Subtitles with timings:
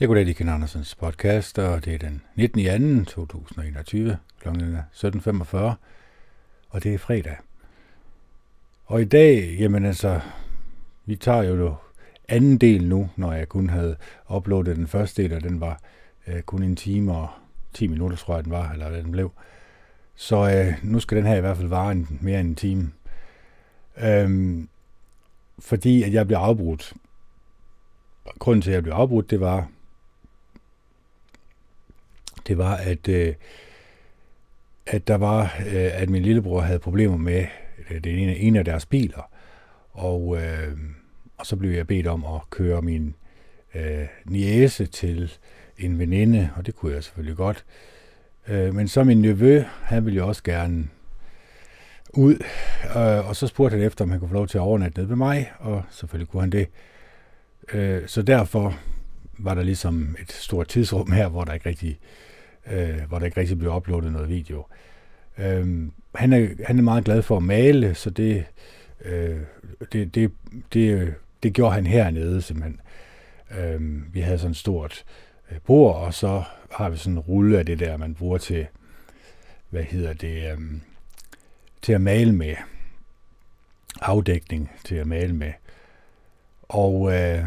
[0.00, 3.04] Jeg går det Ken Andersens podcast, og det er den 19.
[3.04, 3.26] 2.
[3.26, 4.48] 2021, kl.
[4.48, 5.56] 17.45,
[6.68, 7.36] og det er fredag.
[8.86, 10.20] Og i dag, jamen altså,
[11.04, 11.74] vi tager jo
[12.28, 13.96] anden del nu, når jeg kun havde
[14.34, 15.80] uploadet den første del, og den var
[16.26, 17.28] øh, kun en time og
[17.72, 19.30] 10 minutter, tror jeg den var, eller hvad den blev.
[20.14, 22.92] Så øh, nu skal den her i hvert fald vare en, mere end en time.
[24.02, 24.68] Øhm,
[25.58, 26.92] fordi at jeg blev afbrudt.
[28.38, 29.68] Grunden til, at jeg blev afbrudt, det var,
[32.46, 33.34] det var, at, øh,
[34.86, 37.46] at der var, øh, at min lillebror havde problemer med
[37.90, 39.30] øh, det ene, en af deres biler,
[39.92, 40.78] og, øh,
[41.38, 43.14] og så blev jeg bedt om at køre min
[43.74, 45.32] øh, niese til
[45.78, 47.64] en veninde, og det kunne jeg selvfølgelig godt.
[48.48, 50.88] Øh, men så min nevø, han ville jo også gerne
[52.14, 52.34] ud,
[52.96, 55.08] øh, og så spurgte han efter, om han kunne få lov til at overnatte ned
[55.08, 56.68] ved mig, og selvfølgelig kunne han det.
[57.72, 58.78] Øh, så derfor
[59.38, 61.98] var der ligesom et stort tidsrum her, hvor der ikke rigtig
[62.66, 64.66] øh, hvor der ikke rigtig blev uploadet noget video.
[65.38, 68.44] Øh, han, er, han er meget glad for at male, så det,
[69.04, 69.40] øh,
[69.92, 70.32] det, det,
[70.72, 72.80] det, det gjorde han hernede simpelthen.
[73.58, 75.04] Øh, vi havde sådan et stort
[75.50, 78.66] øh, bord, og så har vi sådan en rulle af det der, man bruger til,
[79.70, 80.58] hvad hedder det, øh,
[81.82, 82.54] til at male med.
[84.00, 85.52] Afdækning til at male med.
[86.62, 87.44] Og, øh,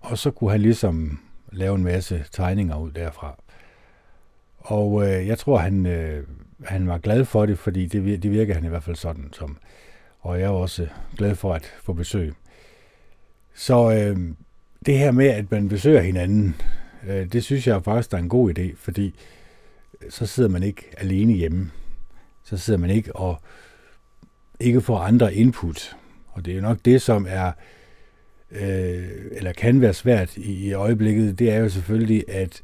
[0.00, 1.20] og så kunne han ligesom
[1.52, 3.40] lave en masse tegninger ud derfra.
[4.66, 6.24] Og øh, jeg tror, han, øh,
[6.64, 9.28] han var glad for det, fordi det, det virker han i hvert fald sådan.
[9.32, 9.56] Som,
[10.20, 12.34] og jeg er også glad for at få besøg.
[13.54, 14.18] Så øh,
[14.86, 16.56] det her med, at man besøger hinanden,
[17.08, 19.14] øh, det synes jeg faktisk er en god idé, fordi
[20.10, 21.70] så sidder man ikke alene hjemme.
[22.44, 23.40] Så sidder man ikke og
[24.60, 25.96] ikke får andre input.
[26.28, 27.52] Og det er jo nok det, som er,
[28.50, 32.62] øh, eller kan være svært i, i øjeblikket, det er jo selvfølgelig, at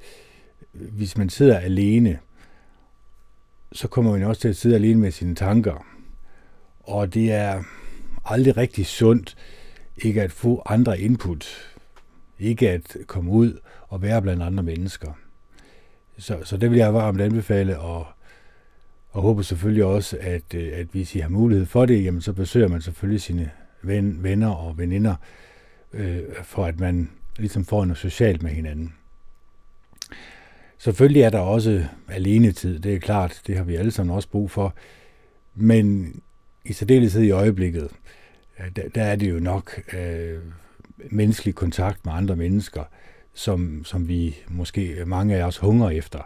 [0.73, 2.19] hvis man sidder alene,
[3.73, 5.87] så kommer man også til at sidde alene med sine tanker.
[6.81, 7.63] Og det er
[8.25, 9.37] aldrig rigtig sundt
[9.97, 11.69] ikke at få andre input.
[12.39, 13.59] Ikke at komme ud
[13.89, 15.13] og være blandt andre mennesker.
[16.19, 18.07] Så, så det vil jeg varmt anbefale, og,
[19.11, 22.33] og håber selvfølgelig også, at, øh, at hvis I har mulighed for det, jamen så
[22.33, 23.51] besøger man selvfølgelig sine
[23.83, 25.15] ven, venner og veninder,
[25.93, 28.95] øh, for at man ligesom får noget socialt med hinanden.
[30.83, 34.51] Selvfølgelig er der også alenetid, det er klart, det har vi alle sammen også brug
[34.51, 34.75] for,
[35.55, 36.15] men
[36.65, 37.89] i særdeleshed i øjeblikket,
[38.61, 40.39] øh, der, der er det jo nok øh,
[41.11, 42.85] menneskelig kontakt med andre mennesker,
[43.35, 46.19] som, som vi måske mange af os hungrer efter.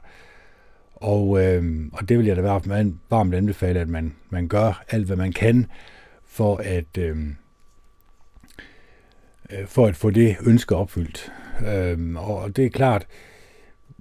[0.94, 5.06] Og, øh, og det vil jeg da være varmt anbefale, at man, man gør alt,
[5.06, 5.66] hvad man kan,
[6.26, 7.16] for at, øh,
[9.50, 11.32] øh for at få det ønske opfyldt.
[11.66, 13.06] Øh, og det er klart,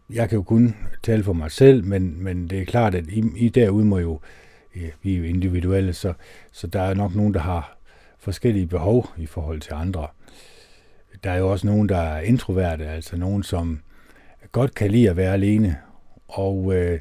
[0.09, 3.23] jeg kan jo kun tale for mig selv, men, men det er klart, at I,
[3.35, 4.19] I derude må jo,
[5.01, 6.13] vi er jo individuelle, så,
[6.51, 7.77] så der er nok nogen, der har
[8.19, 10.07] forskellige behov i forhold til andre.
[11.23, 13.79] Der er jo også nogen, der er introverte, altså nogen, som
[14.51, 15.77] godt kan lide at være alene,
[16.27, 16.99] og øh,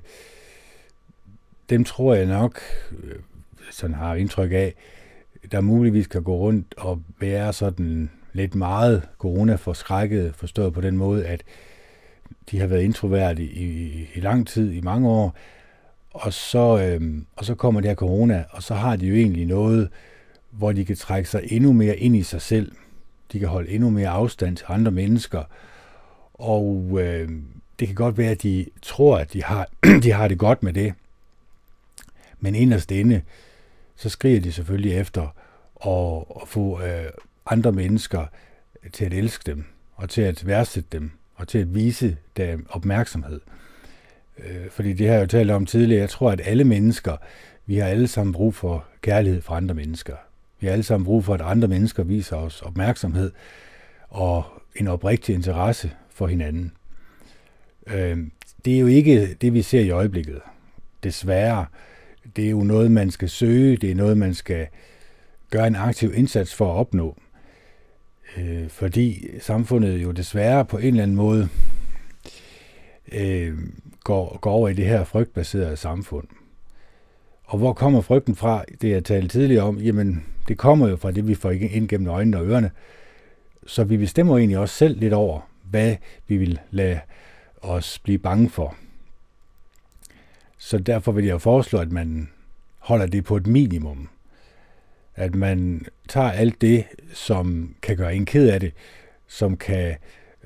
[1.71, 2.61] dem tror jeg nok,
[3.03, 3.19] øh,
[3.71, 4.75] sådan har indtryk af,
[5.53, 11.27] der muligvis kan gå rundt og være sådan lidt meget corona-forskrækket, forstået på den måde,
[11.27, 11.43] at
[12.51, 15.37] de har været introvert i, i, i lang tid, i mange år,
[16.11, 19.47] og så, øh, og så kommer det her corona, og så har de jo egentlig
[19.47, 19.89] noget,
[20.51, 22.73] hvor de kan trække sig endnu mere ind i sig selv.
[23.33, 25.43] De kan holde endnu mere afstand til andre mennesker,
[26.35, 27.29] og øh,
[27.79, 29.69] det kan godt være, at de tror, at de har,
[30.05, 30.95] de har det godt med det.
[32.41, 33.23] Men inderst inde,
[33.97, 35.23] så skriger de selvfølgelig efter
[35.87, 37.11] at, at få øh,
[37.47, 38.27] andre mennesker
[38.93, 43.41] til at elske dem, og til at værdsætte dem, og til at vise dem opmærksomhed.
[44.39, 46.01] Øh, fordi det har jeg jo talt om tidligere.
[46.01, 47.17] Jeg tror, at alle mennesker,
[47.67, 50.17] vi har alle sammen brug for kærlighed fra andre mennesker.
[50.61, 53.33] Vi har alle sammen brug for, at andre mennesker viser os opmærksomhed
[54.09, 54.45] og
[54.77, 56.73] en oprigtig interesse for hinanden.
[57.87, 58.19] Øh,
[58.65, 60.41] det er jo ikke det, vi ser i øjeblikket.
[61.03, 61.67] Desværre.
[62.37, 63.77] Det er jo noget, man skal søge.
[63.77, 64.67] Det er noget, man skal
[65.51, 67.17] gøre en aktiv indsats for at opnå
[68.39, 71.49] øh, fordi samfundet jo desværre på en eller anden måde
[73.13, 73.59] øh,
[74.05, 76.27] går, går over i det her frygtbaserede samfund.
[77.45, 78.65] Og hvor kommer frygten fra?
[78.81, 82.09] Det jeg talte tidligere om, jamen det kommer jo fra det, vi får ind gennem
[82.09, 82.71] øjnene og ørerne.
[83.67, 85.97] Så vi bestemmer egentlig også selv lidt over, hvad
[86.29, 87.01] vi vil lade
[87.63, 88.75] os blive bange for.
[90.59, 92.29] Så derfor vil jeg foreslå, at man
[92.79, 94.09] holder det på et minimum
[95.17, 98.73] at man tager alt det, som kan gøre en ked af det,
[99.27, 99.97] som kan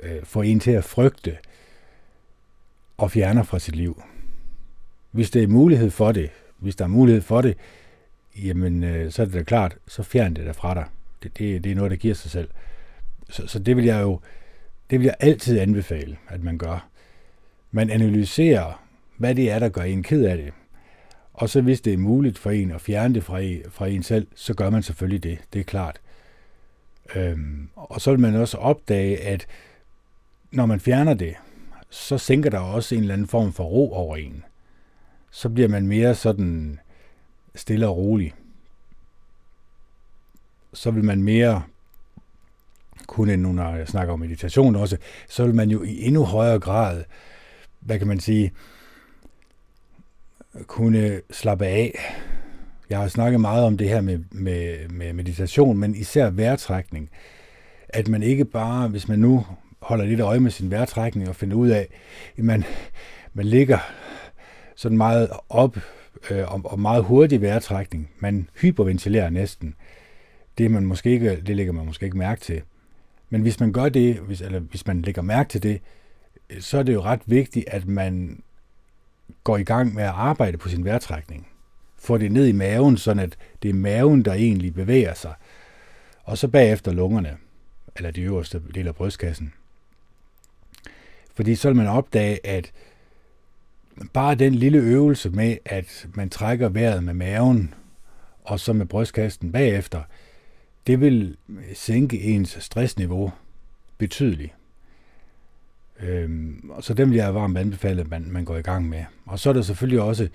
[0.02, 1.36] øh, få en til at frygte
[2.96, 4.02] og fjerner fra sit liv.
[5.10, 7.56] Hvis der er mulighed for det, hvis der er mulighed for det,
[8.44, 10.84] jamen øh, så er det da klart, så fjern det der fra dig.
[11.22, 12.48] Det, det, det er noget, der giver sig selv.
[13.30, 14.20] Så, så det vil jeg jo
[14.90, 16.88] det vil jeg altid anbefale, at man gør.
[17.70, 18.84] Man analyserer,
[19.16, 20.52] hvad det er, der gør en ked af det.
[21.38, 24.02] Og så hvis det er muligt for en at fjerne det fra en, fra en
[24.02, 25.38] selv, så gør man selvfølgelig det.
[25.52, 26.00] Det er klart.
[27.14, 29.46] Øhm, og så vil man også opdage, at
[30.50, 31.34] når man fjerner det,
[31.90, 34.44] så sænker der også en eller anden form for ro over en.
[35.30, 36.78] Så bliver man mere sådan
[37.54, 38.34] stille og rolig.
[40.72, 41.62] Så vil man mere
[43.06, 44.96] kunne, nu når jeg snakker om meditation også,
[45.28, 47.04] så vil man jo i endnu højere grad,
[47.80, 48.52] hvad kan man sige,
[50.66, 51.98] kunne slappe af.
[52.90, 57.10] Jeg har snakket meget om det her med, med, med meditation, men især vejrtrækning.
[57.88, 59.46] At man ikke bare, hvis man nu
[59.82, 61.88] holder lidt øje med sin vejrtrækning og finder ud af,
[62.38, 62.64] at man,
[63.34, 63.78] man ligger
[64.76, 65.76] sådan meget op
[66.30, 68.10] øh, og, og meget hurtig vejrtrækning.
[68.18, 69.74] Man hyperventilerer næsten.
[70.58, 72.62] Det, man måske ikke, det lægger man måske ikke mærke til.
[73.30, 75.80] Men hvis man gør det, hvis, eller hvis man lægger mærke til det,
[76.60, 78.42] så er det jo ret vigtigt, at man
[79.44, 81.48] går i gang med at arbejde på sin vejrtrækning.
[81.96, 85.34] Får det ned i maven, sådan at det er maven, der egentlig bevæger sig.
[86.24, 87.36] Og så bagefter lungerne,
[87.96, 89.52] eller de øverste del af brystkassen.
[91.34, 92.72] Fordi så vil man opdage, at
[94.12, 97.74] bare den lille øvelse med, at man trækker vejret med maven,
[98.44, 100.02] og så med brystkassen bagefter,
[100.86, 101.36] det vil
[101.74, 103.32] sænke ens stressniveau
[103.98, 104.54] betydeligt.
[106.02, 109.04] Øhm, og så dem vil jeg varmt anbefale, at man, man går i gang med.
[109.26, 110.28] Og så er der selvfølgelig også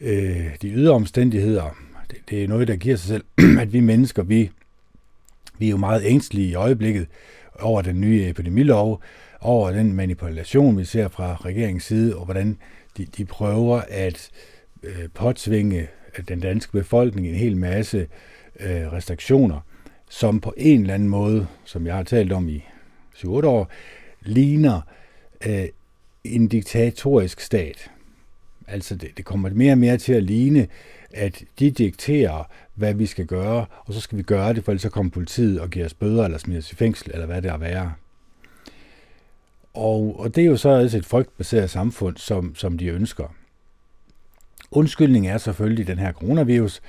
[0.00, 1.76] øh, de ydre omstændigheder.
[2.10, 3.24] Det, det er noget, der giver sig selv,
[3.62, 4.50] at vi mennesker, vi,
[5.58, 7.06] vi er jo meget ængstlige i øjeblikket
[7.60, 9.02] over den nye epidemilov,
[9.40, 12.58] over den manipulation, vi ser fra regeringens side, og hvordan
[12.96, 14.30] de, de prøver at
[14.82, 15.88] øh, påtvinge
[16.28, 18.06] den danske befolkning en hel masse
[18.60, 19.60] øh, restriktioner,
[20.10, 22.64] som på en eller anden måde, som jeg har talt om i
[23.16, 23.70] 7-8 år,
[24.24, 24.80] ligner
[25.46, 25.64] øh,
[26.24, 27.90] en diktatorisk stat.
[28.66, 30.68] Altså det, det kommer mere og mere til at ligne,
[31.10, 34.82] at de dikterer, hvad vi skal gøre, og så skal vi gøre det, for ellers
[34.82, 37.50] så kommer politiet og giver os bøder, eller smider os i fængsel, eller hvad det
[37.50, 37.92] er værre.
[39.74, 43.34] Og, og det er jo så altså et frygtbaseret samfund, som, som de ønsker.
[44.70, 46.80] Undskyldningen er selvfølgelig den her coronavirus,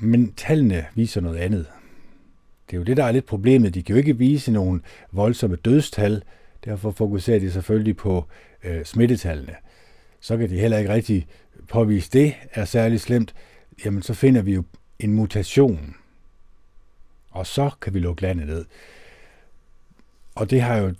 [0.00, 1.66] men tallene viser noget andet.
[2.66, 3.74] Det er jo det, der er lidt problemet.
[3.74, 4.80] De kan jo ikke vise nogle
[5.12, 6.22] voldsomme dødstal,
[6.64, 8.24] derfor fokuserer de selvfølgelig på
[8.64, 9.54] øh, smittetallene.
[10.20, 11.26] Så kan de heller ikke rigtig
[11.68, 13.34] påvise det er særlig slemt.
[13.84, 14.64] Jamen, så finder vi jo
[14.98, 15.94] en mutation,
[17.30, 18.64] og så kan vi lukke landet ned.
[20.34, 20.94] Og det har jeg jo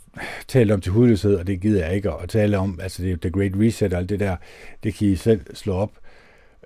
[0.49, 2.81] talt om til hudløshed, og det gider jeg ikke at tale om.
[2.83, 4.37] Altså, det er jo The Great Reset og alt det der,
[4.83, 5.93] det kan I selv slå op.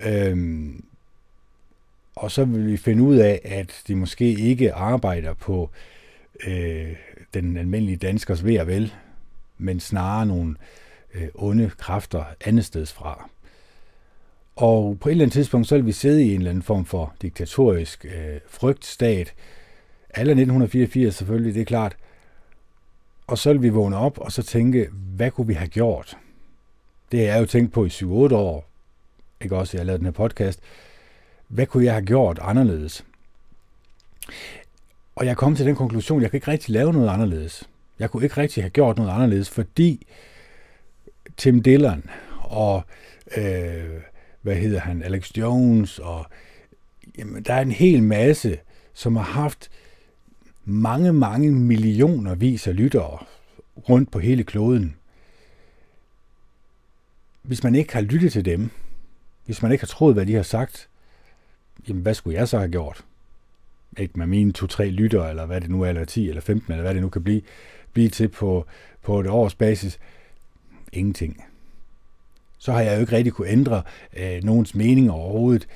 [0.01, 0.85] Øhm,
[2.21, 5.71] og så vil vi finde ud af, at de måske ikke arbejder på
[6.47, 6.97] øh,
[7.35, 8.95] den almindelige danskers ved og vel,
[9.59, 10.57] men snarere nogle
[11.15, 13.31] øh, onde kræfter andet steds fra.
[14.57, 16.85] Og på et eller andet tidspunkt, så vil vi sidde i en eller anden form
[16.85, 19.35] for diktatorisk øh, frygtstat.
[20.11, 21.97] Alle 1984 selvfølgelig, det er klart.
[23.27, 26.17] Og så vil vi vågne op og så tænke, hvad kunne vi have gjort?
[27.13, 28.69] Det har jeg jo tænkt på i 7-8 år,
[29.41, 30.61] ikke også, jeg har lavet den her podcast.
[31.51, 33.05] Hvad kunne jeg have gjort anderledes?
[35.17, 37.69] Og jeg kom til den konklusion, jeg kan ikke rigtig lave noget anderledes.
[37.99, 40.07] Jeg kunne ikke rigtig have gjort noget anderledes, fordi
[41.37, 42.05] Tim Dillon
[42.41, 42.83] og
[43.37, 44.01] øh,
[44.43, 46.27] hvad hedder han, Alex Jones og
[47.19, 48.59] jamen, der er en hel masse,
[48.95, 49.71] som har haft
[50.65, 53.19] mange, mange millioner vis af lyttere
[53.89, 54.97] rundt på hele kloden.
[57.43, 58.71] Hvis man ikke har lyttet til dem,
[59.47, 60.90] hvis man ikke har troet, hvad de har sagt,
[61.89, 63.05] jamen hvad skulle jeg så have gjort?
[63.99, 66.83] Ikke med mine to-tre lyttere, eller hvad det nu er, eller 10 eller 15, eller
[66.83, 67.43] hvad det nu kan blive,
[67.93, 68.67] blive til på,
[69.03, 69.99] på et års basis.
[70.93, 71.45] Ingenting.
[72.59, 73.83] Så har jeg jo ikke rigtig kunne ændre
[74.17, 75.69] øh, nogens mening overhovedet.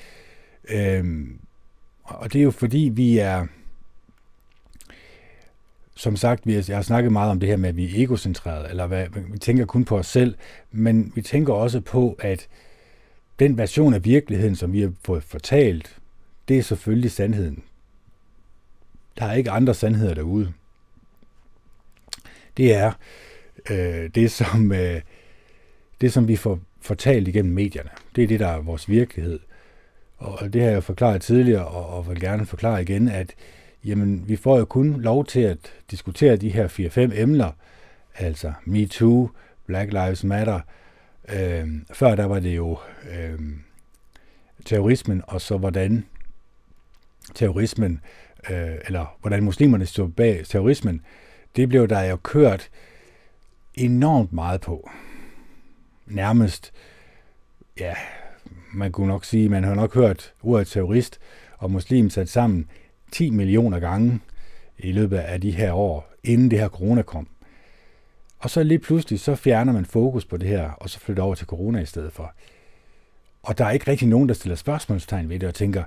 [0.69, 1.39] Øhm,
[2.03, 3.45] og det er jo fordi, vi er,
[5.95, 8.03] som sagt, vi er, jeg har snakket meget om det her med, at vi er
[8.03, 10.35] egocentreret, eller hvad, vi tænker kun på os selv,
[10.71, 12.47] men vi tænker også på, at
[13.39, 15.97] den version af virkeligheden, som vi har fået fortalt,
[16.47, 17.63] det er selvfølgelig sandheden.
[19.19, 20.53] Der er ikke andre sandheder derude.
[22.57, 22.91] Det er
[23.69, 25.01] øh, det, som, øh,
[26.01, 27.89] det, som vi får fortalt igennem medierne.
[28.15, 29.39] Det er det, der er vores virkelighed.
[30.17, 33.35] Og det har jeg forklaret tidligere, og, og vil gerne forklare igen, at
[33.85, 35.57] jamen vi får jo kun lov til at
[35.91, 37.51] diskutere de her 4-5 emner,
[38.15, 39.29] altså MeToo,
[39.65, 40.59] Black Lives Matter.
[41.29, 42.77] Øh, før der var det jo
[43.09, 43.39] øh,
[44.65, 46.05] terrorismen, og så hvordan
[47.35, 47.99] terrorismen,
[48.49, 51.01] øh, eller hvordan muslimerne stod bag terrorismen,
[51.55, 52.69] det blev der jo kørt
[53.73, 54.89] enormt meget på.
[56.05, 56.73] Nærmest,
[57.79, 57.95] ja,
[58.73, 61.19] man kunne nok sige, man har nok hørt ordet terrorist
[61.57, 62.69] og muslim sat sammen
[63.11, 64.19] 10 millioner gange
[64.77, 67.27] i løbet af de her år, inden det her corona kom.
[68.45, 71.35] Og så lige pludselig, så fjerner man fokus på det her, og så flytter over
[71.35, 72.33] til corona i stedet for.
[73.43, 75.83] Og der er ikke rigtig nogen, der stiller spørgsmålstegn ved det og tænker,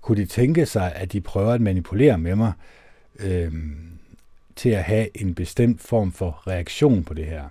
[0.00, 2.52] kunne de tænke sig, at de prøver at manipulere med mig
[3.18, 3.52] øh,
[4.56, 7.44] til at have en bestemt form for reaktion på det her?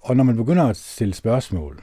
[0.00, 1.82] Og når man begynder at stille spørgsmål,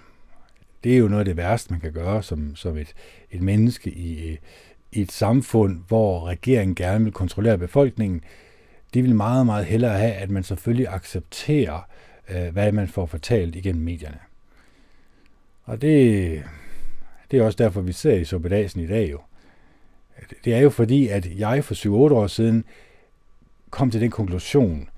[0.83, 2.93] det er jo noget af det værste, man kan gøre som, som et,
[3.31, 4.37] et menneske i,
[4.91, 8.23] i et samfund, hvor regeringen gerne vil kontrollere befolkningen.
[8.93, 11.87] De vil meget, meget hellere have, at man selvfølgelig accepterer,
[12.29, 14.19] øh, hvad man får fortalt igennem medierne.
[15.63, 16.43] Og det,
[17.31, 19.19] det er også derfor, vi ser i Sobedasen i dag jo.
[20.45, 21.73] Det er jo fordi, at jeg for
[22.09, 22.63] 7-8 år siden
[23.69, 24.89] kom til den konklusion,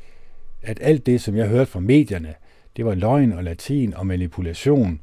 [0.61, 2.33] at alt det, som jeg hørte fra medierne,
[2.77, 5.01] det var løgn og latin og manipulation.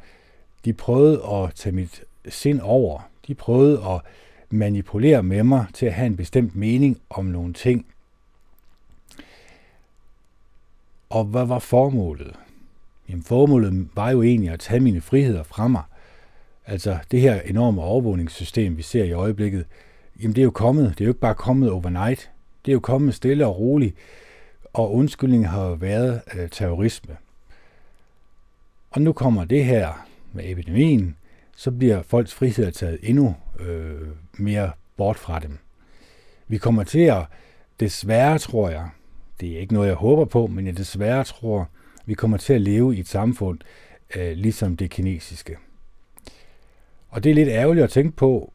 [0.65, 3.11] De prøvede at tage mit sind over.
[3.27, 4.01] De prøvede at
[4.51, 7.87] manipulere med mig til at have en bestemt mening om nogle ting.
[11.11, 12.35] Og hvad var formålet?
[13.09, 15.83] Jamen formålet var jo egentlig at tage mine friheder fra mig.
[16.67, 19.67] Altså det her enorme overvågningssystem, vi ser i øjeblikket,
[20.23, 20.89] jamen det er jo kommet.
[20.89, 22.31] Det er jo ikke bare kommet overnight.
[22.65, 23.97] Det er jo kommet stille og roligt.
[24.73, 27.17] Og undskyldningen har været øh, terrorisme.
[28.91, 31.17] Og nu kommer det her med epidemien,
[31.57, 35.59] så bliver folks frihed taget endnu øh, mere bort fra dem.
[36.49, 37.27] Vi kommer til at,
[37.81, 38.89] desværre tror jeg,
[39.41, 41.69] det er ikke noget, jeg håber på, men jeg desværre tror,
[42.07, 43.59] vi kommer til at leve i et samfund
[44.17, 45.57] øh, ligesom det kinesiske.
[47.09, 48.53] Og det er lidt ærgerligt at tænke på,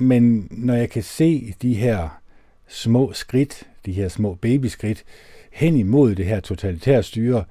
[0.00, 2.20] men når jeg kan se de her
[2.68, 5.04] små skridt, de her små babyskridt,
[5.52, 7.44] hen imod det her totalitære styre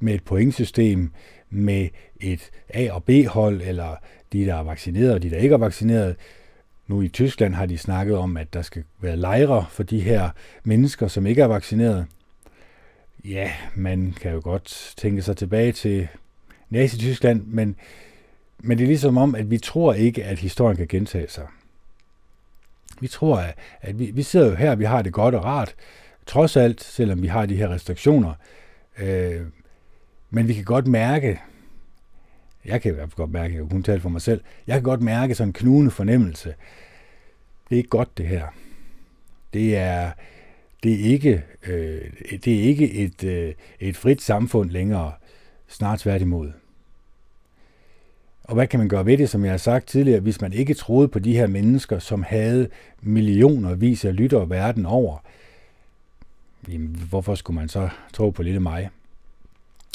[0.00, 1.10] med et pointsystem,
[1.50, 1.88] med
[2.20, 3.96] et A- og B-hold, eller
[4.32, 6.16] de, der er vaccineret og de, der ikke er vaccineret.
[6.86, 10.30] Nu i Tyskland har de snakket om, at der skal være lejre for de her
[10.64, 12.06] mennesker, som ikke er vaccineret.
[13.24, 16.08] Ja, man kan jo godt tænke sig tilbage til
[16.70, 17.76] Nazi-Tyskland, men,
[18.58, 21.46] men det er ligesom om, at vi tror ikke, at historien kan gentage sig.
[23.00, 23.44] Vi tror,
[23.80, 25.74] at, vi, vi sidder jo her, vi har det godt og rart,
[26.26, 28.34] trods alt, selvom vi har de her restriktioner.
[28.98, 29.40] Øh,
[30.30, 31.40] men vi kan godt mærke,
[32.64, 34.74] jeg kan i hvert fald godt mærke, jeg kan kun tale for mig selv, jeg
[34.74, 36.54] kan godt mærke sådan en knugende fornemmelse.
[37.68, 38.46] Det er ikke godt det her.
[39.52, 40.10] Det er,
[40.82, 42.00] det er ikke, øh,
[42.44, 45.12] det er ikke et, øh, et frit samfund længere,
[45.68, 46.52] snart tværtimod.
[48.44, 50.74] Og hvad kan man gøre ved det, som jeg har sagt tidligere, hvis man ikke
[50.74, 52.68] troede på de her mennesker, som havde
[53.00, 55.18] millioner vis af lyttere verden over?
[56.68, 58.90] Jamen, hvorfor skulle man så tro på lille mig?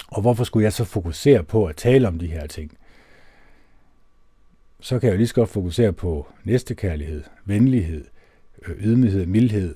[0.08, 2.77] Og hvorfor skulle jeg så fokusere på at tale om de her ting?
[4.79, 8.06] Så kan jeg jo lige så godt fokusere på næstekærlighed, venlighed,
[8.67, 9.75] øh, ydmyghed, mildhed,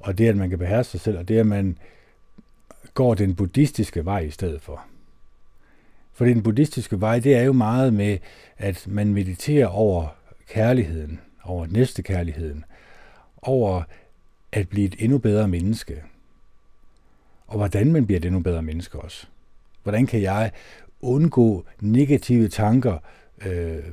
[0.00, 1.78] og det, at man kan beherske sig selv, og det, at man
[2.94, 4.84] går den buddhistiske vej i stedet for.
[6.12, 8.18] For den buddhistiske vej, det er jo meget med,
[8.58, 10.08] at man mediterer over
[10.48, 12.64] kærligheden, over næstekærligheden,
[13.42, 13.82] over
[14.52, 16.02] at blive et endnu bedre menneske.
[17.46, 19.26] Og hvordan man bliver et endnu bedre menneske også.
[19.82, 20.50] Hvordan kan jeg
[21.00, 22.98] undgå negative tanker
[23.46, 23.84] øh,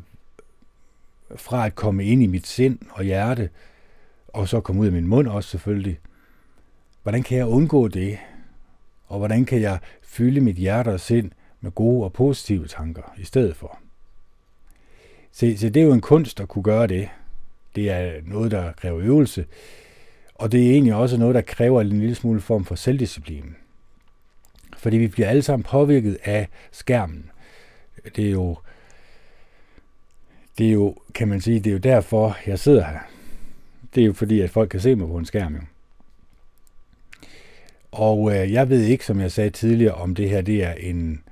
[1.35, 3.49] fra at komme ind i mit sind og hjerte,
[4.37, 5.99] og så komme ud af min mund også selvfølgelig.
[7.03, 8.17] Hvordan kan jeg undgå det?
[9.07, 13.23] Og hvordan kan jeg fylde mit hjerte og sind med gode og positive tanker i
[13.23, 13.79] stedet for?
[15.31, 17.09] Se, se det er jo en kunst at kunne gøre det.
[17.75, 19.45] Det er noget, der kræver øvelse,
[20.35, 23.55] og det er egentlig også noget, der kræver en lille smule form for selvdisciplin.
[24.77, 27.29] Fordi vi bliver alle sammen påvirket af skærmen.
[28.15, 28.57] Det er jo,
[30.57, 33.16] det er jo, kan man sige, det er jo derfor, jeg sidder her.
[33.97, 35.61] Det er jo fordi, at folk kan se mig på en skærm jo.
[37.91, 41.23] Og øh, jeg ved ikke, som jeg sagde tidligere, om det her det er en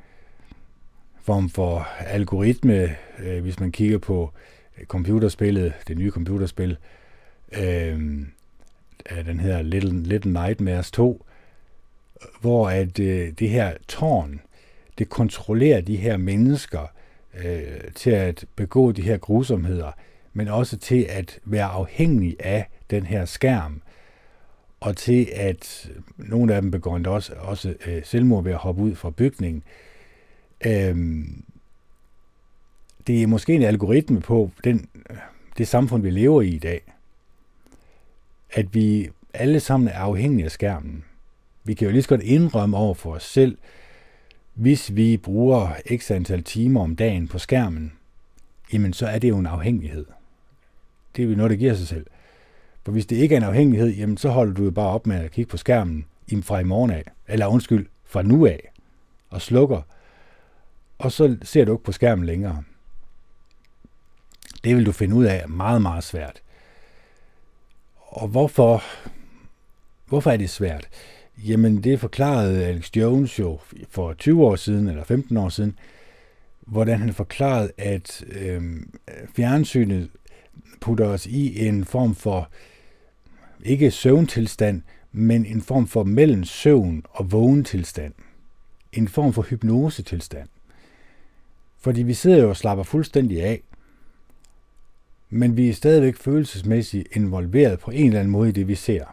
[1.22, 4.31] form for algoritme, øh, hvis man kigger på
[4.77, 6.77] øh, computerspillet, det nye computerspil.
[7.51, 8.00] Øh,
[9.25, 11.25] den hedder Little, Little Nightmares 2,
[12.41, 14.41] hvor at øh, det her tårn,
[14.98, 16.91] det kontrollerer de her mennesker
[17.43, 19.91] øh, til at begå de her grusomheder
[20.38, 23.82] men også til at være afhængig af den her skærm,
[24.80, 28.82] og til at nogle af dem begår endda også, også øh, selvmord ved at hoppe
[28.82, 29.63] ud fra bygningen.
[30.65, 31.44] Øhm,
[33.08, 34.89] det er måske en algoritme på den,
[35.58, 36.82] det samfund, vi lever i i dag.
[38.51, 41.04] At vi alle sammen er afhængige af skærmen.
[41.63, 43.58] Vi kan jo lige så godt indrømme over for os selv,
[44.54, 47.94] hvis vi bruger x antal timer om dagen på skærmen,
[48.74, 50.06] jamen så er det jo en afhængighed.
[51.15, 52.05] Det er jo noget, der giver sig selv.
[52.84, 55.15] For hvis det ikke er en afhængighed, jamen så holder du jo bare op med
[55.15, 56.05] at kigge på skærmen
[56.41, 58.72] fra i morgen af, eller undskyld, fra nu af,
[59.29, 59.81] og slukker,
[60.98, 62.63] og så ser du ikke på skærmen længere.
[64.63, 66.41] Det vil du finde ud af meget, meget svært.
[67.98, 68.84] Og hvorfor,
[70.05, 70.88] hvorfor er det svært?
[71.38, 75.79] Jamen, det forklarede Alex Jones jo for 20 år siden, eller 15 år siden,
[76.62, 78.63] hvordan han forklarede, at øh,
[79.36, 80.10] fjernsynet
[80.82, 82.50] putter os i en form for,
[83.63, 88.13] ikke søvntilstand, men en form for mellem søvn og vågen tilstand.
[88.94, 90.50] En form for hypnosetilstand.
[91.77, 93.62] Fordi vi sidder jo og slapper fuldstændig af,
[95.29, 99.05] men vi er stadigvæk følelsesmæssigt involveret på en eller anden måde i det, vi ser.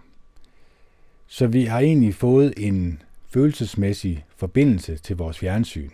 [1.26, 5.90] Så vi har egentlig fået en følelsesmæssig forbindelse til vores fjernsyn.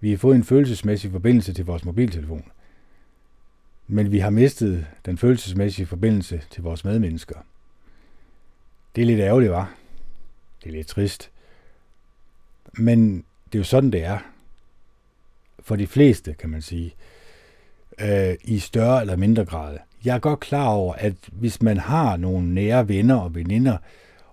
[0.00, 2.44] Vi har fået en følelsesmæssig forbindelse til vores mobiltelefon.
[3.86, 7.38] Men vi har mistet den følelsesmæssige forbindelse til vores medmennesker.
[8.96, 9.74] Det er lidt ærgerligt, var.
[10.62, 11.30] Det er lidt trist.
[12.72, 14.18] Men det er jo sådan, det er.
[15.60, 16.94] For de fleste, kan man sige.
[18.00, 19.78] Øh, I større eller mindre grad.
[20.04, 23.76] Jeg er godt klar over, at hvis man har nogle nære venner og veninder,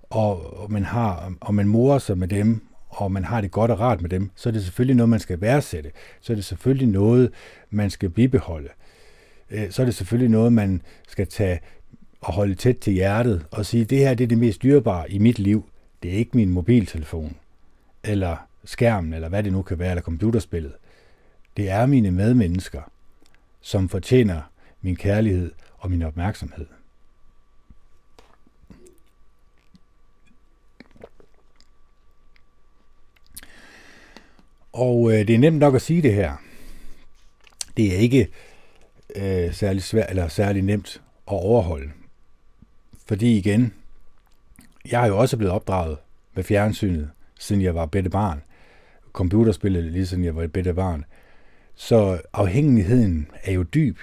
[0.10, 3.72] og, og man har og man morer sig med dem, og man har det godt
[3.72, 5.91] og rart med dem, så er det selvfølgelig noget, man skal værdsætte.
[6.22, 7.31] Så er det selvfølgelig noget,
[7.70, 8.70] man skal bibeholde.
[9.51, 11.60] Øh, så er det selvfølgelig noget, man skal tage
[12.22, 15.17] og holde tæt til hjertet og sige, det her det er det mest dyrebare i
[15.17, 15.70] mit liv.
[16.03, 17.38] Det er ikke min mobiltelefon,
[18.04, 20.73] eller skærmen, eller hvad det nu kan være, eller computerspillet.
[21.58, 22.82] Det er mine medmennesker,
[23.62, 24.41] som fortjener
[24.82, 26.65] min kærlighed og min opmærksomhed.
[34.73, 36.34] Og øh, det er nemt nok at sige det her.
[37.78, 38.28] Det er ikke
[39.15, 41.91] øh, særlig svært eller særlig nemt at overholde.
[43.08, 43.74] Fordi igen,
[44.91, 45.97] jeg har jo også blevet opdraget
[46.36, 48.41] med fjernsynet, siden jeg var bitte barn.
[49.13, 51.06] Computerspillet lige siden jeg var et bedre barn.
[51.76, 53.97] Så afhængigheden er jo dyb.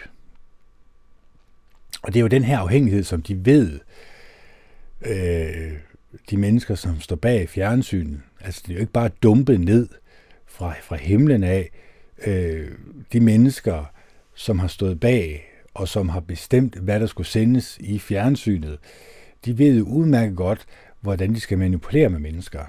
[2.02, 3.80] Og det er jo den her afhængighed, som de ved,
[5.00, 5.72] øh,
[6.30, 8.20] de mennesker, som står bag fjernsynet.
[8.40, 9.88] Altså, det er jo ikke bare dumpet ned
[10.46, 11.70] fra, fra himlen af.
[12.26, 12.70] Øh,
[13.12, 13.92] de mennesker,
[14.38, 18.78] som har stået bag, og som har bestemt, hvad der skulle sendes i fjernsynet,
[19.44, 20.66] de ved jo udmærket godt,
[21.00, 22.60] hvordan de skal manipulere med mennesker.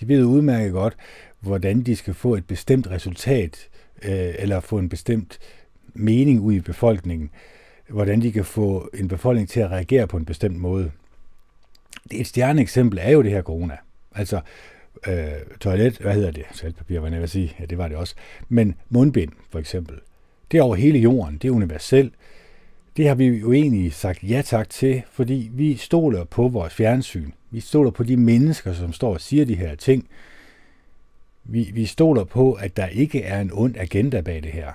[0.00, 0.96] De ved jo udmærket godt,
[1.40, 3.68] hvordan de skal få et bestemt resultat,
[4.02, 5.38] øh, eller få en bestemt
[5.94, 7.30] mening ud i befolkningen,
[7.88, 10.90] hvordan de kan få en befolkning til at reagere på en bestemt måde.
[12.10, 13.76] Det et stjerneeksempel er jo det her corona.
[14.14, 14.40] Altså,
[15.08, 16.44] øh, toilet, hvad hedder det?
[16.52, 17.54] Saltpapir, hvad jeg vil sige.
[17.60, 18.14] Ja, det var det også.
[18.48, 19.96] Men mundbind, for eksempel.
[20.50, 21.38] Det er over hele jorden.
[21.38, 22.14] Det er universelt.
[22.96, 27.30] Det har vi jo egentlig sagt ja tak til, fordi vi stoler på vores fjernsyn.
[27.50, 30.08] Vi stoler på de mennesker, som står og siger de her ting.
[31.44, 34.72] Vi, vi stoler på, at der ikke er en ond agenda bag det her.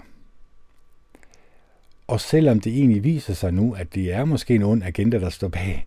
[2.08, 5.30] Og selvom det egentlig viser sig nu, at det er måske en ond agenda, der
[5.30, 5.86] står bag,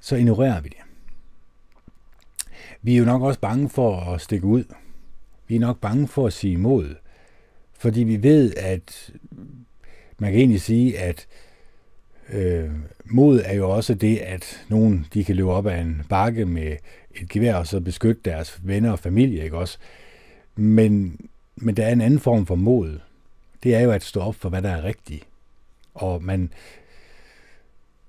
[0.00, 0.78] så ignorerer vi det.
[2.82, 4.64] Vi er jo nok også bange for at stikke ud.
[5.48, 6.94] Vi er nok bange for at sige imod.
[7.80, 9.12] Fordi vi ved, at
[10.18, 11.26] man kan egentlig sige, at
[12.32, 12.70] øh,
[13.04, 16.76] mod er jo også det, at nogen de kan løbe op ad en bakke med
[17.14, 19.78] et gevær og så beskytte deres venner og familie, ikke også?
[20.56, 21.20] Men,
[21.56, 22.98] men der er en anden form for mod.
[23.62, 25.24] Det er jo at stå op for, hvad der er rigtigt.
[25.94, 26.52] Og man,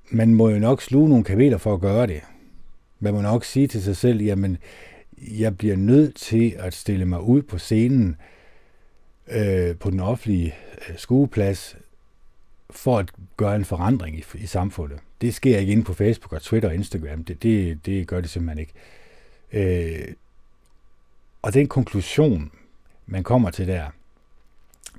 [0.09, 2.21] man må jo nok sluge nogle kameler for at gøre det.
[2.99, 4.57] Man må nok sige til sig selv, jamen,
[5.17, 8.15] jeg bliver nødt til at stille mig ud på scenen øh,
[9.31, 10.55] Øh, på den offentlige
[10.89, 11.75] øh, skueplads
[12.69, 14.99] for at gøre en forandring i, i samfundet.
[15.21, 17.23] Det sker ikke inde på Facebook og Twitter og Instagram.
[17.23, 18.73] Det, det, det gør det simpelthen ikke.
[19.51, 20.13] Øh,
[21.41, 22.51] og den konklusion,
[23.05, 23.85] man kommer til der,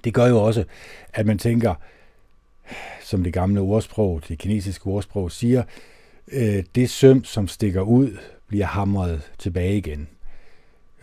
[0.04, 0.64] det gør jo også,
[1.12, 1.74] at man tænker,
[3.02, 5.62] som det gamle ordsprog, det kinesiske ordsprog siger,
[6.32, 8.18] øh, det søm, som stikker ud,
[8.48, 10.08] bliver hamret tilbage igen.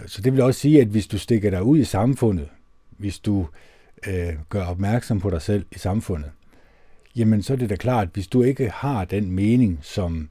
[0.06, 2.50] Så det vil også sige, at hvis du stikker dig ud i samfundet,
[3.00, 3.48] hvis du
[4.08, 6.32] øh, gør opmærksom på dig selv i samfundet,
[7.16, 10.30] jamen så er det da klart, at hvis du ikke har den mening, som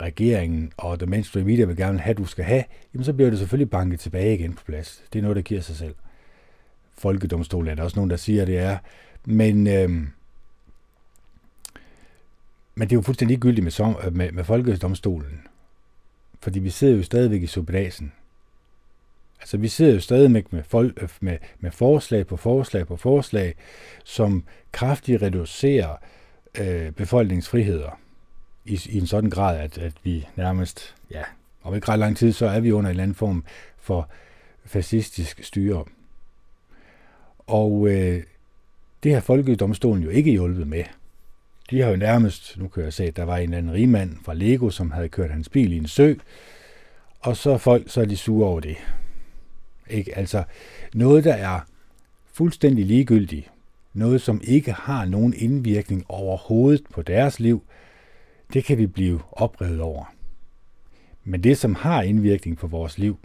[0.00, 3.30] regeringen og The Mainstream Media vil gerne have, at du skal have, jamen så bliver
[3.30, 5.02] det selvfølgelig banket tilbage igen på plads.
[5.12, 5.94] Det er noget, der giver sig selv.
[6.98, 8.78] Folkedomstolen er der også nogen, der siger, at det er.
[9.24, 9.90] Men, øh,
[12.74, 15.40] men det er jo fuldstændig ligegyldigt med, som, øh, med, med Folkedomstolen.
[16.40, 18.12] Fordi vi sidder jo stadigvæk i subedasen.
[19.46, 23.54] Altså vi sidder jo stadig med, folk, øh, med, med forslag på forslag på forslag,
[24.04, 25.96] som kraftigt reducerer
[26.60, 28.00] øh, befolkningsfriheder
[28.64, 31.22] i, i en sådan grad, at, at vi nærmest, ja,
[31.62, 33.44] om ikke ret lang tid, så er vi under en eller anden form
[33.78, 34.08] for
[34.64, 35.84] fascistisk styre.
[37.38, 38.22] Og øh,
[39.02, 40.84] det har Folkedomstolen jo ikke hjulpet med.
[41.70, 44.16] De har jo nærmest, nu kan jeg se, at der var en eller anden rigmand
[44.24, 46.14] fra Lego, som havde kørt hans bil i en sø,
[47.20, 48.76] og så folk, så er de sure over det.
[49.90, 50.18] Ikke?
[50.18, 50.44] Altså
[50.94, 51.60] noget, der er
[52.32, 53.50] fuldstændig ligegyldigt,
[53.94, 57.62] noget, som ikke har nogen indvirkning overhovedet på deres liv,
[58.52, 60.14] det kan vi blive oprevet over.
[61.24, 63.18] Men det, som har indvirkning på vores liv,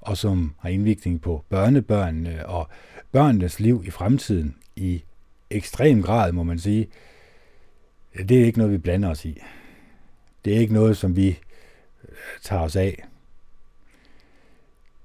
[0.00, 2.68] og som har indvirkning på børnebørnene og
[3.12, 5.02] børnenes liv i fremtiden i
[5.50, 6.88] ekstrem grad, må man sige,
[8.18, 9.42] det er ikke noget, vi blander os i.
[10.44, 11.38] Det er ikke noget, som vi
[12.42, 13.04] tager os af.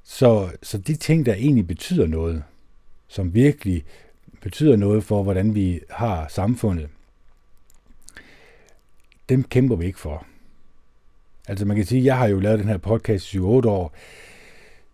[0.05, 2.43] Så, så de ting, der egentlig betyder noget,
[3.07, 3.83] som virkelig
[4.41, 6.89] betyder noget for, hvordan vi har samfundet,
[9.29, 10.25] dem kæmper vi ikke for.
[11.47, 13.93] Altså man kan sige, jeg har jo lavet den her podcast i 8 år,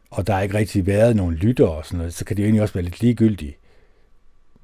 [0.10, 2.46] og der har ikke rigtig været nogen lytter og sådan noget, så kan det jo
[2.46, 3.58] egentlig også være lidt ligegyldigt.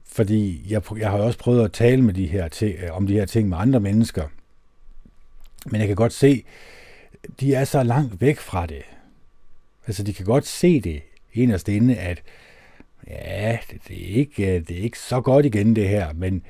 [0.05, 3.07] Fordi jeg, jeg har jo også prøvet at tale med de her ting, øh, om
[3.07, 4.27] de her ting med andre mennesker.
[5.65, 6.43] Men jeg kan godt se,
[7.39, 8.81] de er så langt væk fra det.
[9.87, 11.01] Altså de kan godt se det
[11.33, 12.23] inderst inde, at
[13.07, 16.43] ja, det, det, er ikke, øh, det er ikke så godt igen det her, men,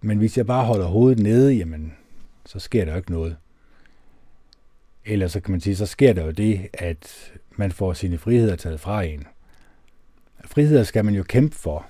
[0.00, 1.92] men hvis jeg bare holder hovedet nede, jamen,
[2.46, 3.36] så sker der jo ikke noget.
[5.04, 8.56] Eller så kan man sige, så sker der jo det, at man får sine friheder
[8.56, 9.24] taget fra en.
[10.44, 11.86] Friheder skal man jo kæmpe for.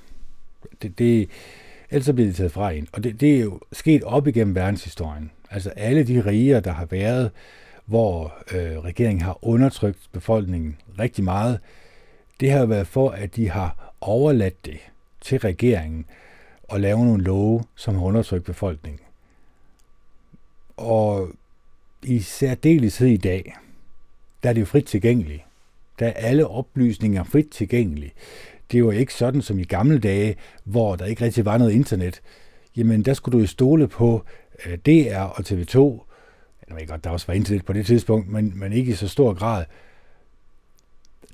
[0.83, 1.29] Det, det,
[1.91, 2.89] ellers så bliver de taget fra en.
[2.93, 5.31] Og det, det er jo sket op igennem verdenshistorien.
[5.51, 7.31] Altså alle de riger, der har været,
[7.93, 11.61] hvor øh, regeringen har undertrykt befolkningen rigtig meget,
[12.41, 14.79] det har været for, at de har overladt det
[15.21, 16.05] til regeringen
[16.73, 19.01] at lave nogle love, som har undertrykt befolkningen.
[20.77, 21.29] Og
[22.03, 23.57] i særdeleshed i dag,
[24.43, 25.43] der er det jo frit tilgængeligt.
[25.99, 28.13] Der er alle oplysninger frit tilgængelige.
[28.71, 31.73] Det er jo ikke sådan som i gamle dage, hvor der ikke rigtig var noget
[31.73, 32.21] internet.
[32.77, 34.25] Jamen, der skulle du jo stole på
[34.67, 36.12] øh, DR og TV2.
[36.73, 39.09] Jeg ved godt, der også var internet på det tidspunkt, men, men ikke i så
[39.09, 39.65] stor grad.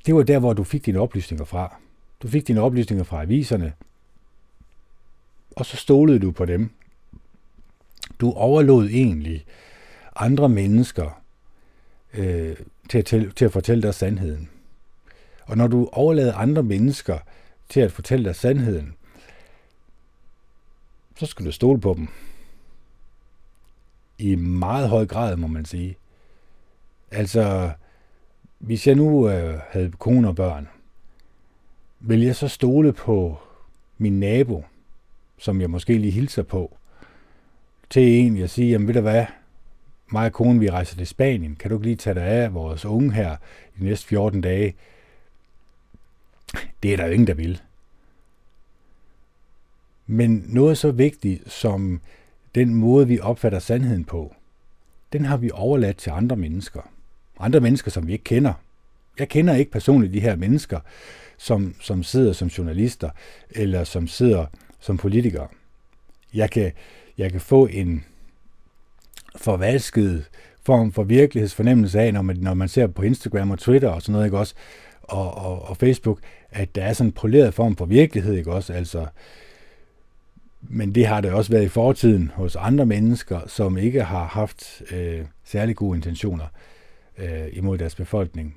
[0.07, 1.77] Det var der, hvor du fik dine oplysninger fra.
[2.22, 3.72] Du fik dine oplysninger fra aviserne,
[5.51, 6.70] og så stolede du på dem.
[8.20, 9.44] Du overlod egentlig
[10.16, 11.22] andre mennesker
[12.14, 12.57] øh,
[12.88, 14.51] til, at til, til at fortælle dig sandheden.
[15.42, 17.18] Og når du overlader andre mennesker
[17.68, 18.94] til at fortælle dig sandheden,
[21.16, 22.09] så skal du stole på dem.
[24.18, 25.96] I meget høj grad, må man sige.
[27.11, 27.70] Altså,
[28.59, 30.68] hvis jeg nu øh, havde kone og børn,
[32.00, 33.38] vil jeg så stole på
[33.98, 34.64] min nabo,
[35.38, 36.76] som jeg måske lige hilser på,
[37.90, 39.26] til en, jeg siger, jamen ved du hvad,
[40.12, 42.85] mig og kone, vi rejser til Spanien, kan du ikke lige tage dig af vores
[42.85, 43.37] unge her
[43.76, 44.74] i de næste 14 dage?
[46.83, 47.61] Det er der jo ingen, der vil.
[50.07, 52.00] Men noget så vigtigt som
[52.54, 54.34] den måde, vi opfatter sandheden på,
[55.12, 56.80] den har vi overladt til andre mennesker.
[57.40, 58.52] Andre mennesker, som vi ikke kender.
[59.18, 60.80] Jeg kender ikke personligt de her mennesker,
[61.38, 63.11] som, som sidder som journalister,
[63.50, 64.46] eller som sidder
[64.80, 65.48] som politikere.
[66.34, 66.72] Jeg kan,
[67.18, 68.04] jeg kan få en
[69.37, 70.24] forvasket
[70.62, 74.12] form for virkelighedsfornemmelse af, når man, når man ser på Instagram og Twitter og sådan
[74.12, 74.54] noget, ikke også?
[75.02, 78.72] Og, og, og Facebook, at der er sådan en poleret form for virkelighed, ikke også?
[78.72, 79.06] Altså,
[80.60, 84.82] men det har det også været i fortiden hos andre mennesker, som ikke har haft
[84.90, 86.46] øh, særlig gode intentioner
[87.18, 88.56] øh, imod deres befolkning.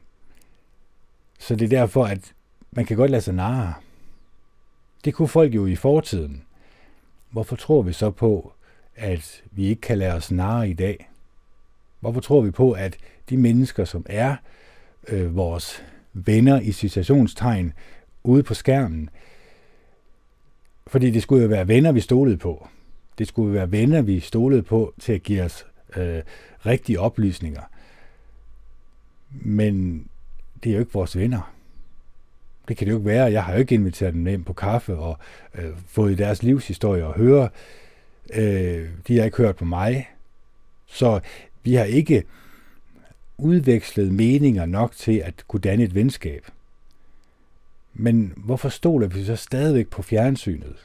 [1.39, 2.33] Så det er derfor, at
[2.71, 3.73] man kan godt lade sig narre.
[5.05, 6.43] Det kunne folk jo i fortiden.
[7.29, 8.53] Hvorfor tror vi så på,
[8.95, 11.09] at vi ikke kan lade os narre i dag?
[11.99, 12.97] Hvorfor tror vi på, at
[13.29, 14.35] de mennesker, som er
[15.07, 15.83] øh, vores
[16.13, 17.73] venner i situationstegn
[18.23, 19.09] ude på skærmen,
[20.91, 22.67] fordi det skulle jo være venner, vi stolede på.
[23.17, 25.65] Det skulle jo være venner, vi stolede på til at give os
[25.97, 26.21] øh,
[26.65, 27.61] rigtige oplysninger.
[29.29, 30.05] Men
[30.63, 31.53] det er jo ikke vores venner.
[32.67, 33.31] Det kan det jo ikke være.
[33.31, 35.17] Jeg har jo ikke inviteret dem ind på kaffe og
[35.55, 37.49] øh, fået deres livshistorie at høre,
[38.33, 40.09] Øh, de har ikke hørt på mig.
[40.87, 41.19] Så
[41.63, 42.23] vi har ikke
[43.37, 46.45] udvekslet meninger nok til at kunne danne et venskab.
[47.93, 50.75] Men hvorfor stoler vi så stadigvæk på fjernsynet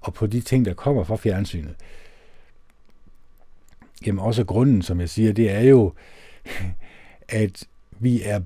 [0.00, 1.74] og på de ting, der kommer fra fjernsynet?
[4.06, 5.92] Jamen også grunden, som jeg siger, det er jo,
[7.28, 8.40] at vi er,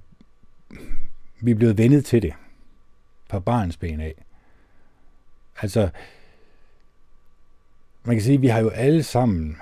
[1.40, 2.32] vi er blevet vendet til det
[3.30, 4.14] fra barns ben af.
[5.62, 5.88] Altså,
[8.04, 9.56] man kan sige, at vi har jo alle sammen,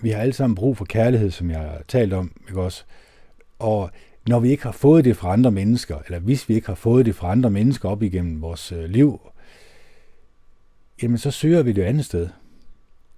[0.00, 2.84] vi har alle sammen brug for kærlighed, som jeg har talt om, ikke også?
[3.58, 3.90] Og
[4.28, 7.06] når vi ikke har fået det fra andre mennesker, eller hvis vi ikke har fået
[7.06, 9.20] det fra andre mennesker op igennem vores øh, liv,
[11.02, 12.28] jamen så søger vi det andet sted.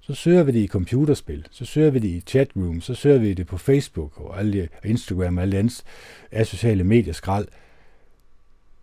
[0.00, 3.34] Så søger vi det i computerspil, så søger vi det i chatroom, så søger vi
[3.34, 5.84] det på Facebook og, alle, og Instagram og alle andet
[6.30, 7.48] af sociale medier skrald.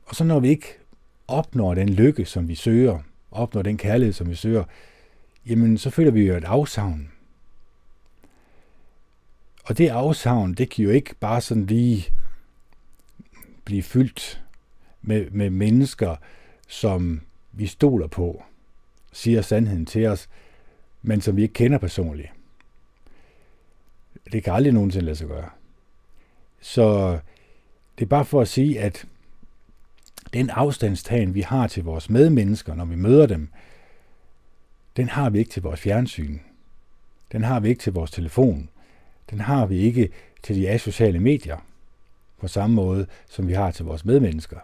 [0.05, 0.77] Og så når vi ikke
[1.27, 2.99] opnår den lykke, som vi søger,
[3.31, 4.63] opnår den kærlighed, som vi søger,
[5.45, 7.11] jamen så føler vi jo et afsavn.
[9.67, 12.05] Og det afsavn, det kan jo ikke bare sådan lige
[13.65, 14.43] blive fyldt
[15.01, 16.15] med, med mennesker,
[16.67, 18.43] som vi stoler på,
[19.11, 20.29] siger sandheden til os,
[21.01, 22.29] men som vi ikke kender personligt.
[24.31, 25.49] Det kan aldrig nogensinde lade sig gøre.
[26.59, 27.19] Så
[27.97, 29.05] det er bare for at sige, at
[30.33, 33.49] den afstandstagen, vi har til vores medmennesker, når vi møder dem,
[34.97, 36.39] den har vi ikke til vores fjernsyn.
[37.31, 38.69] Den har vi ikke til vores telefon.
[39.29, 40.09] Den har vi ikke
[40.43, 41.57] til de asociale medier
[42.39, 44.59] på samme måde, som vi har til vores medmennesker.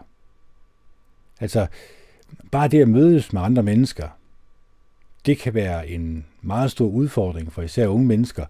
[1.40, 1.66] Altså,
[2.50, 4.08] bare det at mødes med andre mennesker,
[5.26, 8.46] det kan være en meget stor udfordring for især unge mennesker.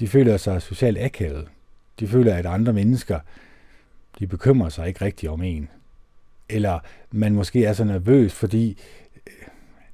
[0.00, 1.48] De føler sig socialt akavet.
[2.00, 3.20] De føler, at andre mennesker,
[4.18, 5.68] de bekymrer sig ikke rigtigt om en.
[6.48, 6.78] Eller
[7.10, 8.78] man måske er så nervøs, fordi
[9.26, 9.32] øh,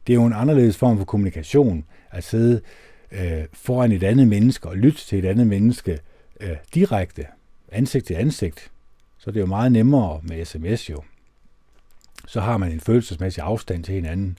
[0.07, 2.61] det er jo en anderledes form for kommunikation, at sidde
[3.13, 5.99] øh, foran et andet menneske og lytte til et andet menneske
[6.41, 7.27] øh, direkte,
[7.73, 8.71] ansigt til ansigt.
[9.19, 11.03] Så det er jo meget nemmere med sms jo.
[12.27, 14.39] Så har man en følelsesmæssig afstand til hinanden.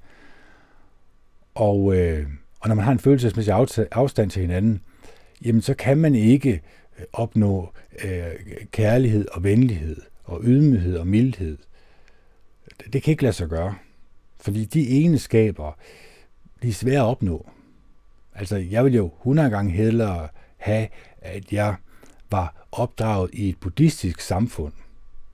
[1.56, 2.28] Og, øh,
[2.60, 3.54] og når man har en følelsesmæssig
[3.92, 4.82] afstand til hinanden,
[5.46, 6.62] jamen så kan man ikke
[7.00, 8.26] øh, opnå øh,
[8.72, 11.58] kærlighed og venlighed og ydmyghed og mildhed.
[12.94, 13.76] Det kan ikke lade sig gøre.
[14.40, 15.78] Fordi de egenskaber,
[16.62, 17.50] de er svære at opnå.
[18.36, 20.88] Altså, jeg vil jo 100 gange hellere have,
[21.22, 21.76] at jeg
[22.32, 24.74] var opdraget i et buddhistisk samfund.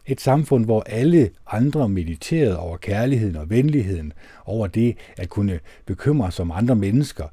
[0.05, 4.13] Et samfund, hvor alle andre mediterede over kærligheden og venligheden,
[4.45, 7.27] over det at kunne bekymre sig om andre mennesker.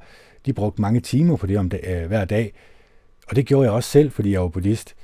[0.47, 2.53] De brugte mange timer på det om dag, øh, hver dag,
[3.29, 4.95] og det gjorde jeg også selv, fordi jeg var buddhist.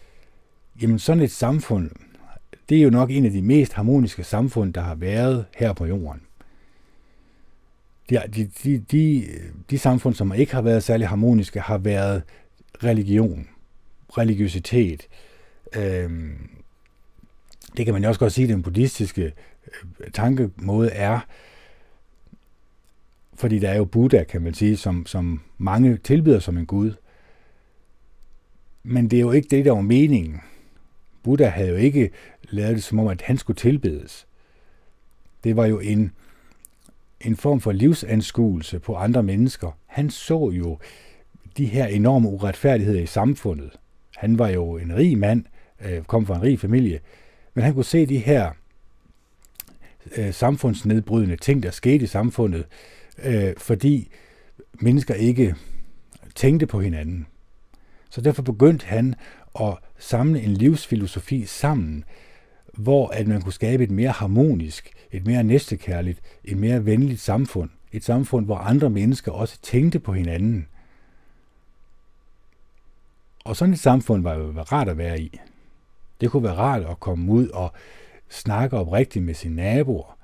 [0.82, 1.90] Jamen sådan et samfund,
[2.68, 5.86] det er jo nok en af de mest harmoniske samfund, der har været her på
[5.86, 6.20] jorden.
[8.12, 9.28] De, de, de, de,
[9.70, 12.22] de samfund, som ikke har været særlig harmoniske, har været
[12.84, 13.48] religion,
[14.18, 15.08] religiøsitet.
[15.76, 16.48] Øhm,
[17.76, 19.32] det kan man jo også godt sige, den buddhistiske
[20.00, 21.20] øh, tankemåde er,
[23.34, 26.92] fordi der er jo Buddha, kan man sige, som, som mange tilbyder som en gud.
[28.82, 30.40] Men det er jo ikke det, der var meningen.
[31.22, 32.10] Buddha havde jo ikke
[32.42, 34.26] lavet det som om, at han skulle tilbedes.
[35.44, 36.12] Det var jo en,
[37.22, 39.78] en form for livsanskuelse på andre mennesker.
[39.86, 40.78] Han så jo
[41.56, 43.70] de her enorme uretfærdigheder i samfundet.
[44.16, 45.44] Han var jo en rig mand,
[45.84, 47.00] øh, kom fra en rig familie,
[47.54, 48.50] men han kunne se de her
[50.16, 52.66] øh, samfundsnedbrydende ting, der skete i samfundet,
[53.24, 54.08] øh, fordi
[54.80, 55.54] mennesker ikke
[56.34, 57.26] tænkte på hinanden.
[58.10, 59.14] Så derfor begyndte han
[59.60, 62.04] at samle en livsfilosofi sammen,
[62.72, 67.70] hvor at man kunne skabe et mere harmonisk, et mere næstekærligt, et mere venligt samfund.
[67.92, 70.66] Et samfund, hvor andre mennesker også tænkte på hinanden.
[73.44, 75.40] Og sådan et samfund var jo rart at være i.
[76.20, 77.72] Det kunne være rart at komme ud og
[78.28, 80.18] snakke oprigtigt med sine naboer.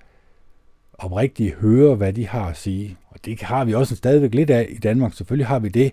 [0.93, 2.97] Oprigtigt høre, hvad de har at sige.
[3.09, 5.15] Og det har vi også stadigvæk lidt af i Danmark.
[5.15, 5.93] Selvfølgelig har vi det.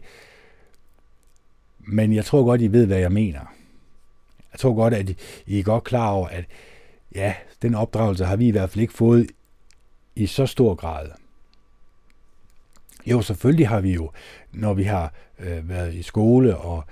[1.80, 3.55] Men jeg tror godt, I ved, hvad jeg mener.
[4.56, 5.10] Jeg tror godt, at
[5.46, 6.46] I er godt klar over, at
[7.16, 9.28] ja, den opdragelse har vi i hvert fald ikke fået
[10.16, 11.10] i så stor grad.
[13.06, 14.12] Jo, selvfølgelig har vi jo,
[14.52, 16.84] når vi har øh, været i skole og,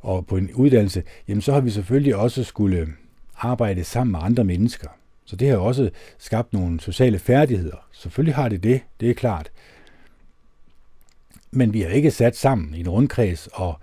[0.00, 2.88] og på en uddannelse, jamen så har vi selvfølgelig også skulle
[3.36, 4.88] arbejde sammen med andre mennesker.
[5.24, 7.86] Så det har jo også skabt nogle sociale færdigheder.
[7.92, 9.50] Selvfølgelig har det det, det er klart.
[11.50, 13.78] Men vi har ikke sat sammen i en rundkreds og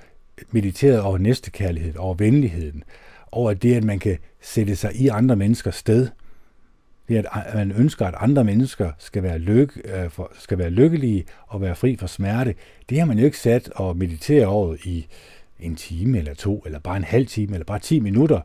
[0.51, 2.83] mediteret over næstekærlighed, over venligheden,
[3.31, 6.09] over det, at man kan sætte sig i andre menneskers sted.
[7.07, 11.25] Det er, at man ønsker, at andre mennesker skal være, lykke, øh, skal være lykkelige
[11.47, 12.55] og være fri for smerte.
[12.89, 15.07] Det har man jo ikke sat og meditere over i
[15.59, 18.41] en time eller to, eller bare en halv time, eller bare 10 minutter.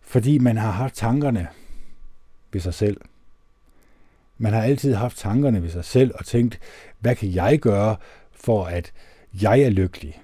[0.00, 1.48] Fordi man har haft tankerne
[2.52, 3.00] ved sig selv.
[4.38, 6.58] Man har altid haft tankerne ved sig selv og tænkt,
[6.98, 7.96] hvad kan jeg gøre
[8.32, 8.92] for at
[9.42, 10.22] jeg er lykkelig?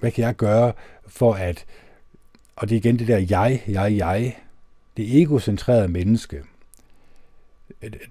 [0.00, 0.72] Hvad kan jeg gøre
[1.06, 1.64] for at,
[2.56, 4.36] og det er igen det der jeg, jeg, jeg,
[4.96, 6.42] det egocentrerede menneske,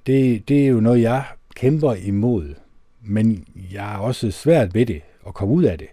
[0.06, 1.26] det, det er jo noget, jeg
[1.56, 2.56] kæmper imod,
[3.02, 5.88] men jeg er også svært ved det at komme ud af det.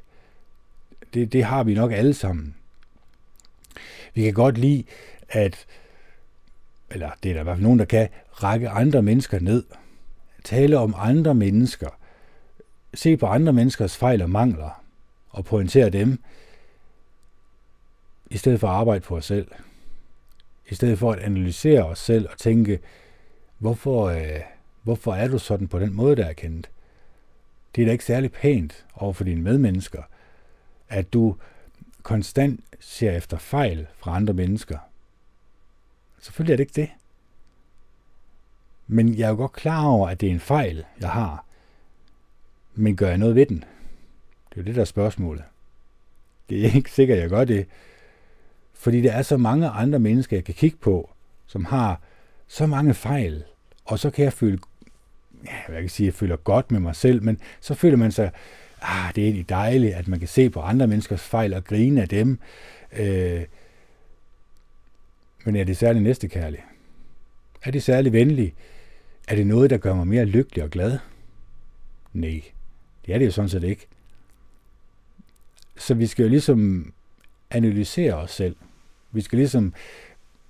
[1.15, 2.55] Det, det har vi nok alle sammen.
[4.15, 4.85] Vi kan godt lide
[5.29, 5.67] at,
[6.91, 9.65] eller det er der i hvert fald nogen, der kan, række andre mennesker ned.
[10.45, 11.89] Tale om andre mennesker.
[12.95, 14.85] Se på andre menneskers fejl og mangler.
[15.31, 16.19] Og pointere dem.
[18.31, 19.49] I stedet for at arbejde på os selv.
[20.69, 22.81] I stedet for at analysere os selv og tænke,
[23.59, 24.41] hvorfor, øh,
[24.83, 26.71] hvorfor er du sådan på den måde, der er kendt?
[27.75, 30.03] Det er da ikke særlig pænt over for dine medmennesker,
[30.89, 31.37] at du
[32.03, 34.79] konstant ser efter fejl fra andre mennesker.
[36.21, 36.91] Selvfølgelig er det ikke det.
[38.87, 41.45] Men jeg er jo godt klar over, at det er en fejl, jeg har.
[42.75, 43.65] Men gør jeg noget ved den?
[44.51, 45.45] Det er jo det, der er spørgsmålet.
[46.49, 47.67] Det er ikke sikkert, at jeg gør det.
[48.81, 51.11] Fordi der er så mange andre mennesker, jeg kan kigge på,
[51.47, 52.01] som har
[52.49, 53.45] så mange fejl.
[53.85, 54.59] Og så kan jeg føle,
[55.45, 58.31] ja, jeg kan sige, jeg føler godt med mig selv, men så føler man sig,
[58.83, 62.03] ah, det er egentlig dejligt, at man kan se på andre menneskers fejl og grine
[62.03, 62.39] af dem.
[62.93, 63.43] Øh,
[65.45, 66.63] men er det særlig næstekærligt?
[67.63, 68.55] Er det særlig venligt?
[69.29, 70.99] Er det noget, der gør mig mere lykkelig og glad?
[72.13, 72.43] Nej,
[73.07, 73.87] det er det jo sådan set ikke.
[75.77, 76.93] Så vi skal jo ligesom
[77.51, 78.57] analysere os selv.
[79.13, 79.75] Vi skal ligesom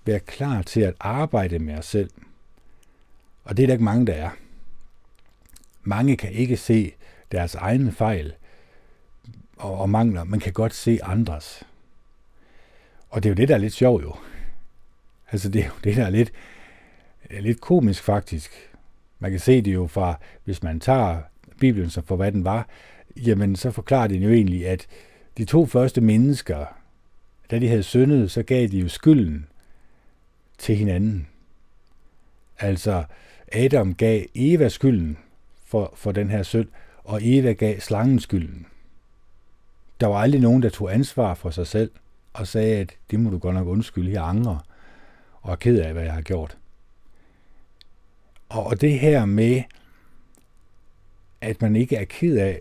[0.04, 2.10] være klar til at arbejde med os selv.
[3.44, 4.30] Og det er der ikke mange, der er.
[5.82, 6.92] Mange kan ikke se
[7.32, 8.32] deres egne fejl
[9.56, 11.62] og, og mangler, man kan godt se andres.
[13.10, 14.14] Og det er jo det, der er lidt sjovt jo.
[15.32, 16.32] Altså det er jo det, der er lidt,
[17.30, 18.70] lidt komisk faktisk.
[19.18, 21.22] Man kan se det jo fra, hvis man tager
[21.60, 22.68] Bibelen som for hvad den var,
[23.16, 24.86] jamen så forklarer den jo egentlig, at
[25.38, 26.79] de to første mennesker,
[27.50, 29.46] da de havde syndet, så gav de jo skylden
[30.58, 31.28] til hinanden.
[32.58, 33.04] Altså,
[33.52, 35.18] Adam gav Eva skylden
[35.64, 36.68] for, for den her synd,
[37.04, 38.66] og Eva gav slangen skylden.
[40.00, 41.90] Der var aldrig nogen, der tog ansvar for sig selv
[42.32, 44.58] og sagde, at det må du godt nok undskylde, jeg angrer
[45.42, 46.58] og er ked af, hvad jeg har gjort.
[48.48, 49.62] Og det her med,
[51.40, 52.60] at man ikke er ked af,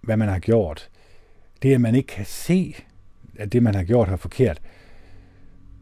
[0.00, 0.88] hvad man har gjort,
[1.62, 2.74] det er, at man ikke kan se,
[3.38, 4.60] at det, man har gjort, har forkert.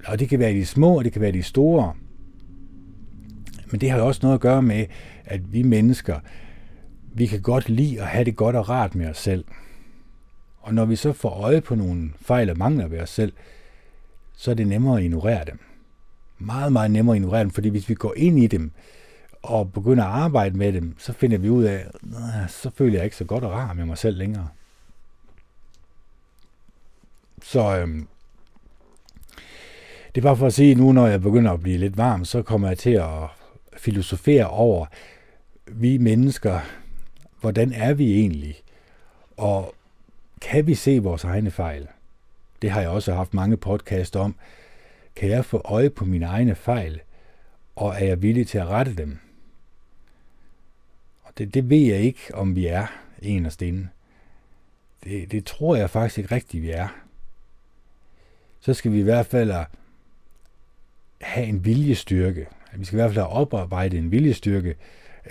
[0.06, 1.94] Og det kan være de små, og det kan være de store.
[3.70, 4.86] Men det har også noget at gøre med,
[5.24, 6.20] at vi mennesker,
[7.14, 9.44] vi kan godt lide at have det godt og rart med os selv.
[10.60, 13.32] Og når vi så får øje på nogle fejl og mangler ved os selv,
[14.36, 15.58] så er det nemmere at ignorere dem.
[16.38, 18.70] Meget, meget nemmere at ignorere dem, fordi hvis vi går ind i dem
[19.42, 21.86] og begynder at arbejde med dem, så finder vi ud af,
[22.48, 24.48] så føler jeg ikke så godt og rar med mig selv længere.
[27.44, 28.08] Så øhm,
[30.14, 32.68] det var for at sige, nu når jeg begynder at blive lidt varm, så kommer
[32.68, 33.28] jeg til at
[33.76, 34.86] filosofere over,
[35.66, 36.60] vi mennesker,
[37.40, 38.56] hvordan er vi egentlig?
[39.36, 39.74] Og
[40.40, 41.88] kan vi se vores egne fejl?
[42.62, 44.34] Det har jeg også haft mange podcast om.
[45.16, 47.00] Kan jeg få øje på mine egne fejl?
[47.76, 49.18] Og er jeg villig til at rette dem?
[51.22, 52.86] Og det, det ved jeg ikke, om vi er
[53.22, 53.88] en og stinde.
[55.04, 57.03] Det, det tror jeg faktisk ikke rigtigt, vi er.
[58.64, 59.52] Så skal vi i hvert fald
[61.20, 62.46] have en viljestyrke.
[62.76, 64.74] Vi skal i hvert fald have oparbejdet en viljestyrke,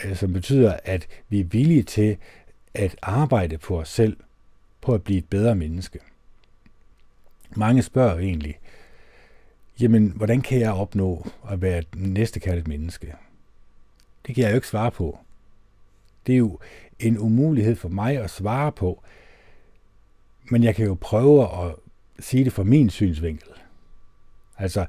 [0.03, 2.17] øh, som betyder, at vi er villige til
[2.73, 4.17] at arbejde på os selv,
[4.81, 5.99] på at blive et bedre menneske.
[7.55, 8.59] Mange spørger egentlig,
[9.79, 13.13] jamen, hvordan kan jeg opnå at være et næstekærligt menneske?
[14.27, 15.19] Det kan jeg jo ikke svare på.
[16.27, 16.59] Det er jo
[16.99, 19.03] en umulighed for mig at svare på,
[20.51, 21.75] men jeg kan jo prøve at
[22.19, 23.49] sige det fra min synsvinkel.
[24.57, 24.85] Altså,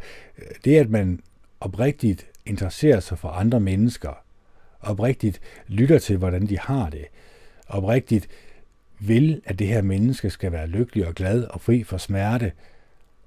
[0.64, 1.20] det at man
[1.60, 4.24] oprigtigt interesserer sig for andre mennesker,
[4.80, 7.04] oprigtigt lytter til, hvordan de har det,
[7.66, 8.28] oprigtigt
[8.98, 12.52] vil, at det her menneske skal være lykkelig og glad og fri for smerte,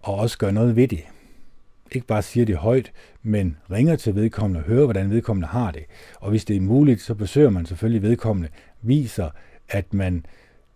[0.02, 1.04] og også gøre noget ved det.
[1.92, 2.92] Ikke bare siger det højt,
[3.24, 5.86] men ringer til vedkommende og hører, hvordan vedkommende har det.
[6.16, 8.50] Og hvis det er muligt, så besøger man selvfølgelig vedkommende,
[8.82, 9.30] viser,
[9.70, 10.26] at man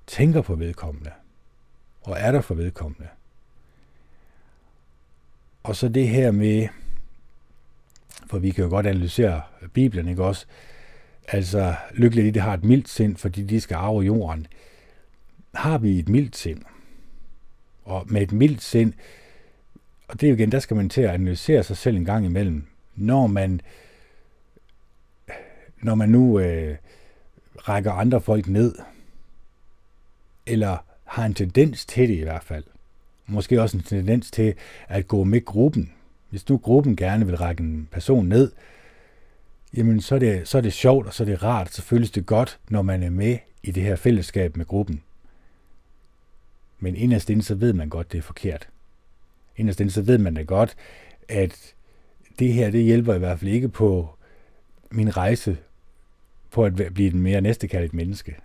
[0.08, 1.12] tænker på vedkommende,
[2.02, 3.08] og er der for vedkommende.
[5.64, 6.68] Og så det her med,
[8.26, 9.42] For vi kan jo godt analysere
[9.74, 10.46] Bibelen, ikke også?
[11.28, 14.48] Altså, lykkeligt de har et mildt sind, fordi de skal arve jorden.
[15.54, 16.62] Har vi et mildt sind?
[17.84, 18.94] Og med et mildt sind,
[20.12, 22.26] og det er jo igen, der skal man til at analysere sig selv en gang
[22.26, 22.68] imellem.
[22.96, 23.62] Når man,
[25.82, 26.78] når man nu øh,
[27.58, 28.76] rækker andre folk ned,
[30.46, 30.78] eller
[31.12, 32.64] har en tendens til det i hvert fald,
[33.28, 34.54] måske også en tendens til
[34.88, 35.94] at gå med gruppen.
[36.30, 38.52] Hvis nu gruppen gerne vil række en person ned,
[39.78, 42.12] jamen så er, det, så er det sjovt, og så er det rart, så føles
[42.12, 45.04] det godt, når man er med i det her fællesskab med gruppen.
[46.80, 48.70] Men inderst inde, så ved man godt, det er forkert.
[49.58, 50.76] Inderst inde, så ved man da godt,
[51.30, 51.74] at
[52.40, 54.10] det her, det hjælper i hvert fald ikke på
[54.92, 55.58] min rejse
[56.52, 58.36] på at blive et mere næstekærligt menneske.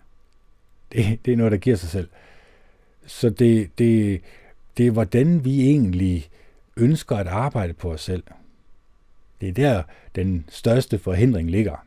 [0.92, 2.08] Det, det er noget, der giver sig selv.
[3.06, 4.20] Så det, det,
[4.76, 6.28] det er, hvordan vi egentlig
[6.76, 8.24] ønsker at arbejde på os selv.
[9.40, 9.82] Det er der,
[10.14, 11.86] den største forhindring ligger.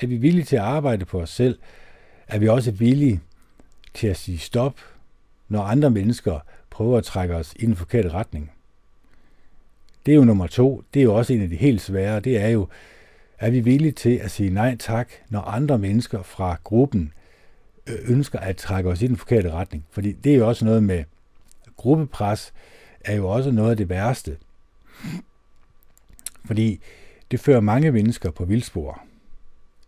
[0.00, 1.58] Er vi villige til at arbejde på os selv?
[2.28, 3.20] Er vi også villige
[3.94, 4.80] til at sige stop,
[5.48, 8.50] når andre mennesker prøver at trække os i den forkerte retning?
[10.06, 10.82] Det er jo nummer to.
[10.94, 12.20] Det er jo også en af de helt svære.
[12.20, 12.68] Det er jo,
[13.38, 17.12] er vi villige til at sige nej tak, når andre mennesker fra gruppen
[17.86, 19.86] Øh, ønsker at trække os i den forkerte retning?
[19.90, 21.04] Fordi det er jo også noget med
[21.76, 22.52] gruppepres,
[23.00, 24.36] er jo også noget af det værste.
[26.44, 26.80] Fordi
[27.30, 29.02] det fører mange mennesker på vildspor.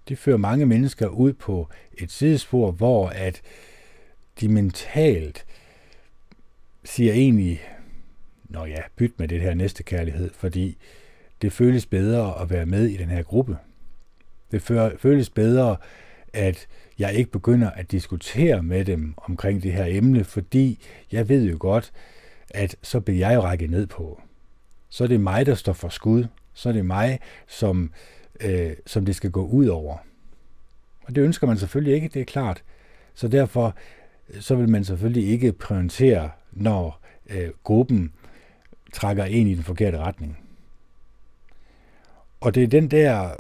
[0.09, 3.43] Det fører mange mennesker ud på et sidespor, hvor at
[4.41, 5.47] de mentalt
[6.85, 7.63] siger egentlig,
[8.45, 10.77] nå ja, byt med det her næste kærlighed, fordi
[11.43, 13.57] det føles bedre at være med i den her gruppe.
[14.53, 14.63] Det
[14.99, 15.77] føles bedre,
[16.33, 16.67] at
[16.99, 20.79] jeg ikke begynder at diskutere med dem omkring det her emne, fordi
[21.13, 21.93] jeg ved jo godt,
[22.51, 24.23] at så bliver jeg jo rækket ned på.
[24.89, 26.25] Så er det mig, der står for skud.
[26.55, 27.91] Så er det mig, som,
[28.41, 29.97] øh, som det skal gå ud over.
[31.03, 32.63] Og det ønsker man selvfølgelig ikke, det er klart.
[33.15, 33.77] Så derfor
[34.41, 38.13] så vil man selvfølgelig ikke prioritere, når øh, gruppen
[38.93, 40.39] trækker en i den forkerte retning.
[42.41, 43.31] Og det er den der,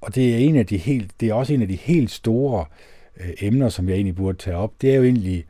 [0.00, 2.64] og det er en af de helt, det er også en af de helt store
[3.16, 4.72] øh, emner, som jeg egentlig burde tage op.
[4.80, 5.44] Det er jo egentlig,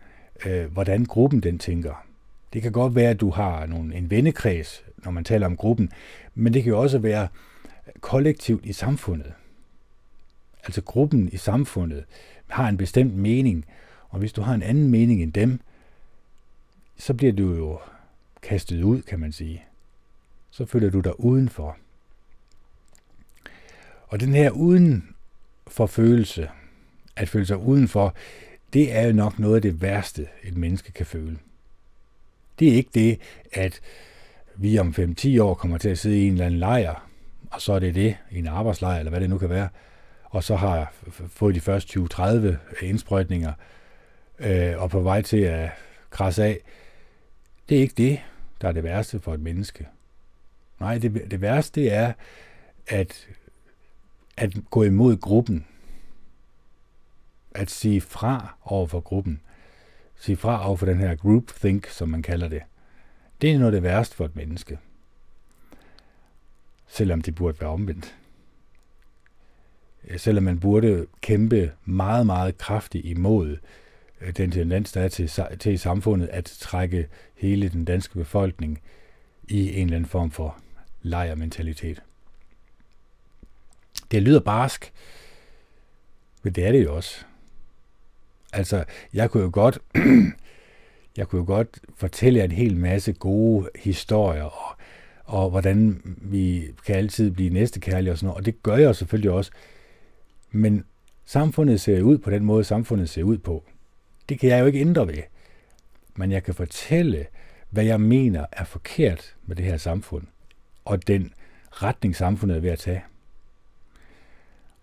[0.46, 2.06] øh, hvordan gruppen den tænker.
[2.52, 5.90] Det kan godt være, at du har nogle, en vennekreds, når man taler om gruppen,
[6.34, 7.28] men det kan jo også være
[8.00, 9.32] kollektivt i samfundet.
[10.64, 12.04] Altså gruppen i samfundet
[12.46, 13.64] har en bestemt mening,
[14.08, 15.60] og hvis du har en anden mening end dem,
[16.96, 17.78] så bliver du jo
[18.42, 19.64] kastet ud, kan man sige.
[20.50, 21.76] Så føler du dig udenfor.
[24.10, 25.14] Og den her uden
[25.66, 26.50] for følelse,
[27.16, 28.14] at føle sig udenfor,
[28.72, 31.38] det er jo nok noget af det værste, et menneske kan føle.
[32.58, 33.20] Det er ikke det,
[33.52, 33.80] at
[34.56, 37.08] vi om 5-10 år kommer til at sidde i en eller anden lejr,
[37.50, 39.68] og så er det det, i en arbejdslejr, eller hvad det nu kan være,
[40.24, 40.92] og så har
[41.28, 43.52] fået de første 20-30 indsprøjtninger,
[44.38, 45.70] øh, og på vej til at
[46.10, 46.58] krasse af.
[47.68, 48.20] Det er ikke det,
[48.60, 49.86] der er det værste for et menneske.
[50.80, 52.12] Nej, det, det værste det er
[52.86, 53.28] at,
[54.40, 55.66] at gå imod gruppen.
[57.54, 59.40] At sige fra over for gruppen
[60.20, 62.62] sige fra over for den her groupthink, som man kalder det.
[63.40, 64.78] Det er noget af det værste for et menneske.
[66.86, 68.16] Selvom det burde være omvendt.
[70.08, 73.56] Øh, selvom man burde kæmpe meget, meget kraftigt imod
[74.20, 78.80] øh, den tendens, der er til, til i samfundet at trække hele den danske befolkning
[79.48, 80.58] i en eller anden form for
[81.02, 82.02] lejermentalitet.
[84.10, 84.92] Det lyder barsk,
[86.42, 87.24] men det er det jo også.
[88.52, 88.84] Altså,
[89.14, 89.78] jeg kunne jo godt,
[91.16, 94.76] jeg kunne jo godt fortælle jer en hel masse gode historier, og,
[95.24, 99.30] og hvordan vi kan altid blive næstekærlige og sådan noget, og det gør jeg selvfølgelig
[99.30, 99.50] også.
[100.50, 100.84] Men
[101.24, 103.64] samfundet ser ud på den måde, samfundet ser ud på.
[104.28, 105.22] Det kan jeg jo ikke ændre ved.
[106.16, 107.26] Men jeg kan fortælle,
[107.70, 110.26] hvad jeg mener er forkert med det her samfund,
[110.84, 111.32] og den
[111.70, 113.02] retning samfundet er ved at tage.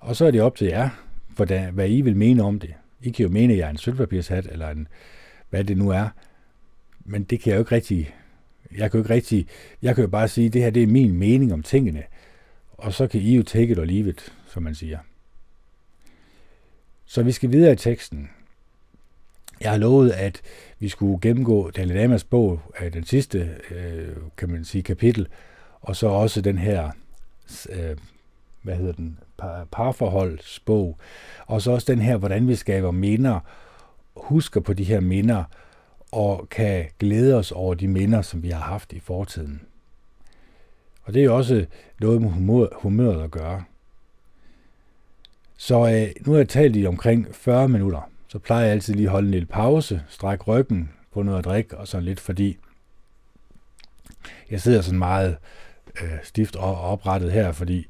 [0.08, 0.90] Og så er det op til jer,
[1.36, 2.74] hvordan, hvad I vil mene om det.
[3.02, 4.88] I kan jo mene, at jeg er en sølvpapirshat, eller en,
[5.50, 6.10] hvad det nu er.
[7.06, 8.16] Men det kan jeg jo ikke rigtig...
[8.78, 9.48] Jeg kan jo ikke rigtig...
[9.82, 12.04] Jeg kan jo bare sige, at det her det er min mening om tingene.
[12.72, 15.00] Og så kan I jo take it or leave it, som man siger.
[17.06, 18.30] Så vi skal videre i teksten.
[19.62, 20.42] Jeg har lovet, at
[20.80, 25.28] vi skulle gennemgå Dalai Lamas bog, øh, den sidste, øh, kan man sige, kapitel,
[25.82, 26.92] og så også den her
[27.70, 27.98] øh,
[28.68, 30.98] hvad hedder den, par, parforholdsbog,
[31.46, 33.40] og så også den her, hvordan vi skaber minder,
[34.16, 35.44] husker på de her minder,
[36.12, 39.62] og kan glæde os over de minder, som vi har haft i fortiden.
[41.04, 41.66] Og det er også
[42.00, 43.64] noget med humør, humøret at gøre.
[45.58, 48.10] Så øh, nu har jeg talt i omkring 40 minutter.
[48.28, 51.46] Så plejer jeg altid lige at holde en lille pause, strække ryggen, få noget at
[51.46, 52.58] drikke og sådan lidt, fordi
[54.52, 55.38] jeg sidder sådan meget
[56.02, 57.88] øh, stift og oprettet her, fordi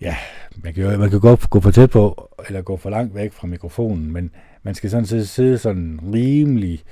[0.00, 0.16] ja,
[0.56, 3.32] man kan, jo, man kan godt gå for tæt på, eller gå for langt væk
[3.32, 4.30] fra mikrofonen, men
[4.62, 6.84] man skal sådan set sidde sådan rimelig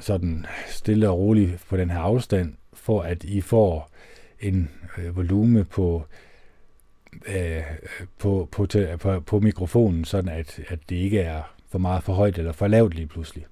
[0.00, 3.90] sådan stille og roligt på den her afstand, for at I får
[4.40, 6.06] en øh, volume på,
[7.26, 7.62] øh,
[8.18, 8.66] på, på,
[9.00, 12.66] på, på mikrofonen, sådan at, at det ikke er for meget for højt eller for
[12.66, 13.46] lavt lige pludselig.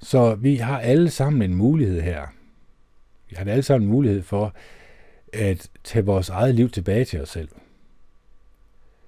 [0.00, 2.26] Så vi har alle sammen en mulighed her.
[3.30, 4.54] Vi har alle sammen en mulighed for
[5.32, 7.48] at tage vores eget liv tilbage til os selv.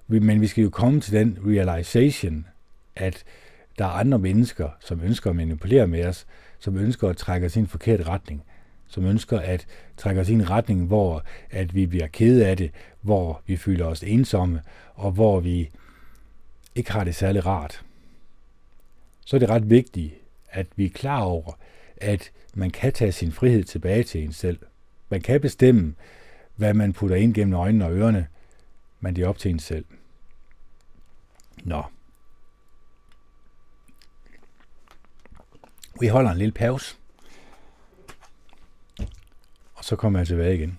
[0.06, 2.46] Men vi skal jo komme til den realization,
[2.96, 3.24] at
[3.78, 6.26] der er andre mennesker, som ønsker at manipulere med os,
[6.58, 8.42] som ønsker at trække os i en forkert retning,
[8.88, 9.66] som ønsker at
[9.96, 13.86] trække os i en retning, hvor at vi bliver kede af det, hvor vi føler
[13.86, 14.62] os ensomme,
[14.94, 15.70] og hvor vi
[16.74, 17.84] ikke har det særlig rart.
[19.26, 20.14] Så er det ret vigtigt,
[20.50, 21.58] at vi er klar over,
[21.96, 24.58] at man kan tage sin frihed tilbage til en selv.
[25.10, 25.94] Man kan bestemme,
[26.56, 28.26] hvad man putter ind gennem øjnene og ørerne,
[29.00, 29.84] men det er op til en selv.
[31.64, 31.82] Nå.
[36.00, 36.96] Vi holder en lille pause.
[39.74, 40.78] Og så kommer jeg tilbage igen.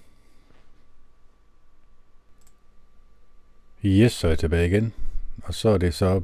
[3.85, 4.93] Yes, så er jeg tilbage igen.
[5.43, 6.21] Og så er det så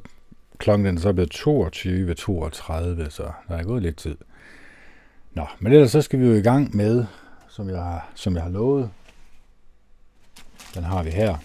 [0.58, 4.16] klokken den er så blevet 22.32, så der er gået lidt tid.
[5.34, 7.06] Nå, men ellers så skal vi jo i gang med,
[7.58, 8.90] som jeg, som jeg har lovet.
[10.76, 11.38] Den har vi her.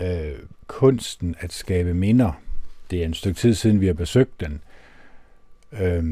[0.00, 2.32] Øh, kunsten at skabe minder.
[2.90, 4.60] Det er en stykke tid siden, vi har besøgt den.
[5.72, 6.04] Øh,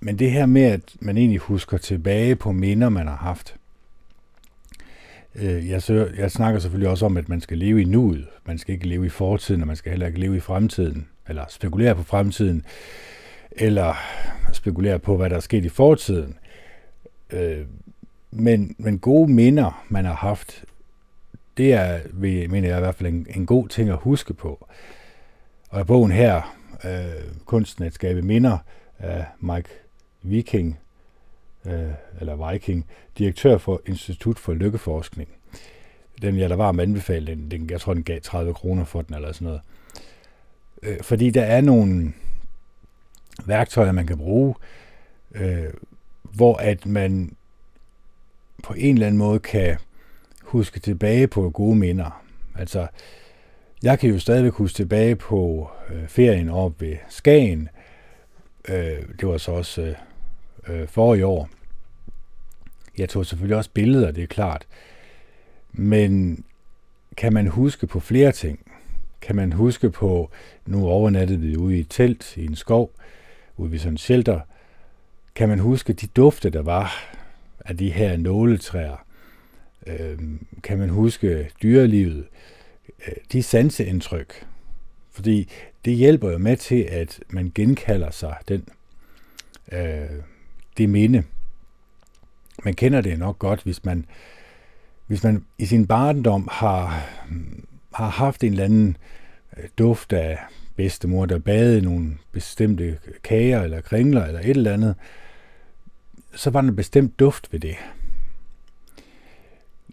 [0.00, 3.56] men det her med, at man egentlig husker tilbage på minder, man har haft.
[5.34, 8.28] Øh, jeg, så, jeg snakker selvfølgelig også om, at man skal leve i nuet.
[8.44, 11.08] Man skal ikke leve i fortiden, og man skal heller ikke leve i fremtiden.
[11.28, 12.64] Eller spekulere på fremtiden.
[13.50, 13.94] Eller
[14.52, 16.38] spekulere på, hvad der er sket i fortiden.
[17.30, 17.66] Øh,
[18.30, 20.64] men, men gode minder, man har haft,
[21.56, 22.00] det er,
[22.48, 24.68] mener jeg i hvert fald, en, en god ting at huske på.
[25.68, 28.58] Og i bogen her, øh, Kunsten at skabe minder,
[28.98, 29.68] af Mike
[30.22, 30.78] Viking,
[31.66, 32.86] øh, eller Viking,
[33.18, 35.28] direktør for Institut for Lykkeforskning.
[36.22, 39.02] Den, jeg der var med anbefale, den, den, jeg tror, den gav 30 kroner for
[39.02, 39.60] den, eller sådan noget.
[40.82, 42.12] Øh, fordi der er nogle
[43.46, 44.54] værktøjer, man kan bruge,
[45.34, 45.72] øh,
[46.36, 47.36] hvor at man
[48.62, 49.76] på en eller anden måde kan
[50.42, 52.22] huske tilbage på gode minder.
[52.54, 52.86] Altså,
[53.82, 57.68] jeg kan jo stadigvæk huske tilbage på øh, ferien op ved Skagen.
[58.68, 59.94] Øh, det var så også øh,
[60.68, 61.48] øh for i år.
[62.98, 64.66] Jeg tog selvfølgelig også billeder, det er klart.
[65.72, 66.44] Men
[67.16, 68.58] kan man huske på flere ting?
[69.20, 70.30] Kan man huske på,
[70.66, 72.90] nu overnattede vi ude i et telt i en skov,
[73.56, 74.40] ude ved sådan en shelter.
[75.36, 77.14] Kan man huske de dufte, der var
[77.64, 79.06] af de her nåletræer?
[79.86, 80.18] Øh,
[80.62, 82.24] kan man huske dyrelivet?
[83.06, 84.46] Øh, de sanseindtryk.
[85.10, 85.48] Fordi
[85.84, 88.68] det hjælper jo med til, at man genkalder sig den,
[89.72, 90.22] øh,
[90.78, 91.22] det minde.
[92.64, 94.04] Man kender det nok godt, hvis man,
[95.06, 97.08] hvis man i sin barndom har,
[97.94, 98.96] har haft en eller anden
[99.56, 100.38] øh, duft af
[100.76, 104.94] bedstemor, der bagede nogle bestemte kager eller kringler eller et eller andet,
[106.36, 107.76] så var der en bestemt duft ved det.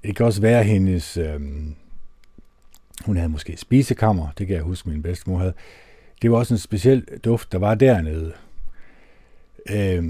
[0.04, 1.18] Det kan også være hendes...
[1.18, 1.42] Øh,
[3.06, 5.54] hun havde måske spisekammer, det kan jeg huske, min bedstemor havde.
[6.22, 8.34] Det var også en speciel duft, der var dernede.
[9.70, 10.04] Øh,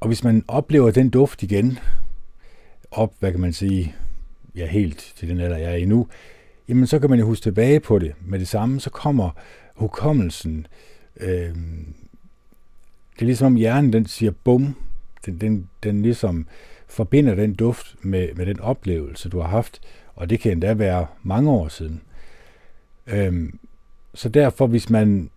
[0.00, 1.78] og hvis man oplever den duft igen,
[2.90, 3.94] op, hvad kan man sige,
[4.56, 6.08] ja, helt til den alder, jeg er i nu,
[6.68, 8.14] jamen så kan man jo huske tilbage på det.
[8.26, 9.30] Med det samme, så kommer
[9.74, 10.66] hukommelsen.
[11.16, 11.54] Øh,
[13.14, 14.76] det er ligesom om hjernen, den siger bum.
[15.26, 16.46] Den, den, den ligesom
[16.88, 19.80] forbinder den duft med, med den oplevelse, du har haft.
[20.14, 22.02] Og det kan endda være mange år siden.
[23.06, 23.58] Øhm,
[24.14, 25.30] så derfor, hvis man,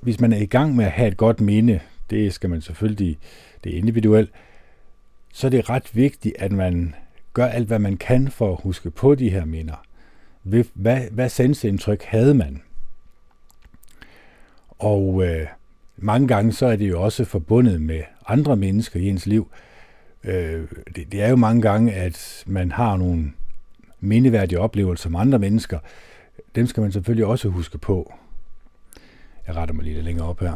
[0.00, 1.80] hvis man er i gang med at have et godt minde,
[2.10, 3.18] det skal man selvfølgelig,
[3.64, 4.30] det er individuelt,
[5.32, 6.94] så er det ret vigtigt, at man
[7.32, 9.84] gør alt, hvad man kan for at huske på de her minder.
[10.74, 12.62] Hvad, hvad sanseindtryk havde man?
[14.78, 15.46] Og øh,
[15.96, 19.48] mange gange så er det jo også forbundet med andre mennesker i ens liv.
[20.24, 23.32] Øh, det, det er jo mange gange, at man har nogle
[24.00, 25.78] mindeværdige oplevelser med andre mennesker.
[26.54, 28.14] Dem skal man selvfølgelig også huske på.
[29.46, 30.54] Jeg retter mig lige lidt længere op her.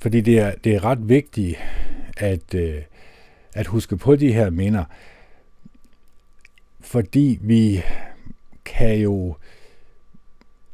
[0.00, 1.58] Fordi det er, det er ret vigtigt
[2.16, 2.82] at, øh,
[3.54, 4.84] at huske på de her minder,
[6.80, 7.82] fordi vi
[8.64, 9.36] kan jo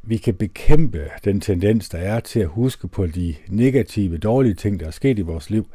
[0.03, 4.79] vi kan bekæmpe den tendens, der er til at huske på de negative, dårlige ting,
[4.79, 5.67] der er sket i vores liv,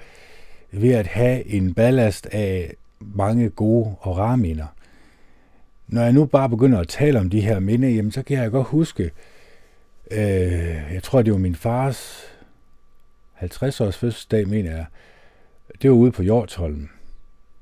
[0.73, 4.67] ved at have en ballast af mange gode og rare minder.
[5.89, 8.51] Når jeg nu bare begynder at tale om de her minder, jamen så kan jeg
[8.51, 9.11] godt huske,
[10.11, 10.19] øh,
[10.93, 12.23] jeg tror det var min fars
[13.33, 14.87] 50 års fødselsdag, mener jeg.
[15.83, 16.89] Det var ude på Hjortholm.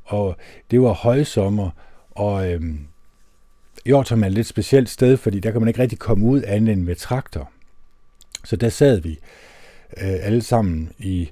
[0.05, 0.37] Og
[0.71, 1.71] det var højsommer,
[2.11, 2.62] og øh,
[3.85, 6.72] Hjortum er et lidt specielt sted, fordi der kan man ikke rigtig komme ud andet
[6.72, 7.51] end med traktor.
[8.45, 9.11] Så der sad vi
[9.97, 11.30] øh, alle sammen i,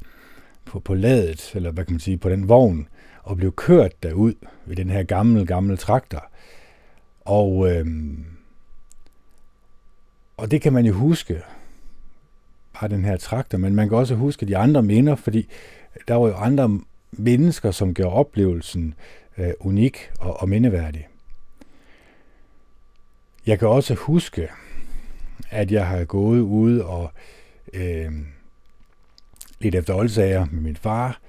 [0.64, 2.88] på, på ladet, eller hvad kan man sige, på den vogn,
[3.22, 4.34] og blev kørt derud
[4.66, 6.30] ved den her gamle, gamle traktor.
[7.20, 7.86] Og, øh,
[10.36, 11.42] og det kan man jo huske,
[12.80, 15.48] bare den her traktor, men man kan også huske de andre minder, fordi
[16.08, 16.80] der var jo andre
[17.12, 18.94] mennesker, som gjorde oplevelsen
[19.38, 21.08] øh, unik og, og mindeværdig.
[23.46, 24.48] Jeg kan også huske,
[25.50, 27.10] at jeg har gået ude og
[27.72, 28.12] øh,
[29.60, 31.20] lidt efter oldsager med min far.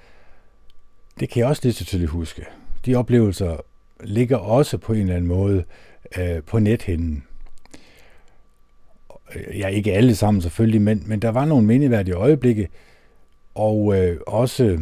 [1.20, 2.44] Det kan jeg også lidt tydeligt huske.
[2.86, 3.56] De oplevelser
[4.00, 5.64] ligger også på en eller anden måde
[6.18, 7.24] øh, på nethinden.
[9.34, 12.68] Øh, ja, ikke alle sammen selvfølgelig, men, men der var nogle mindeværdige øjeblikke,
[13.54, 14.78] og øh, også,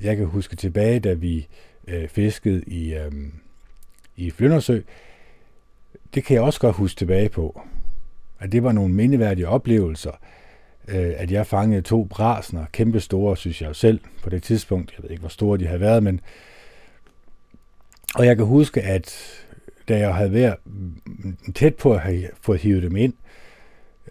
[0.00, 1.46] jeg kan huske tilbage, da vi
[1.88, 3.12] øh, fiskede i, øh,
[4.16, 4.80] i Flyndersø,
[6.14, 7.60] det kan jeg også godt huske tilbage på.
[8.40, 10.12] At det var nogle mindeværdige oplevelser,
[10.88, 14.92] øh, at jeg fangede to brasner, kæmpe store, synes jeg selv, på det tidspunkt.
[14.96, 16.20] Jeg ved ikke, hvor store de havde været, men...
[18.14, 19.16] Og jeg kan huske, at
[19.88, 20.56] da jeg havde været
[21.54, 23.14] tæt på at have fået hivet dem ind,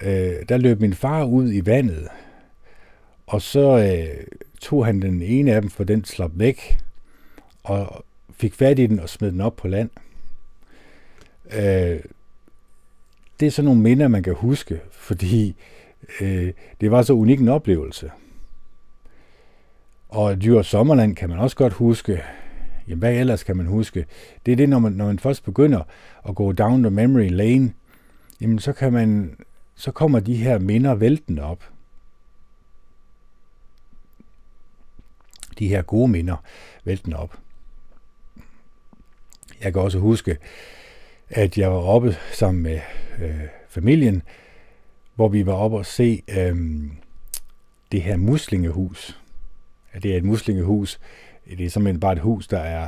[0.01, 2.07] øh, der løb min far ud i vandet,
[3.27, 4.25] og så øh,
[4.61, 6.77] tog han den ene af dem, for den slap væk,
[7.63, 9.89] og fik fat i den og smed den op på land.
[11.53, 11.99] Øh,
[13.39, 15.55] det er sådan nogle minder, man kan huske, fordi
[16.21, 18.11] øh, det var så unik en oplevelse.
[20.09, 22.23] Og Dyr Sommerland kan man også godt huske.
[22.87, 24.05] Jamen, hvad ellers kan man huske?
[24.45, 25.83] Det er det, når man, når man først begynder
[26.29, 27.73] at gå down the memory lane,
[28.41, 29.37] jamen så kan man,
[29.75, 31.69] så kommer de her minder væltende op.
[35.59, 36.35] De her gode minder
[36.83, 37.39] væltende op.
[39.63, 40.37] Jeg kan også huske,
[41.31, 42.79] at jeg var oppe sammen med
[43.21, 44.21] øh, familien,
[45.15, 46.57] hvor vi var oppe og se øh,
[47.91, 49.19] det her muslingehus.
[50.03, 50.99] Det er et muslingehus.
[51.57, 52.87] Det er simpelthen bare et hus, der er,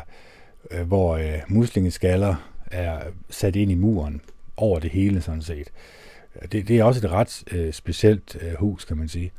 [0.72, 2.36] øh, hvor øh, muslingeskaller
[2.72, 4.22] er sat ind i muren
[4.58, 5.68] over det hele, sådan set.
[6.52, 9.32] Det, det er også et ret øh, specielt øh, hus, kan man sige.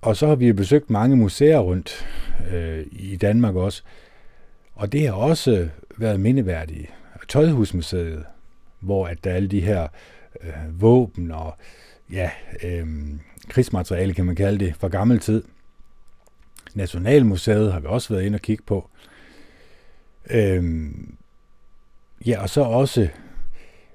[0.00, 2.06] Og så har vi besøgt mange museer rundt
[2.52, 3.82] øh, i Danmark også,
[4.74, 6.90] og det har også været mindeværdigt.
[7.28, 8.24] Tøjhusmuseet,
[8.80, 9.88] hvor at der er alle de her
[10.40, 11.54] øh, våben og
[12.12, 12.30] ja,
[12.62, 12.86] øh,
[13.48, 15.42] krigsmateriale, kan man kalde det, fra gammel tid.
[16.74, 18.88] Nationalmuseet har vi også været inde og kigge på.
[20.30, 20.90] Øh,
[22.26, 23.08] ja, og så også,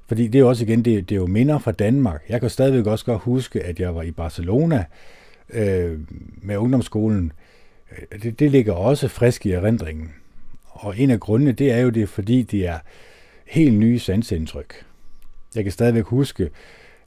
[0.07, 2.23] fordi det er også igen, det, det er jo minder fra Danmark.
[2.29, 4.85] Jeg kan stadigvæk også godt huske, at jeg var i Barcelona
[5.49, 5.99] øh,
[6.41, 7.31] med ungdomsskolen.
[7.91, 10.13] Øh, det, det ligger også frisk i erindringen.
[10.65, 12.79] Og en af grundene, det er jo det, fordi det er
[13.47, 14.85] helt nye sansindtryk.
[15.55, 16.49] Jeg kan stadigvæk huske,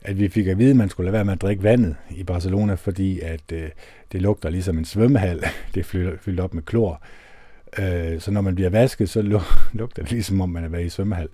[0.02, 2.22] at vi fik at vide, at man skulle lade være med at drikke vandet i
[2.22, 3.68] Barcelona, fordi at øh,
[4.12, 5.44] det lugter ligesom en svømmehal.
[5.74, 7.02] Det er fyldt op med klor.
[7.78, 9.22] Øh, så når man bliver vasket, så
[9.72, 11.28] lugter det ligesom om, man er været i svømmehal.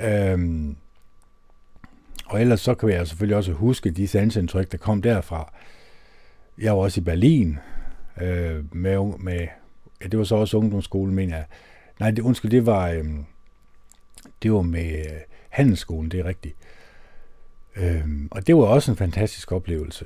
[0.00, 0.38] Øh,
[2.26, 5.52] og ellers så kan jeg selvfølgelig også huske de sansindtryk, der kom derfra.
[6.58, 7.58] Jeg var også i Berlin
[8.22, 9.46] øh, med, med
[10.02, 11.46] ja, det var så også ungdomsskolen, mener jeg.
[12.00, 13.04] Nej, det, undskyld, det var, øh,
[14.42, 16.56] det var med øh, handelsskolen, det er rigtigt.
[17.76, 20.04] Øh, og det var også en fantastisk oplevelse.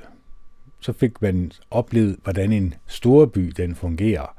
[0.80, 4.36] Så fik man oplevet, hvordan en storby den fungerer.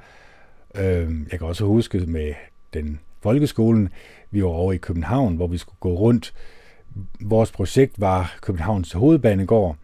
[0.76, 2.34] Øh, jeg kan også huske med
[2.74, 3.90] den folkeskolen,
[4.32, 6.34] vi var over i København, hvor vi skulle gå rundt.
[7.22, 9.78] Vores projekt var Københavns hovedbanegård,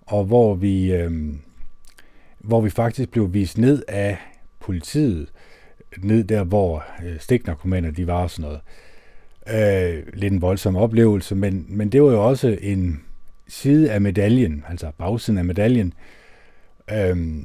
[0.00, 1.12] og hvor vi, øh,
[2.38, 4.18] hvor vi faktisk blev vist ned af
[4.60, 5.32] politiet
[5.98, 8.60] ned der, hvor øh, stiknarkomaner de var og sådan noget.
[9.50, 13.02] Øh, lidt en voldsom oplevelse, men, men det var jo også en
[13.48, 15.94] side af medaljen, altså bagsiden af medaljen,
[16.92, 17.36] øh,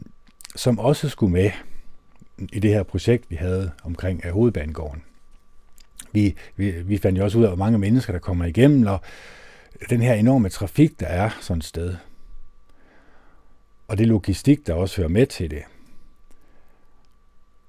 [0.55, 1.51] som også skulle med
[2.53, 5.03] i det her projekt, vi havde omkring af hovedbanegården.
[6.11, 9.01] Vi, vi, vi fandt jo også ud af, hvor mange mennesker, der kommer igennem, og
[9.89, 11.95] den her enorme trafik, der er sådan et sted.
[13.87, 15.63] og det logistik, der også hører med til det.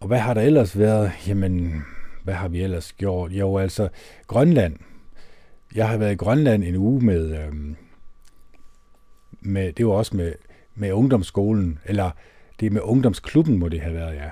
[0.01, 1.13] Og hvad har der ellers været?
[1.27, 1.85] Jamen,
[2.25, 3.33] hvad har vi ellers gjort?
[3.33, 3.89] Jo, altså,
[4.27, 4.77] Grønland.
[5.75, 7.77] Jeg har været i Grønland en uge med, øhm,
[9.41, 10.33] med det var også med,
[10.75, 12.11] med ungdomsskolen, eller
[12.61, 14.29] det er med ungdomsklubben, må det have været, ja.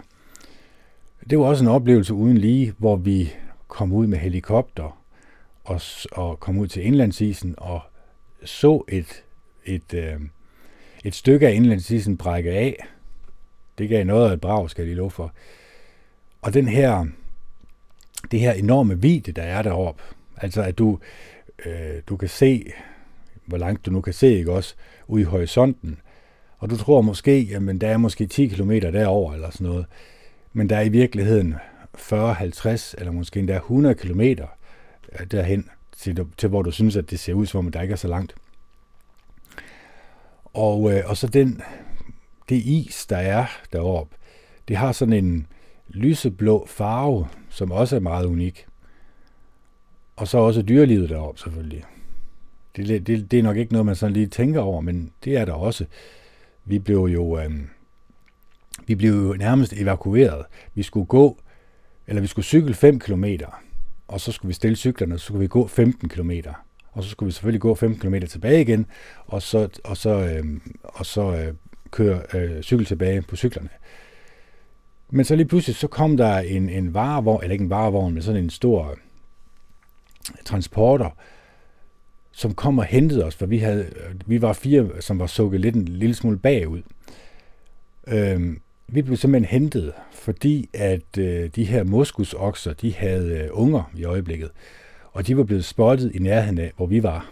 [1.30, 3.32] Det var også en oplevelse uden lige, hvor vi
[3.68, 5.00] kom ud med helikopter
[5.64, 5.80] og,
[6.12, 7.80] og kom ud til indlandsisen og
[8.44, 9.24] så et,
[9.64, 10.20] et, øh,
[11.04, 12.86] et stykke af indlandsisen brække af.
[13.78, 15.32] Det gav noget af et brag, skal jeg lige love for.
[16.42, 17.06] Og den her,
[18.30, 20.02] det her enorme vide, der er deroppe,
[20.36, 20.98] altså at du,
[21.66, 22.72] øh, du kan se,
[23.46, 24.74] hvor langt du nu kan se, ikke også,
[25.06, 26.00] ude i horisonten,
[26.58, 29.86] og du tror måske, jamen der er måske 10 km derover eller sådan noget,
[30.52, 31.54] men der er i virkeligheden
[31.94, 37.10] 40, 50 eller måske endda 100 km øh, derhen, til, til hvor du synes, at
[37.10, 38.34] det ser ud som om, der ikke er så langt.
[40.44, 41.62] Og, øh, og så den,
[42.48, 44.16] det is, der er deroppe,
[44.68, 45.46] det har sådan en
[45.88, 48.66] lyseblå farve, som også er meget unik.
[50.16, 51.84] Og så også dyrelivet deroppe selvfølgelig.
[52.76, 55.44] Det, det, det er nok ikke noget, man sådan lige tænker over, men det er
[55.44, 55.84] der også.
[56.64, 57.50] Vi blev jo, øh,
[58.86, 60.44] vi blev jo nærmest evakueret.
[60.74, 61.38] Vi skulle gå,
[62.06, 63.24] eller vi skulle cykle 5 km,
[64.08, 66.30] og så skulle vi stille cyklerne, og så skulle vi gå 15 km.
[66.92, 68.86] Og så skulle vi selvfølgelig gå 15 km tilbage igen,
[69.26, 70.44] og så, og så, øh,
[70.82, 71.54] og så øh,
[71.90, 73.68] køre øh, cykel tilbage på cyklerne.
[75.10, 78.22] Men så lige pludselig, så kom der en, en varevogn, eller ikke en varevogn, men
[78.22, 78.98] sådan en stor
[80.44, 81.10] transporter,
[82.32, 83.86] som kom og hentede os, for vi, havde,
[84.26, 86.82] vi var fire, som var sukket lidt en lille smule bagud.
[88.06, 93.90] Øhm, vi blev simpelthen hentet, fordi at øh, de her moskusokser, de havde øh, unger
[93.96, 94.50] i øjeblikket,
[95.12, 97.30] og de var blevet spottet i nærheden af, hvor vi var.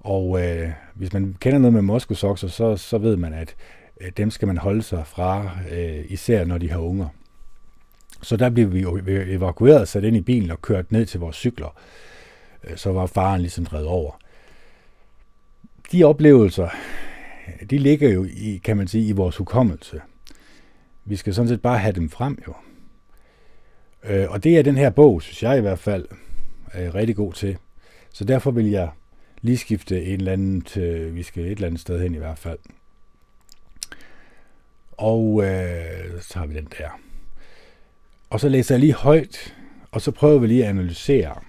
[0.00, 3.56] Og øh, hvis man kender noget med moskusokser, så, så ved man, at
[4.00, 7.08] Øh, dem skal man holde sig fra, øh, især når de har unger.
[8.22, 11.20] Så der blev vi e-, e-, evakueret, sat ind i bilen og kørt ned til
[11.20, 11.78] vores cykler.
[12.64, 14.18] Øh, så var faren ligesom drevet over.
[15.92, 16.68] De oplevelser,
[17.70, 20.00] de ligger jo i, kan man sige, i vores hukommelse.
[21.04, 22.54] Vi skal sådan set bare have dem frem jo.
[24.28, 26.08] Og det er den her bog, synes jeg i hvert fald,
[26.72, 27.58] er rigtig god til.
[28.12, 28.90] Så derfor vil jeg
[29.40, 32.58] lige skifte en eller anden vi skal et eller andet sted hen i hvert fald.
[34.96, 36.88] Og øh, så har vi den der.
[38.30, 39.54] Og så læser jeg lige højt,
[39.90, 41.40] og så prøver vi lige at analysere.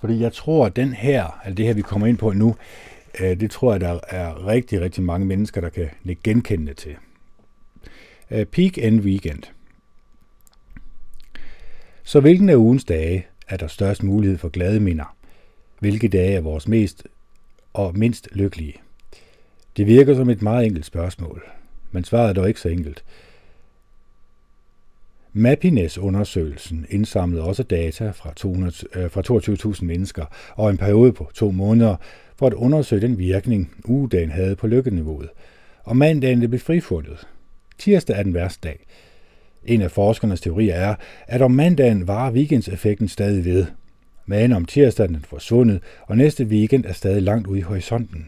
[0.00, 2.56] Fordi jeg tror, at den her, altså det her, vi kommer ind på nu,
[3.20, 5.90] øh, det tror jeg, der er rigtig, rigtig mange mennesker, der kan
[6.24, 6.96] genkende det til.
[8.30, 9.42] Øh, peak and Weekend.
[12.02, 15.16] Så hvilken af ugens dage er der størst mulighed for glade minder?
[15.78, 17.06] Hvilke dage er vores mest
[17.72, 18.83] og mindst lykkelige?
[19.76, 21.42] Det virker som et meget enkelt spørgsmål,
[21.90, 23.04] men svaret er dog ikke så enkelt.
[25.32, 29.22] Mappiness-undersøgelsen indsamlede også data fra, 200, øh, fra
[29.72, 30.24] 22.000 mennesker
[30.56, 31.96] og en periode på to måneder
[32.36, 35.28] for at undersøge den virkning, ugedagen havde på lykkeniveauet.
[35.84, 37.26] Og mandagen det blev frifundet.
[37.78, 38.86] Tirsdag er den værste dag.
[39.64, 40.94] En af forskernes teorier er,
[41.26, 43.66] at om mandagen var weekendseffekten stadig ved.
[44.26, 48.26] Men om tirsdagen er den forsvundet, og næste weekend er stadig langt ude i horisonten.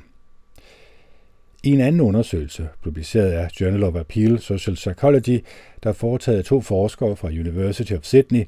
[1.67, 5.45] I en anden undersøgelse, publiceret af Journal of Appeal Social Psychology,
[5.83, 8.45] der foretaget to forskere fra University of Sydney,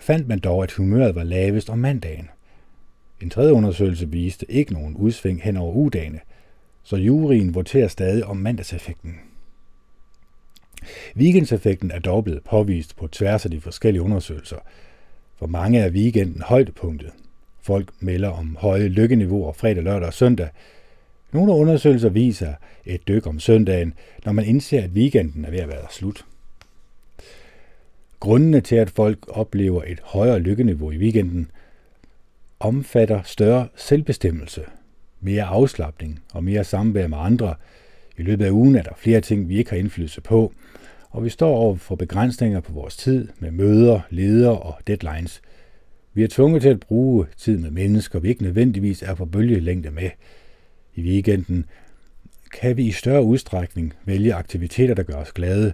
[0.00, 2.28] fandt man dog, at humøret var lavest om mandagen.
[3.22, 6.20] En tredje undersøgelse viste ikke nogen udsving hen over ugedagene,
[6.82, 9.14] så juryen voterer stadig om mandagseffekten.
[11.16, 14.58] Weekendseffekten er dog blevet påvist på tværs af de forskellige undersøgelser.
[15.36, 17.10] For mange er weekenden højdepunktet.
[17.62, 20.48] Folk melder om høje lykkeniveauer fredag, lørdag og søndag–
[21.32, 22.54] nogle undersøgelser viser
[22.84, 26.24] et dyk om søndagen, når man indser, at weekenden er ved at være slut.
[28.20, 31.50] Grundene til, at folk oplever et højere lykkeniveau i weekenden,
[32.60, 34.62] omfatter større selvbestemmelse,
[35.20, 37.54] mere afslappning og mere samvær med andre.
[38.18, 40.52] I løbet af ugen er der flere ting, vi ikke har indflydelse på,
[41.10, 45.42] og vi står over for begrænsninger på vores tid med møder, ledere og deadlines.
[46.14, 49.90] Vi er tvunget til at bruge tid med mennesker, vi ikke nødvendigvis er på bølgelængde
[49.90, 50.10] med–
[50.98, 51.64] i weekenden,
[52.52, 55.72] kan vi i større udstrækning vælge aktiviteter, der gør os glade,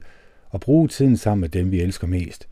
[0.51, 2.49] og bruge tiden sammen med dem, vi elsker mest.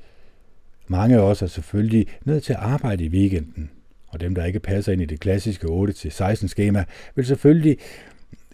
[0.87, 3.71] Mange af os er selvfølgelig nødt til at arbejde i weekenden,
[4.09, 7.77] og dem, der ikke passer ind i det klassiske 8-16 skema, vil selvfølgelig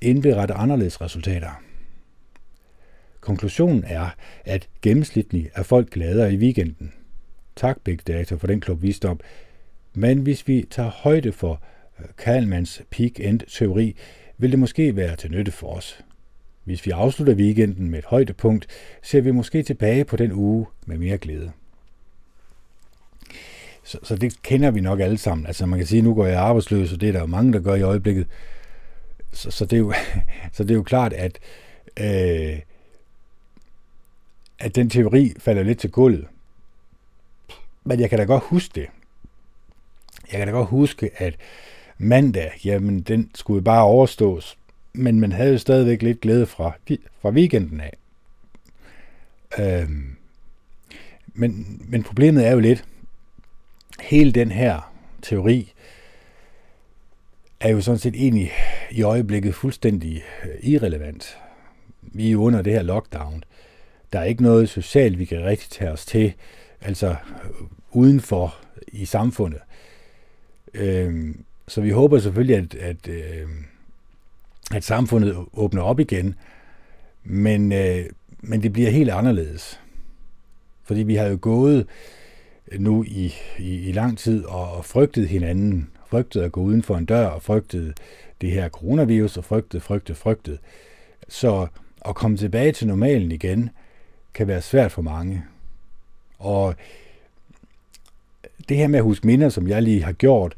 [0.03, 1.63] indberette anderledes resultater.
[3.21, 4.11] Konklusionen er,
[4.45, 6.93] at gennemsnitligt er folk gladere i weekenden.
[7.57, 9.21] Tak Big Data for den klub visdom.
[9.95, 11.63] Men hvis vi tager højde for
[12.19, 13.97] Kalmans peak-end-teori,
[14.39, 16.01] vil det måske være til nytte for os.
[16.65, 18.67] Hvis vi afslutter weekenden med et højdepunkt,
[19.03, 21.53] ser vi måske tilbage på den uge med mere glæde.
[23.85, 25.47] Så, så det kender vi nok alle sammen.
[25.47, 27.53] Altså man kan sige, at nu går jeg arbejdsløs, og det er der jo mange,
[27.53, 28.27] der gør i øjeblikket.
[29.33, 29.93] Så, så, det, er jo,
[30.53, 31.39] så det er jo klart, at,
[32.01, 32.59] øh,
[34.59, 36.27] at den teori falder lidt til gulvet.
[37.85, 38.87] Men jeg kan da godt huske det.
[40.33, 41.37] Jeg kan da godt huske, at
[41.99, 44.59] mandag, jamen den skulle bare overstås.
[44.93, 46.73] Men man havde jo stadigvæk lidt glæde fra,
[47.21, 47.97] fra weekenden af.
[49.59, 50.17] Øhm,
[51.35, 52.85] men, men problemet er jo lidt,
[54.01, 54.93] hele den her
[55.23, 55.73] teori
[57.61, 58.53] er jo sådan set egentlig
[58.91, 61.39] i øjeblikket fuldstændig øh, irrelevant.
[62.03, 63.45] Vi er jo under det her lockdown.
[64.13, 66.35] Der er ikke noget socialt, vi kan rigtig tage os til,
[66.81, 69.61] altså øh, udenfor i samfundet.
[70.75, 73.49] Øhm, så vi håber selvfølgelig, at, at, øh,
[74.75, 76.35] at samfundet åbner op igen,
[77.25, 78.07] men, øh,
[78.41, 79.81] men det bliver helt anderledes.
[80.85, 81.87] Fordi vi har jo gået
[82.79, 87.05] nu i, i, i lang tid og frygtet hinanden, frygtet at gå uden for en
[87.05, 87.95] dør, og frygtet
[88.41, 90.59] det her coronavirus, og frygtet, frygtet, frygtet.
[91.29, 91.67] Så
[92.09, 93.71] at komme tilbage til normalen igen,
[94.35, 95.45] kan være svært for mange.
[96.39, 96.75] Og
[98.69, 100.55] det her med at huske minder, som jeg lige har gjort,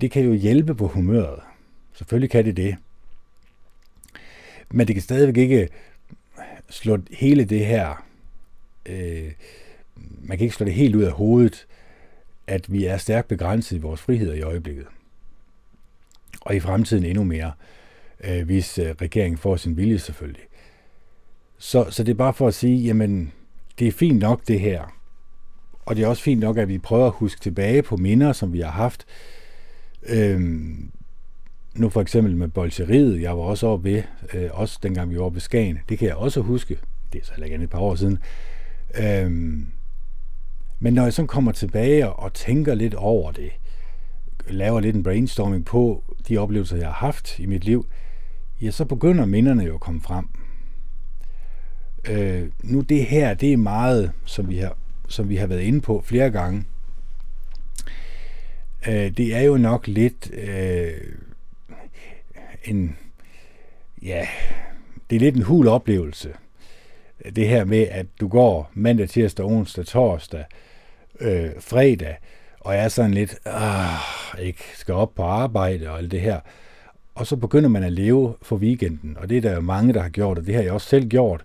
[0.00, 1.40] det kan jo hjælpe på humøret.
[1.94, 2.76] Selvfølgelig kan det det.
[4.70, 5.68] Men det kan stadigvæk ikke
[6.70, 8.06] slå hele det her
[8.86, 9.32] øh,
[9.96, 11.66] man kan ikke slå det helt ud af hovedet,
[12.46, 14.86] at vi er stærkt begrænset i vores friheder i øjeblikket.
[16.40, 17.52] Og i fremtiden endnu mere,
[18.24, 20.42] øh, hvis øh, regeringen får sin vilje selvfølgelig.
[21.58, 23.32] Så, så det er bare for at sige, jamen,
[23.78, 24.92] det er fint nok det her.
[25.86, 28.52] Og det er også fint nok, at vi prøver at huske tilbage på minder, som
[28.52, 29.06] vi har haft.
[30.08, 30.90] Øhm,
[31.74, 34.02] nu for eksempel med bolcheriet, jeg var også oppe ved,
[34.34, 35.78] øh, også dengang vi var oppe ved Skagen.
[35.88, 36.78] Det kan jeg også huske.
[37.12, 38.18] Det er så heller ikke et par år siden.
[38.98, 39.66] Øhm,
[40.80, 43.50] men når jeg så kommer tilbage og tænker lidt over det,
[44.48, 47.86] laver lidt en brainstorming på de oplevelser, jeg har haft i mit liv,
[48.62, 50.28] ja, så begynder minderne jo at komme frem.
[52.08, 54.76] Øh, nu det her, det er meget, som vi har,
[55.08, 56.64] som vi har været inde på flere gange.
[58.88, 60.92] Øh, det er jo nok lidt øh,
[62.64, 62.96] en,
[64.02, 64.28] ja,
[65.10, 66.34] det er lidt en hul oplevelse
[67.36, 70.44] det her med, at du går mandag, tirsdag, onsdag, torsdag,
[71.20, 72.16] øh, fredag,
[72.60, 73.98] og er sådan lidt, ah,
[74.38, 76.40] ikke skal op på arbejde og alt det her.
[77.14, 80.02] Og så begynder man at leve for weekenden, og det er der jo mange, der
[80.02, 81.44] har gjort, og det har jeg også selv gjort.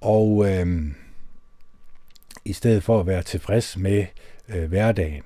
[0.00, 0.82] Og øh,
[2.44, 4.06] i stedet for at være tilfreds med
[4.48, 5.22] øh, hverdagen,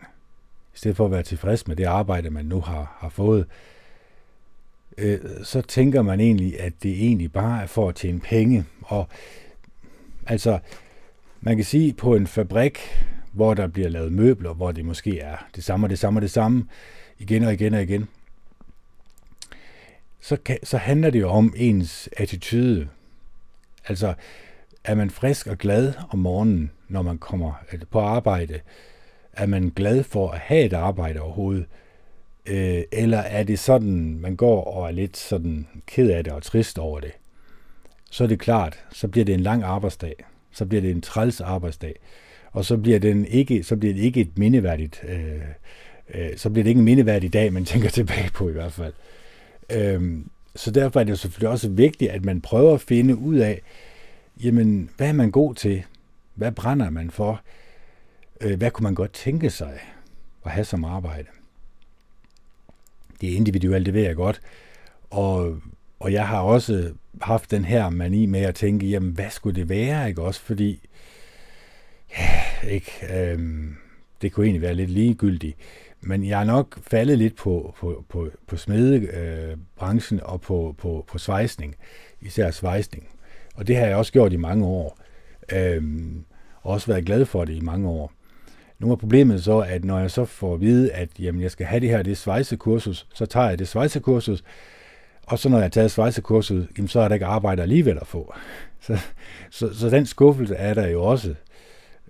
[0.81, 3.47] stedet for at være tilfreds med det arbejde, man nu har, har fået,
[4.99, 8.65] øh, så tænker man egentlig, at det egentlig bare er for at tjene penge.
[8.83, 9.09] Og
[10.27, 10.59] altså,
[11.41, 12.79] man kan sige, på en fabrik,
[13.33, 16.23] hvor der bliver lavet møbler, hvor det måske er det samme og det samme og
[16.23, 16.69] det samme,
[17.19, 18.09] igen og igen og igen,
[20.21, 22.89] så, kan, så handler det jo om ens attitude.
[23.89, 24.15] Altså,
[24.85, 28.61] er man frisk og glad om morgenen, når man kommer øh, på arbejde?
[29.33, 31.67] Er man glad for at have et arbejde overhovedet?
[32.47, 36.43] Øh, eller er det sådan, man går og er lidt sådan ked af det og
[36.43, 37.13] trist over det?
[38.11, 40.15] Så er det klart, så bliver det en lang arbejdsdag.
[40.53, 41.95] Så bliver det en træls arbejdsdag.
[42.53, 45.41] Og så bliver, den ikke, så bliver det ikke et mindeværdigt, øh,
[46.15, 48.93] øh, så bliver det ikke en mindeværdig dag, man tænker tilbage på i hvert fald.
[49.73, 50.19] Øh,
[50.57, 53.63] så derfor er det jo selvfølgelig også vigtigt, at man prøver at finde ud af,
[54.45, 55.83] jamen, hvad er man god til?
[56.35, 57.41] Hvad brænder man for?
[58.41, 59.81] Øh, hvad kunne man godt tænke sig
[60.45, 61.27] at have som arbejde?
[63.21, 64.41] det er individuelt, det ved jeg godt.
[65.11, 65.61] Og,
[66.01, 69.69] og jeg har også haft den her mani med at tænke, jamen hvad skulle det
[69.69, 70.41] være, ikke også?
[70.41, 70.89] Fordi,
[72.19, 73.77] ja, ikke, øhm,
[74.23, 75.57] det kunne egentlig være lidt ligegyldigt.
[76.01, 81.05] Men jeg er nok faldet lidt på, på, på, på smedebranchen øh, og på, på,
[81.09, 81.77] på svejsning,
[82.21, 83.09] især svejsning.
[83.55, 84.99] Og det har jeg også gjort i mange år.
[85.53, 86.25] Øhm,
[86.63, 88.13] og også været glad for det i mange år.
[88.81, 91.67] Nu er problemet så, at når jeg så får at vide, at jamen, jeg skal
[91.67, 94.45] have det her, det svejsekursus, så tager jeg det svejsekursus,
[95.27, 98.07] og så når jeg har taget svejsekurset, jamen, så er der ikke arbejde alligevel at
[98.07, 98.35] få.
[98.83, 98.99] Så,
[99.51, 101.35] så, så den skuffelse er der jo også,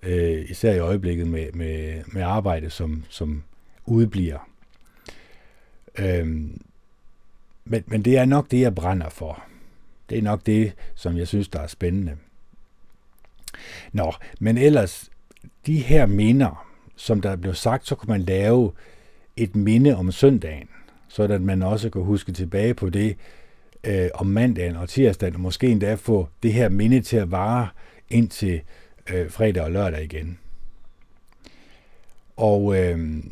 [0.03, 3.43] øh, især i øjeblikket med, med, med arbejde, som, som
[3.85, 4.49] udbliver.
[5.99, 6.61] Øhm,
[7.65, 9.43] men, men det er nok det, jeg brænder for.
[10.09, 12.17] Det er nok det, som jeg synes, der er spændende.
[13.91, 15.10] Nå, men ellers,
[15.65, 18.71] de her minder, som der blev sagt, så kunne man lave
[19.35, 20.67] et minde om søndagen.
[21.07, 23.17] så at man også kan huske tilbage på det
[23.83, 27.67] øh, om mandagen og tirsdagen, og måske endda få det her minde til at vare
[28.09, 28.61] indtil
[29.13, 30.39] øh, fredag og lørdag igen.
[32.37, 33.23] Og, øh,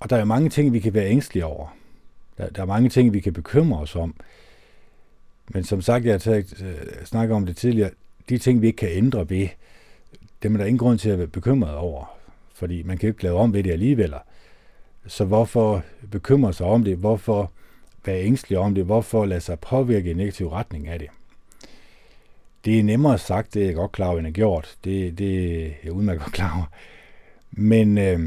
[0.00, 1.76] og der er mange ting, vi kan være ængstelige over.
[2.38, 4.14] Der, der er mange ting, vi kan bekymre os om.
[5.48, 7.90] Men som sagt, jeg har øh, snakket om det tidligere,
[8.28, 9.48] de ting, vi ikke kan ændre ved,
[10.42, 12.16] dem er der ingen grund til at være bekymret over.
[12.54, 14.14] Fordi man kan ikke lave om ved det alligevel.
[15.06, 16.96] Så hvorfor bekymre sig om det?
[16.96, 17.50] Hvorfor
[18.04, 18.84] være ængstelig om det?
[18.84, 21.08] Hvorfor lade sig påvirke i negativ retning af det?
[22.64, 24.76] Det er nemmere sagt, det er jeg godt klar over, end jeg gjort.
[24.84, 26.66] Det, det er jeg udmærket godt klar over.
[27.50, 28.18] Men, øh,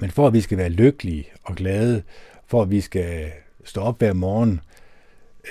[0.00, 2.02] men for at vi skal være lykkelige og glade,
[2.46, 3.32] for at vi skal
[3.64, 4.60] stå op hver morgen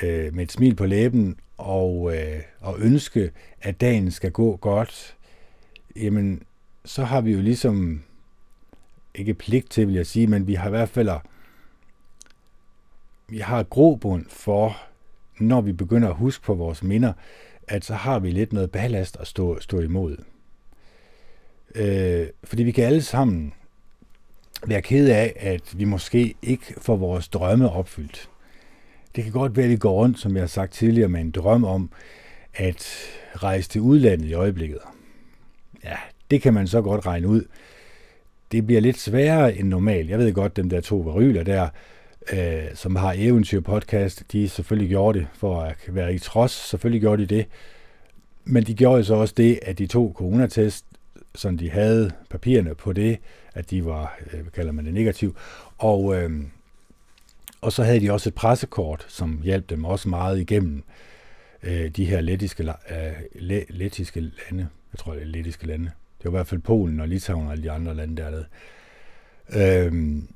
[0.04, 3.32] øh, med et smil på læben og, øh, og ønske,
[3.62, 5.16] at dagen skal gå godt,
[5.96, 6.44] jamen,
[6.86, 8.04] så har vi jo ligesom,
[9.16, 11.10] ikke pligt til, vil jeg sige, men vi har i hvert fald,
[13.28, 14.78] vi har grobund for,
[15.40, 17.14] når vi begynder at huske på vores minder,
[17.68, 20.18] at så har vi lidt noget ballast at stå, stå imod.
[21.76, 23.54] Øh, fordi vi kan alle sammen
[24.68, 28.30] være ked af, at vi måske ikke får vores drømme opfyldt.
[29.16, 31.32] Det kan godt være, at vi går rundt, som jeg har sagt tidligere, med en
[31.32, 31.92] drøm om
[32.54, 32.98] at
[33.36, 34.80] rejse til udlandet i øjeblikket.
[35.84, 35.96] Ja,
[36.32, 37.44] det kan man så godt regne ud.
[38.52, 40.10] Det bliver lidt sværere end normalt.
[40.10, 41.70] Jeg ved godt, dem der to varyler der,
[42.34, 46.52] øh, som har eventyrpodcast, de selvfølgelig gjorde det for at være i trods.
[46.52, 47.46] Selvfølgelig gjorde de det.
[48.44, 50.86] Men de gjorde så også det, at de to coronatest,
[51.36, 53.18] som de havde papirerne på det,
[53.54, 55.36] at de var, øh, hvad kalder man det, negativ.
[55.78, 56.44] Og, øh,
[57.62, 60.84] og så havde de også et pressekort, som hjalp dem også meget igennem
[61.64, 64.68] øh, de her lettiske, øh, lettiske lande.
[64.94, 65.92] Jeg tror, det er lettiske lande.
[66.18, 68.46] Det var i hvert fald Polen og Litauen og alle de andre lande dernede.
[69.56, 70.28] Øhm,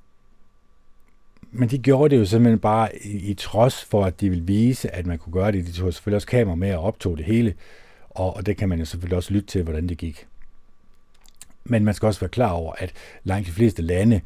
[1.51, 4.95] men de gjorde det jo simpelthen bare i, i trods for, at de ville vise,
[4.95, 5.68] at man kunne gøre det.
[5.68, 7.54] De tog selvfølgelig også kamera med og optog det hele,
[8.10, 10.28] og, og det kan man jo selvfølgelig også lytte til, hvordan det gik.
[11.64, 12.93] Men man skal også være klar over, at
[13.24, 14.22] langt de fleste lande,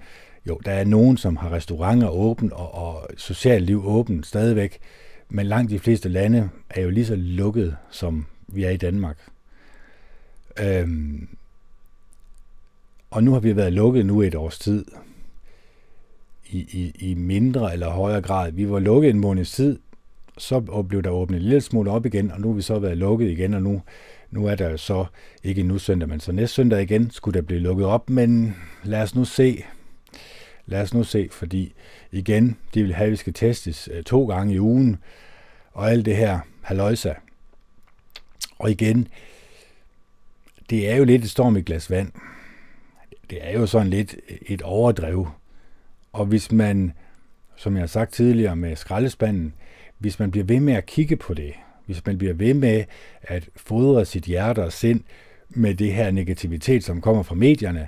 [0.48, 4.80] jo, der er nogen, som har restauranter åbent og, og socialt liv åbent stadigvæk,
[5.30, 9.18] men langt de fleste lande er jo lige så lukket, som vi er i Danmark.
[10.62, 11.28] Øhm,
[13.12, 14.86] og nu har vi været lukket nu et års tid,
[16.50, 18.52] i, i, i mindre eller højere grad.
[18.52, 19.80] Vi var lukket en måneds tid,
[20.38, 22.98] så blev der åbnet en lille smule op igen, og nu har vi så været
[22.98, 23.82] lukket igen, og nu
[24.32, 25.06] nu er der så
[25.44, 29.02] ikke nu søndag, men så næste søndag igen skulle der blive lukket op, men lad
[29.02, 29.64] os nu se.
[30.66, 31.74] Lad os nu se, fordi
[32.12, 34.98] igen, de vil have, at vi skal testes øh, to gange i ugen,
[35.72, 37.14] og alt det her haløjsa.
[38.60, 39.08] Og igen,
[40.70, 42.12] det er jo lidt et storm i glas vand.
[43.30, 45.28] Det er jo sådan lidt et overdrev.
[46.14, 46.94] Og hvis man,
[47.56, 49.54] som jeg har sagt tidligere med skraldespanden,
[49.98, 51.54] hvis man bliver ved med at kigge på det,
[51.86, 52.84] hvis man bliver ved med
[53.22, 55.02] at fodre sit hjerte og sind
[55.50, 57.88] med det her negativitet, som kommer fra medierne,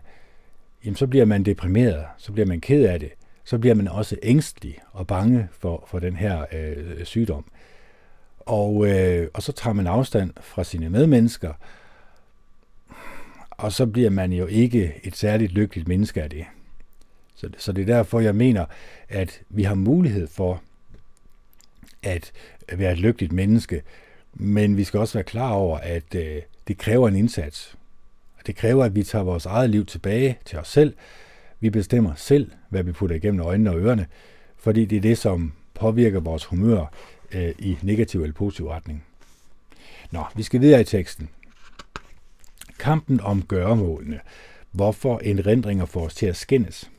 [0.86, 3.10] jamen så bliver man deprimeret, så bliver man ked af det,
[3.44, 7.46] så bliver man også ængstelig og bange for, for den her øh, sygdom.
[8.40, 11.54] Og, øh, og så tager man afstand fra sine medmennesker,
[13.60, 16.46] og så bliver man jo ikke et særligt lykkeligt menneske af det.
[17.36, 18.66] Så, så det er derfor, jeg mener,
[19.10, 20.62] at vi har mulighed for
[22.04, 22.32] at
[22.74, 23.82] være et lykkeligt menneske,
[24.34, 27.76] men vi skal også være klar over, at øh, det kræver en indsats.
[28.48, 30.94] Det kræver, at vi tager vores eget liv tilbage til os selv.
[31.60, 34.08] Vi bestemmer selv, hvad vi putter igennem øjnene og ørerne,
[34.58, 36.94] fordi det er det, som påvirker vores humør
[37.32, 39.06] øh, i negativ eller positiv retning.
[40.12, 41.30] Nå, vi skal videre i teksten.
[42.80, 44.20] Kampen om gøremålene.
[44.72, 46.92] Hvorfor en rendringer får os til at skændes?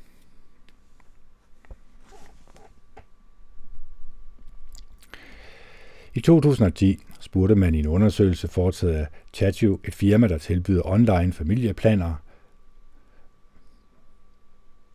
[6.14, 11.32] I 2010 spurgte man i en undersøgelse foretaget af Chatio, et firma, der tilbyder online
[11.32, 12.14] familieplaner,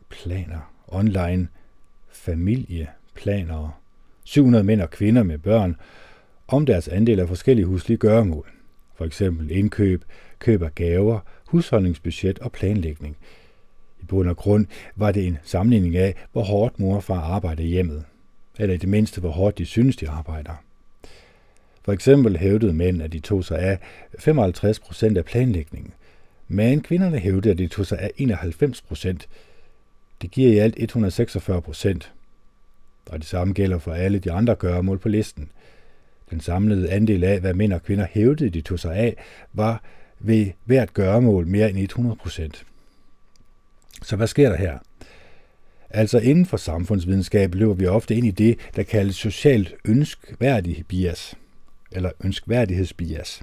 [0.09, 1.47] planer, online
[2.09, 3.81] familieplaner,
[4.23, 5.75] 700 mænd og kvinder med børn,
[6.47, 8.49] om deres andel af forskellige huslige gøremål,
[8.95, 10.03] for eksempel indkøb,
[10.39, 13.17] køb af gaver, husholdningsbudget og planlægning.
[14.01, 14.65] I bund og grund
[14.95, 18.03] var det en sammenligning af, hvor hårdt mor og far arbejder hjemmet,
[18.59, 20.63] eller i det mindste, hvor hårdt de synes, de arbejder.
[21.85, 23.79] For eksempel hævdede mænd, at de tog sig af
[24.19, 25.93] 55 procent af planlægningen,
[26.47, 29.27] men kvinderne hævdede, at de tog sig af 91 procent.
[30.21, 32.13] Det giver i alt 146 procent.
[33.05, 35.49] Og det samme gælder for alle de andre gøremål på listen.
[36.29, 39.15] Den samlede andel af, hvad mænd og kvinder hævdede, de tog sig af,
[39.53, 39.83] var
[40.19, 42.65] ved hvert gøremål mere end 100 procent.
[44.01, 44.77] Så hvad sker der her?
[45.89, 51.35] Altså inden for samfundsvidenskab løber vi ofte ind i det, der kaldes socialt ønskværdig bias,
[51.91, 53.41] eller ønskværdighedsbias.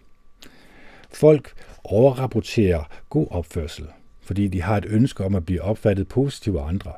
[1.12, 1.52] Folk
[1.84, 3.86] overrapporterer god opførsel,
[4.20, 6.92] fordi de har et ønske om at blive opfattet positivt af andre.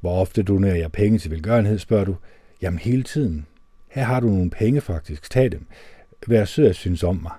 [0.00, 2.16] Hvor ofte donerer jeg penge til velgørenhed, spørger du.
[2.62, 3.46] Jamen hele tiden.
[3.88, 5.30] Her har du nogle penge faktisk.
[5.30, 5.66] Tag dem.
[6.26, 7.32] Vær sød at synes om mig.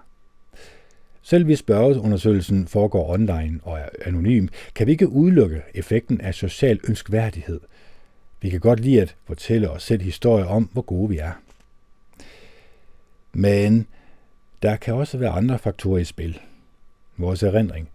[1.22, 6.80] Selv hvis spørgeundersøgelsen foregår online og er anonym, kan vi ikke udelukke effekten af social
[6.88, 7.60] ønskværdighed.
[8.42, 11.32] Vi kan godt lide at fortælle os selv historier om, hvor gode vi er.
[13.34, 13.88] Men
[14.62, 16.40] der kan også være andre faktorer i spil.
[17.18, 17.90] Vores erindring.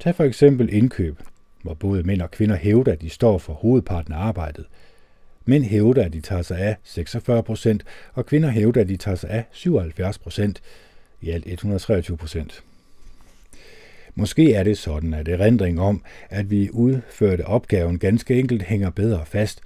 [0.00, 1.20] Tag for eksempel indkøb,
[1.62, 4.66] hvor både mænd og kvinder hævder, at de står for hovedparten af arbejdet.
[5.44, 9.14] Mænd hævder, at de tager sig af 46 procent, og kvinder hævder, at de tager
[9.14, 10.62] sig af 77 procent
[11.20, 12.62] i alt 123 procent.
[14.14, 19.26] Måske er det sådan, at erindring om, at vi udførte opgaven ganske enkelt hænger bedre
[19.26, 19.60] fast.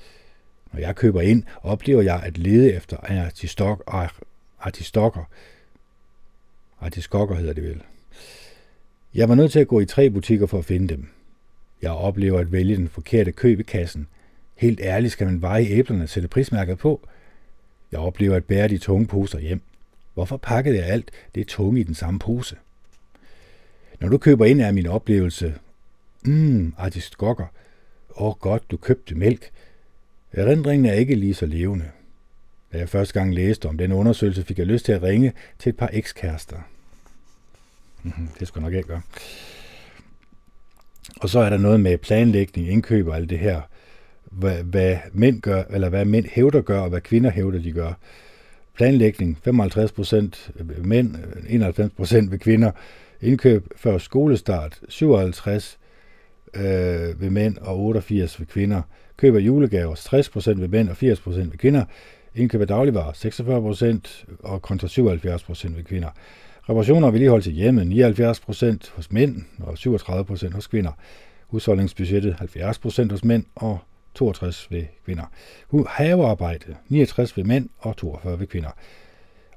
[0.73, 3.83] Når jeg køber ind, oplever jeg at lede efter artistok,
[4.61, 5.25] artistokker.
[6.81, 7.83] Artiskokker hedder det vel.
[9.15, 11.09] Jeg var nødt til at gå i tre butikker for at finde dem.
[11.83, 14.07] Jeg oplever at vælge den forkerte køb i kassen.
[14.57, 17.09] Helt ærligt skal man veje æblerne og sætte prismærket på.
[17.93, 19.63] Jeg oplever at bære de tunge poser hjem.
[20.15, 22.57] Hvorfor pakkede jeg alt det tunge i den samme pose?
[24.01, 25.55] Når du køber ind, er min oplevelse,
[26.25, 27.47] mmm, artist gokker.
[28.17, 29.51] Åh oh, godt, du købte mælk.
[30.33, 31.91] Erindringen er ikke lige så levende.
[32.73, 35.71] Da jeg første gang læste om den undersøgelse, fik jeg lyst til at ringe til
[35.71, 36.57] et par ekskærester.
[38.03, 39.03] Mhm, det skal nok ikke gøre.
[41.21, 43.61] Og så er der noget med planlægning, indkøb og alt det her.
[44.25, 47.93] Hvad, hvad mænd gør, eller hvad mænd hævder gør, og hvad kvinder hævder, de gør.
[48.81, 50.51] Planlægning, 55 procent
[50.85, 51.17] mænd,
[51.49, 52.71] 91 procent ved kvinder.
[53.21, 55.79] Indkøb før skolestart, 57
[56.55, 56.63] øh,
[57.21, 58.83] ved mænd og 88 ved kvinder.
[59.17, 61.85] Køb af julegaver, 60 procent ved mænd og 80 procent ved kvinder.
[62.35, 66.09] Indkøb af dagligvarer, 46 procent og kontra 77 procent ved kvinder.
[66.69, 70.93] Reparationer og vedligeholdelse til hjemmet, 79 procent hos mænd og 37 procent hos kvinder.
[71.49, 73.79] Husholdningsbudgettet, 70 procent hos mænd og
[74.15, 75.25] 62 ved kvinder.
[75.87, 78.71] Havearbejde, 69 ved mænd og 42 ved kvinder.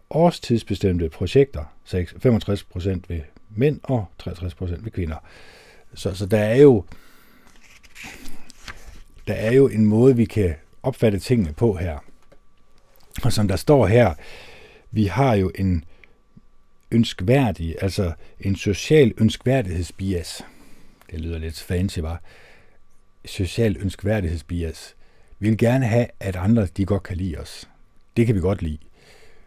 [0.10, 5.16] Årstidsbestemte projekter, 65 procent ved mænd og 63 procent ved kvinder.
[5.93, 6.84] Så, så der er jo
[9.28, 11.99] der er jo en måde, vi kan opfatte tingene på her.
[13.24, 14.14] Og som der står her,
[14.91, 15.84] vi har jo en
[16.91, 20.41] ønskværdig, altså en social ønskværdighedsbias.
[21.12, 22.22] Det lyder lidt fancy, var.
[23.26, 24.95] Social ønskværdighedsbias.
[25.39, 27.69] Vi vil gerne have, at andre de godt kan lide os.
[28.17, 28.78] Det kan vi godt lide.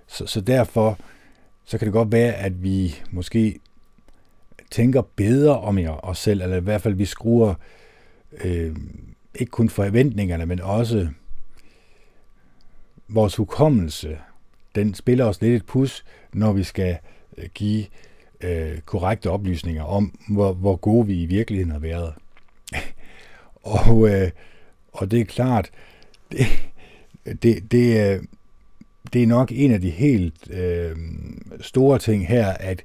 [0.06, 0.98] Så, så derfor
[1.64, 3.60] så kan det godt være, at vi måske
[4.70, 7.54] tænker bedre om os selv, eller i hvert fald vi skruer
[8.44, 8.76] øh,
[9.34, 11.08] ikke kun forventningerne, men også
[13.08, 14.18] vores hukommelse,
[14.74, 16.98] den spiller os lidt et pus, når vi skal
[17.38, 17.86] øh, give
[18.40, 22.14] øh, korrekte oplysninger om, hvor, hvor gode vi i virkeligheden har været
[23.66, 24.30] og, øh,
[24.92, 25.70] og det er klart,
[26.32, 26.46] det,
[27.42, 28.22] det, det, øh,
[29.12, 30.96] det er nok en af de helt øh,
[31.60, 32.82] store ting her, at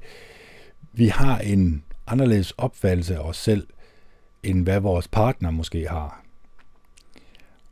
[0.94, 3.68] vi har en anderledes opfattelse af os selv,
[4.44, 6.24] end hvad vores partner måske har.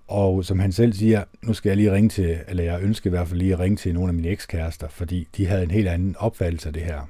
[0.07, 3.11] Og som han selv siger, nu skal jeg lige ringe til, eller jeg ønsker i
[3.11, 5.87] hvert fald lige at ringe til nogle af mine ekskærester, fordi de havde en helt
[5.87, 7.01] anden opfattelse af det her.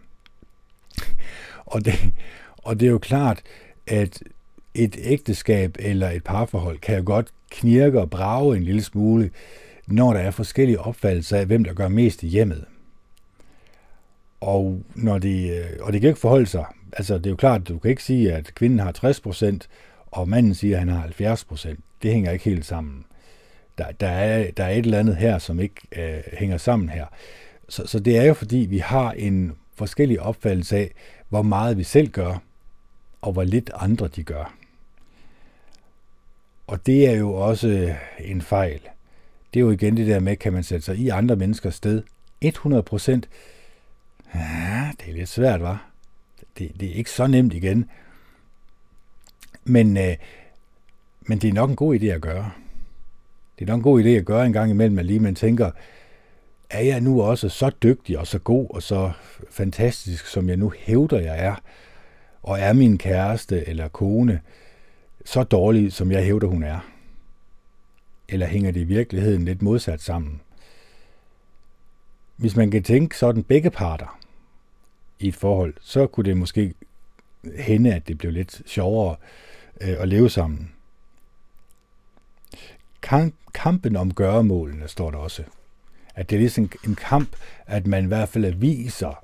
[1.65, 1.93] Og det,
[2.57, 3.41] og det er jo klart,
[3.87, 4.23] at
[4.79, 9.29] et ægteskab eller et parforhold kan jo godt knirke og brage en lille smule,
[9.87, 12.65] når der er forskellige opfattelser af, hvem der gør mest i hjemmet.
[14.41, 16.65] Og, når de, øh, og det kan ikke forholde sig.
[16.93, 19.57] Altså, det er jo klart, du kan ikke sige, at kvinden har 60%,
[20.11, 21.75] og manden siger, at han har 70%.
[22.01, 23.05] Det hænger ikke helt sammen.
[23.77, 27.05] Der, der, er, der er et eller andet her, som ikke øh, hænger sammen her.
[27.69, 30.91] Så, så det er jo fordi, vi har en forskellig opfattelse af,
[31.29, 32.41] hvor meget vi selv gør,
[33.21, 34.58] og hvor lidt andre de gør.
[36.69, 38.79] Og det er jo også øh, en fejl.
[39.53, 42.03] Det er jo igen det der med, kan man sætte sig i andre menneskers sted
[42.41, 43.29] 100 procent
[44.35, 45.89] Ja, det er lidt svært, var.
[46.57, 47.89] Det, det er ikke så nemt igen.
[49.63, 50.15] Men, øh,
[51.21, 52.51] men det er nok en god idé at gøre.
[53.59, 55.71] Det er nok en god idé at gøre en gang imellem, at lige man tænker,
[56.69, 59.11] er jeg nu også så dygtig og så god og så
[59.49, 61.55] fantastisk, som jeg nu hævder, jeg er?
[62.43, 64.41] Og er min kæreste eller kone
[65.25, 66.79] så dårlig, som jeg hævder, hun er?
[68.29, 70.41] Eller hænger det i virkeligheden lidt modsat sammen?
[72.35, 74.19] Hvis man kan tænke sådan begge parter,
[75.19, 76.73] i et forhold, så kunne det måske
[77.57, 79.15] hende, at det blev lidt sjovere
[79.81, 80.71] øh, at leve sammen.
[83.01, 85.43] kamp, kampen om gøremålene, står der også.
[86.15, 87.35] At det er ligesom en kamp,
[87.65, 89.23] at man i hvert fald viser,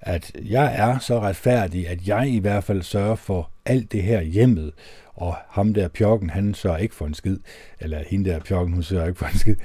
[0.00, 4.20] at jeg er så retfærdig, at jeg i hvert fald sørger for alt det her
[4.20, 4.72] hjemmet,
[5.14, 7.38] og ham der pjokken, han sørger ikke for en skid,
[7.80, 9.56] eller hende der pjokken, hun sørger ikke for en skid.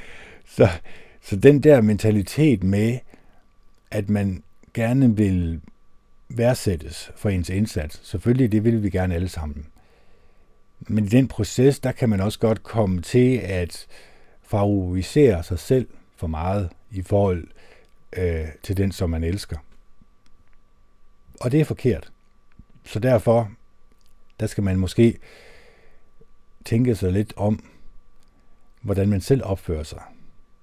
[0.46, 0.70] Så,
[1.22, 3.00] så den der mentalitet med,
[3.92, 5.62] at man gerne vil
[6.30, 9.68] værdsættes for ens indsats, selvfølgelig det vil vi gerne alle sammen.
[10.80, 13.88] Men i den proces, der kan man også godt komme til at
[14.44, 17.48] favorisere sig selv for meget i forhold
[18.18, 19.58] øh, til den, som man elsker.
[21.42, 22.12] Og det er forkert.
[22.86, 23.52] Så derfor,
[24.40, 25.18] der skal man måske
[26.66, 27.64] tænke sig lidt om,
[28.82, 30.02] hvordan man selv opfører sig.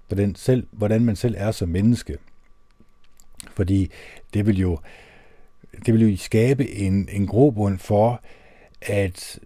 [0.08, 2.18] Hvordan, selv, hvordan man selv er som menneske.
[3.50, 3.90] Fordi
[4.34, 4.78] det vil jo,
[5.86, 8.22] det vil jo skabe en, en grobund for,
[8.82, 9.38] at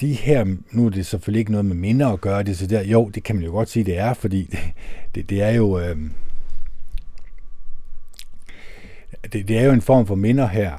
[0.00, 2.82] de her, nu er det selvfølgelig ikke noget med minder at gøre det, så der,
[2.82, 4.58] jo, det kan man jo godt sige, det er, fordi det,
[5.14, 5.96] det, det er jo, øh,
[9.32, 10.78] det, det er jo en form for minder her,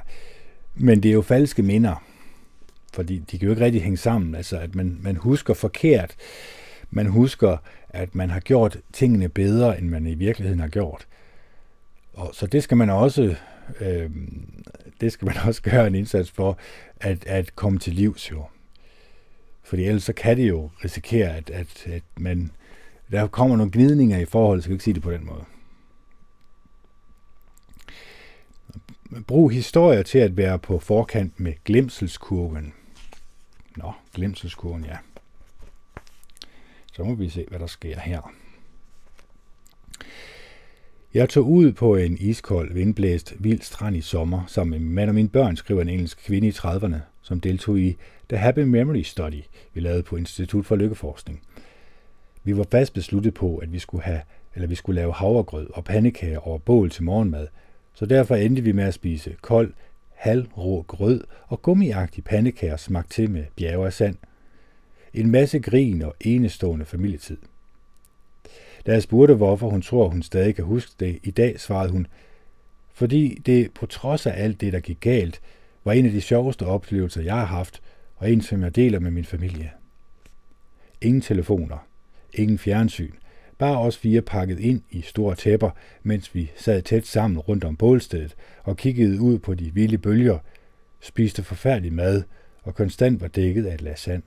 [0.76, 2.04] men det er jo falske minder,
[2.94, 6.16] fordi de kan jo ikke rigtig hænge sammen, altså at man, man husker forkert,
[6.90, 7.58] man husker,
[7.90, 11.08] at man har gjort tingene bedre, end man i virkeligheden har gjort.
[12.14, 13.36] Og så det skal man også,
[13.80, 14.10] øh,
[15.02, 16.58] det skal man også gøre en indsats for,
[17.00, 18.46] at, at komme til livs jo.
[19.64, 22.52] Fordi ellers så kan det jo risikere, at, at, at man,
[23.12, 25.44] der kommer nogle gnidninger i forhold, så kan jeg ikke sige det på den måde.
[29.28, 32.74] Brug historier til at være på forkant med glemselskurven.
[33.78, 34.98] Nå, glemselskurven, ja.
[36.94, 38.34] Så må vi se, hvad der sker her.
[41.14, 45.10] Jeg tog ud på en iskold, vindblæst, vild strand i sommer, sammen med min mand
[45.10, 47.98] og mine børn, skriver en engelsk kvinde i 30'erne, som deltog i
[48.30, 49.44] The Happy Memory Study,
[49.74, 51.42] vi lavede på Institut for Lykkeforskning.
[52.44, 54.22] Vi var fast besluttet på, at vi skulle have
[54.56, 57.48] eller vi skulle lave havregrød og pandekager over bål til morgenmad,
[57.94, 59.74] så derfor endte vi med at spise kold,
[60.24, 64.16] halvrå grød og gummiagtig pandekager smagt til med bjerge af sand.
[65.14, 67.38] En masse grin og enestående familietid.
[68.86, 72.08] Da jeg spurgte, hvorfor hun tror, hun stadig kan huske det i dag, svarede hun,
[72.94, 75.42] fordi det på trods af alt det, der gik galt,
[75.84, 77.82] var en af de sjoveste oplevelser, jeg har haft,
[78.16, 79.72] og en, som jeg deler med min familie.
[81.02, 81.88] Ingen telefoner,
[82.34, 83.14] ingen fjernsyn,
[83.64, 85.70] bare os fire pakket ind i store tæpper,
[86.04, 90.40] mens vi sad tæt sammen rundt om bålstedet og kiggede ud på de vilde bølger,
[91.02, 92.24] spiste forfærdelig mad
[92.64, 94.24] og konstant var dækket af et lag sand.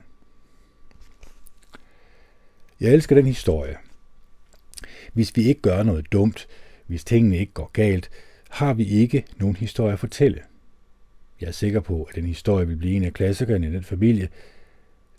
[2.81, 3.77] Jeg elsker den historie.
[5.13, 6.49] Hvis vi ikke gør noget dumt,
[6.87, 8.11] hvis tingene ikke går galt,
[8.51, 10.43] har vi ikke nogen historie at fortælle.
[11.41, 14.29] Jeg er sikker på, at den historie vil blive en af klassikerne i den familie.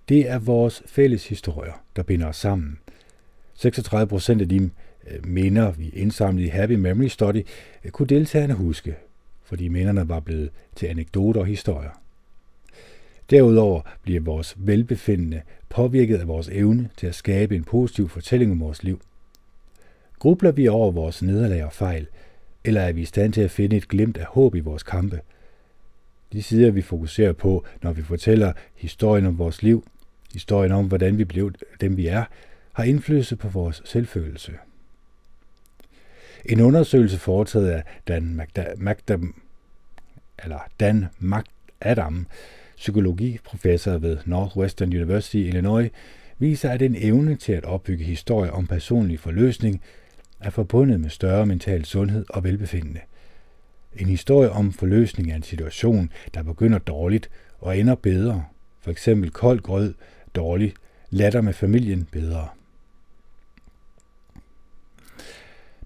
[0.09, 2.79] Det er vores fælles historier, der binder os sammen.
[3.57, 4.69] 36 procent af de
[5.07, 7.45] øh, minder, vi indsamlede i Happy Memory Study,
[7.83, 8.95] øh, kunne deltagerne huske,
[9.43, 12.01] fordi minderne var blevet til anekdoter og historier.
[13.29, 18.59] Derudover bliver vores velbefindende påvirket af vores evne til at skabe en positiv fortælling om
[18.59, 19.01] vores liv.
[20.19, 22.07] Grubler vi over vores nederlag og fejl,
[22.63, 25.19] eller er vi i stand til at finde et glimt af håb i vores kampe?
[26.33, 29.87] De sider, vi fokuserer på, når vi fortæller historien om vores liv,
[30.33, 31.51] historien om, hvordan vi blev
[31.81, 32.23] dem, vi er,
[32.77, 34.51] har indflydelse på vores selvfølelse.
[36.45, 39.17] En undersøgelse foretaget af Dan, Magda, Magda,
[40.43, 41.05] eller Dan
[41.81, 42.27] Adam,
[42.75, 45.89] psykologiprofessor ved Northwestern University i Illinois,
[46.37, 49.81] viser, at en evne til at opbygge historier om personlig forløsning
[50.39, 52.99] er forbundet med større mental sundhed og velbefindende.
[53.95, 57.29] En historie om forløsning af en situation, der begynder dårligt
[57.59, 58.45] og ender bedre,
[58.81, 59.93] for eksempel kold grød,
[60.35, 60.73] dårlig,
[61.09, 62.47] latter med familien bedre.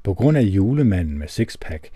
[0.04, 1.90] På grund af julemanden med sixpack,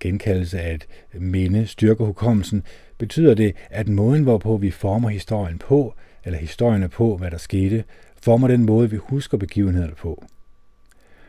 [0.00, 2.62] genkaldelse af et minde, styrker hukommelsen,
[2.98, 5.94] betyder det, at måden, hvorpå vi former historien på,
[6.24, 7.84] eller historierne på, hvad der skete,
[8.22, 10.24] former den måde, vi husker begivenhederne på.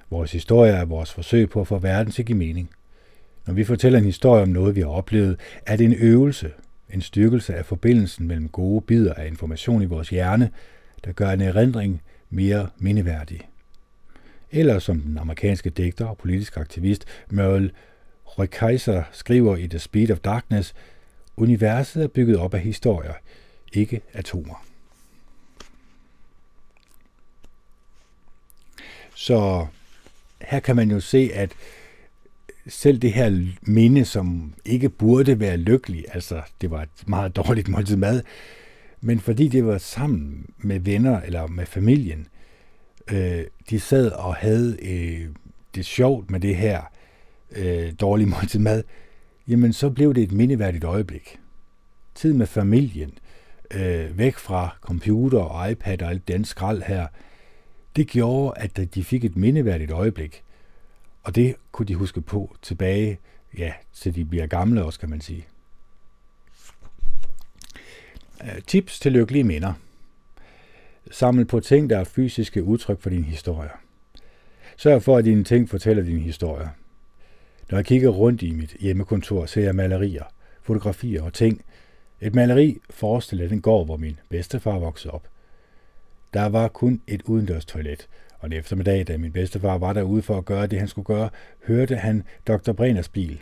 [0.09, 2.69] Vores historie er vores forsøg på at få verden til at give mening.
[3.47, 6.51] Når vi fortæller en historie om noget, vi har oplevet, er det en øvelse,
[6.93, 10.49] en styrkelse af forbindelsen mellem gode bidder af information i vores hjerne,
[11.05, 13.41] der gør en erindring mere mindeværdig.
[14.55, 17.71] Eller som den amerikanske digter og politisk aktivist Merle
[18.25, 20.73] Rukeyser skriver i The Speed of Darkness,
[21.37, 23.13] universet er bygget op af historier,
[23.73, 24.65] ikke atomer.
[29.15, 29.67] Så
[30.41, 31.51] her kan man jo se, at
[32.67, 37.67] selv det her minde, som ikke burde være lykkelig, altså det var et meget dårligt
[37.67, 38.23] måltid mad,
[39.01, 42.27] men fordi det var sammen med venner eller med familien,
[43.11, 45.29] øh, de sad og havde øh,
[45.75, 46.81] det sjovt med det her
[47.51, 48.83] øh, dårlige måltid mad,
[49.47, 51.39] jamen så blev det et mindeværdigt øjeblik.
[52.15, 53.11] Tid med familien,
[53.71, 57.07] øh, væk fra computer og iPad og alt den skrald her,
[57.95, 60.43] det gjorde, at de fik et mindeværdigt øjeblik.
[61.23, 63.19] Og det kunne de huske på tilbage,
[63.57, 65.45] ja, til de bliver gamle også, kan man sige.
[68.43, 69.73] Øh, tips til lykkelige minder.
[71.11, 73.69] Samle på ting, der er fysiske udtryk for din historie.
[74.77, 76.69] Sørg for, at dine ting fortæller din historie.
[77.71, 80.23] Når jeg kigger rundt i mit hjemmekontor, ser jeg malerier,
[80.61, 81.61] fotografier og ting.
[82.21, 85.27] Et maleri forestiller den gård, hvor min bedstefar voksede op.
[86.33, 88.07] Der var kun et udendørs toilet,
[88.39, 91.29] og en eftermiddag, da min bedstefar var derude for at gøre det, han skulle gøre,
[91.67, 92.71] hørte han Dr.
[92.71, 93.41] Breners bil.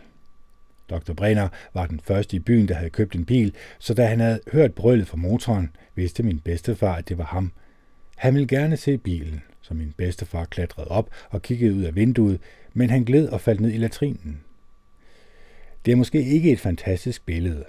[0.90, 1.14] Dr.
[1.14, 4.40] Brenner var den første i byen, der havde købt en bil, så da han havde
[4.52, 7.52] hørt brøllet fra motoren, vidste min bedstefar, at det var ham.
[8.16, 12.40] Han ville gerne se bilen, så min bedstefar klatrede op og kiggede ud af vinduet,
[12.74, 14.42] men han gled og faldt ned i latrinen.
[15.86, 17.64] Det er måske ikke et fantastisk billede,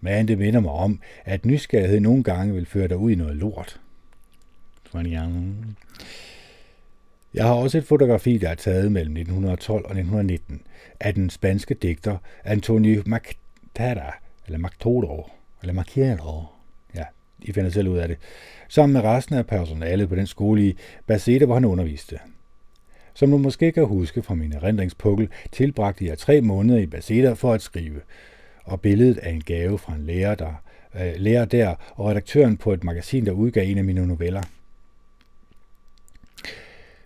[0.00, 3.36] men det minder mig om, at nysgerrighed nogle gange vil føre dig ud i noget
[3.36, 3.80] lort.
[7.34, 10.60] Jeg har også et fotografi, der er taget mellem 1912 og 1919
[11.00, 14.14] af den spanske digter Antonio Mactara,
[14.46, 15.30] eller Mactoro,
[15.62, 16.42] eller Macchiero.
[16.94, 17.04] Ja,
[17.42, 18.16] I finder selv ud af det.
[18.68, 22.18] Sammen med resten af personalet på den skole i Baseta, hvor han underviste.
[23.14, 27.52] Som du måske kan huske fra min erindringspukkel, tilbragte jeg tre måneder i Baseta for
[27.52, 28.00] at skrive.
[28.64, 30.62] Og billedet af en gave fra en lærer, der,
[30.94, 34.42] øh, lærer der og redaktøren på et magasin, der udgav en af mine noveller.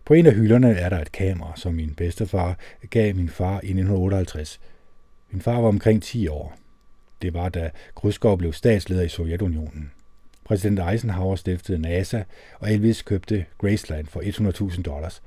[0.09, 2.59] På en af hylderne er der et kamera, som min bedstefar
[2.90, 4.60] gav min far i 1958.
[5.30, 6.56] Min far var omkring 10 år.
[7.22, 9.90] Det var, da Khrushchev blev statsleder i Sovjetunionen.
[10.44, 12.22] Præsident Eisenhower stiftede NASA,
[12.59, 14.20] og Elvis købte Graceland for
[14.70, 15.22] 100.000 dollars.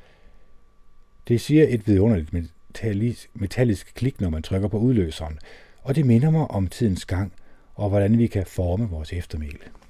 [1.27, 5.39] Det siger et vidunderligt metallisk, metallisk klik, når man trykker på udløseren,
[5.81, 7.33] og det minder mig om tidens gang
[7.75, 9.80] og hvordan vi kan forme vores eftermæle.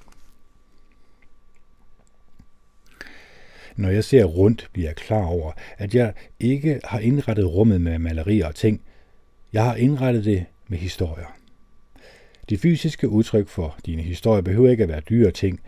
[3.76, 8.00] Når jeg ser rundt, bliver jeg klar over, at jeg ikke har indrettet rummet med
[8.00, 8.82] malerier og ting.
[9.54, 11.38] Jeg har indrettet det med historier.
[12.50, 15.60] Det fysiske udtryk for dine historier behøver ikke at være dyre ting.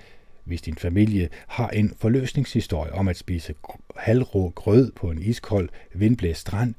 [0.43, 3.53] Hvis din familie har en forløsningshistorie om at spise
[3.95, 6.73] halvrå grød på en iskold, vindblæst strand,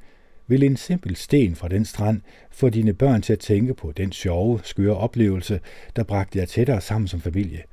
[0.47, 2.21] vil en simpel sten fra den strand
[2.51, 5.59] få dine børn til at tænke på den sjove, skøre oplevelse,
[5.95, 7.63] der bragte jer tættere sammen som familie.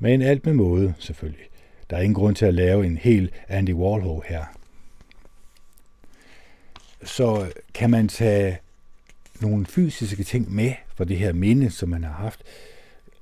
[0.00, 1.44] Men alt med måde, selvfølgelig.
[1.90, 4.44] Der er ingen grund til at lave en hel Andy Warhol her.
[7.04, 8.58] Så øh, kan man tage
[9.40, 12.42] nogle fysiske ting med for det her minde, som man har haft,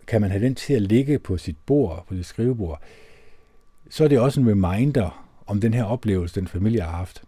[0.07, 2.83] kan man have den til at ligge på sit bord, på sit skrivebord,
[3.91, 7.23] så er det også en reminder om den her oplevelse, den familie har haft.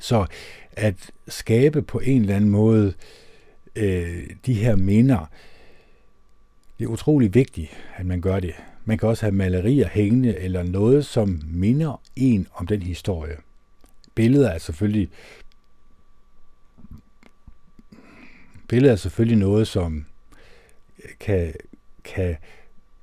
[0.00, 0.26] Så
[0.72, 2.94] at skabe på en eller anden måde
[3.76, 5.26] øh, de her minder,
[6.78, 8.54] det er utrolig vigtigt, at man gør det.
[8.88, 13.36] Man kan også have malerier hængende eller noget, som minder en om den historie.
[14.14, 15.10] Billeder er selvfølgelig
[18.68, 20.06] billeder er selvfølgelig noget, som
[21.20, 21.54] kan,
[22.04, 22.36] kan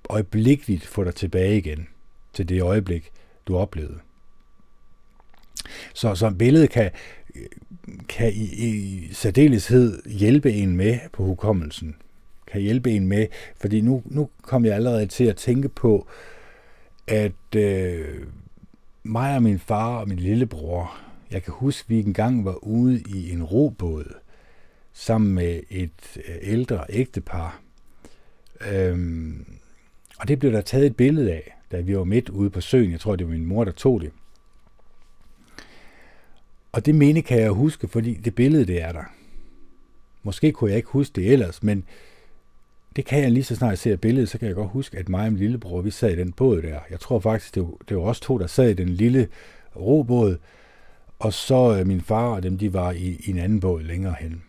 [0.10, 1.88] øjeblikkeligt få dig tilbage igen
[2.34, 3.12] til det øjeblik,
[3.48, 4.00] du oplevede.
[5.94, 6.92] Så, så billedet kan,
[8.10, 11.96] kan i, i særdeleshed hjælpe en med på hukommelsen
[12.54, 13.28] kan hjælpe en med.
[13.56, 16.08] Fordi nu, nu kom jeg allerede til at tænke på,
[17.08, 18.26] at øh,
[19.04, 20.98] mig og min far og min lillebror,
[21.32, 24.14] jeg kan huske, at vi engang var ude i en robåd
[24.94, 27.62] sammen med et øh, ældre ægtepar.
[28.72, 29.46] Øhm,
[30.20, 32.92] og det blev der taget et billede af, da vi var midt ude på søen.
[32.92, 34.12] Jeg tror, det var min mor, der tog det.
[36.72, 39.04] Og det mene kan jeg huske, fordi det billede, det er der.
[40.24, 41.86] Måske kunne jeg ikke huske det ellers, men
[42.96, 45.10] det kan jeg lige så snart jeg ser billedet, så kan jeg godt huske, at
[45.10, 46.80] mig og min lillebror, vi sad i den båd der.
[46.90, 49.28] Jeg tror faktisk, det var, det var os to, der sad i den lille
[49.76, 50.38] robåd,
[51.20, 54.16] og så øh, min far og dem, de var i, i en anden båd længere
[54.20, 54.44] hen.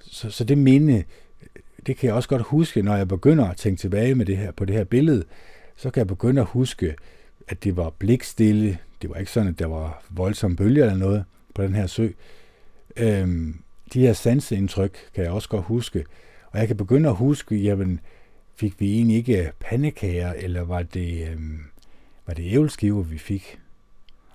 [0.00, 1.04] Så, så det minde,
[1.86, 4.52] det kan jeg også godt huske, når jeg begynder at tænke tilbage med det her,
[4.52, 5.24] på det her billede,
[5.76, 6.94] så kan jeg begynde at huske,
[7.48, 8.78] at det var blikstille.
[9.02, 11.24] Det var ikke sådan, at der var voldsomme bølger eller noget
[11.54, 12.08] på den her sø.
[12.96, 13.60] Øhm,
[13.92, 16.04] de her sanseindtryk kan jeg også godt huske.
[16.50, 18.00] Og jeg kan begynde at huske, jamen,
[18.56, 21.40] fik vi egentlig ikke pandekager, eller var det, øh,
[22.26, 23.58] var det ævelskiver, vi fik?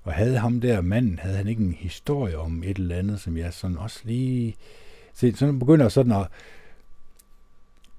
[0.04, 3.38] Og havde ham der manden, havde han ikke en historie om et eller andet, som
[3.38, 4.56] jeg sådan også lige...
[5.14, 6.28] Så begynder sådan at,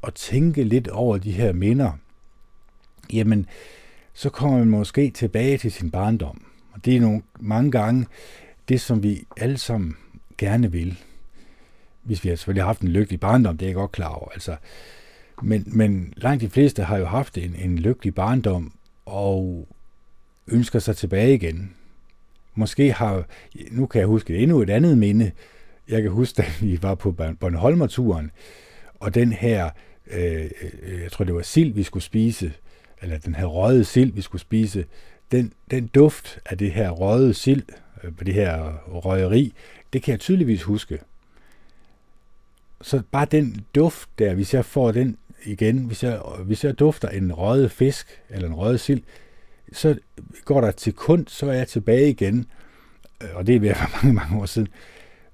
[0.06, 1.92] at tænke lidt over de her minder.
[3.12, 3.46] Jamen,
[4.14, 6.44] så kommer man måske tilbage til sin barndom.
[6.72, 8.06] Og det er nogle, mange gange
[8.68, 9.96] det, som vi alle sammen
[10.38, 10.98] gerne vil.
[12.06, 14.28] Hvis vi har selvfølgelig haft en lykkelig barndom, det er jeg godt klar over.
[14.28, 14.56] Altså,
[15.42, 18.72] men, men langt de fleste har jo haft en, en lykkelig barndom,
[19.06, 19.68] og
[20.46, 21.74] ønsker sig tilbage igen.
[22.54, 23.24] Måske har,
[23.70, 25.32] nu kan jeg huske endnu et andet minde.
[25.88, 28.30] Jeg kan huske, da vi var på Bornholmer-turen,
[29.00, 29.70] og den her,
[30.06, 30.50] øh,
[31.02, 32.52] jeg tror det var sild, vi skulle spise,
[33.02, 34.84] eller den her røde sild, vi skulle spise,
[35.32, 37.62] den, den duft af det her røde sild,
[38.04, 39.52] øh, på det her røgeri,
[39.92, 40.98] det kan jeg tydeligvis huske.
[42.82, 47.08] Så bare den duft der, hvis jeg får den igen, hvis jeg, hvis jeg dufter
[47.08, 49.02] en røget fisk eller en røget sild,
[49.72, 49.98] så
[50.44, 52.46] går der til kun, så er jeg tilbage igen,
[53.22, 54.68] øh, og det er ved at være mange, mange år siden,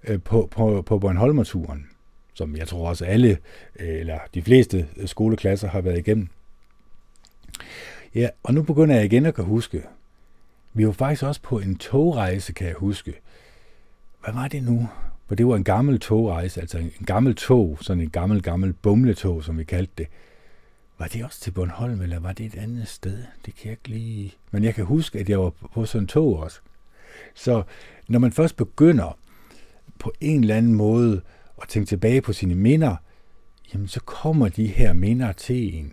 [0.05, 1.86] øh, på, på, på Bornholmerturen,
[2.35, 3.39] som jeg tror også alle,
[3.81, 6.28] øh, eller de fleste skoleklasser har været igennem.
[8.14, 9.82] Ja, og nu begynder jeg igen at kan huske.
[10.73, 13.14] Vi var faktisk også på en togrejse, kan jeg huske.
[14.24, 14.89] Hvad var det nu?
[15.32, 19.44] For det var en gammel togrejse, altså en gammel tog, sådan en gammel, gammel bumletog,
[19.44, 20.06] som vi kaldte det.
[20.98, 23.18] Var det også til Bornholm, eller var det et andet sted?
[23.46, 24.34] Det kan jeg ikke lige...
[24.50, 26.60] Men jeg kan huske, at jeg var på sådan en tog også.
[27.34, 27.62] Så
[28.09, 29.18] når man først begynder
[29.98, 31.20] på en eller anden måde
[31.62, 32.96] at tænke tilbage på sine minder,
[33.74, 35.92] jamen så kommer de her minder til en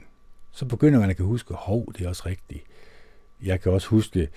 [0.52, 2.64] så begynder man at kan huske, hov, det er også rigtigt.
[3.44, 4.30] Jeg kan også huske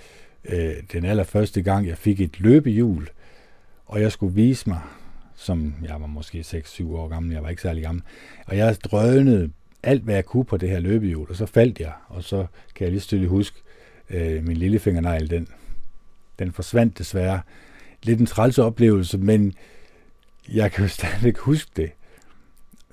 [0.45, 3.09] øh, den allerførste gang, jeg fik et løbehjul,
[3.93, 4.81] og jeg skulle vise mig,
[5.35, 8.05] som jeg var måske 6-7 år gammel, jeg var ikke særlig gammel,
[8.47, 9.51] og jeg drønede
[9.83, 12.85] alt, hvad jeg kunne på det her løbehjul, og så faldt jeg, og så kan
[12.85, 13.63] jeg lige stille huske,
[14.11, 15.49] øh, min lillefingernegl, den,
[16.39, 17.41] den forsvandt desværre.
[18.03, 19.55] Lidt en træls oplevelse, men
[20.53, 21.91] jeg kan jo stadigvæk huske det.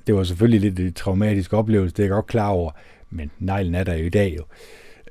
[0.07, 2.71] Det var selvfølgelig lidt en traumatisk oplevelse, det er jeg godt klar over,
[3.09, 4.43] men neglen er der jo i dag jo.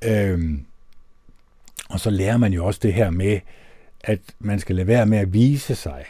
[0.05, 0.65] Øhm,
[1.89, 3.41] og så lærer man jo også det her med,
[4.09, 6.05] at man skal lade være med at vise sig.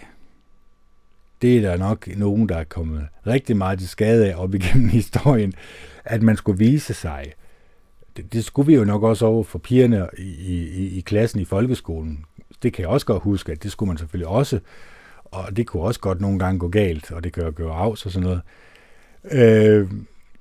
[1.43, 4.89] Det er der nok nogen, der er kommet rigtig meget til skade af op igennem
[4.99, 5.53] historien,
[6.05, 7.33] at man skulle vise sig.
[8.16, 11.45] Det, det skulle vi jo nok også over for pigerne i, i, i klassen i
[11.45, 12.25] folkeskolen.
[12.62, 14.61] Det kan jeg også godt huske, at det skulle man selvfølgelig også.
[15.25, 18.07] Og det kunne også godt nogle gange gå galt, og det kan jo gøre afs
[18.07, 18.41] og sådan noget.
[19.31, 19.91] Øh,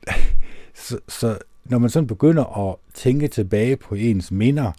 [0.88, 4.72] så, så når man sådan begynder at tænke tilbage på ens minder,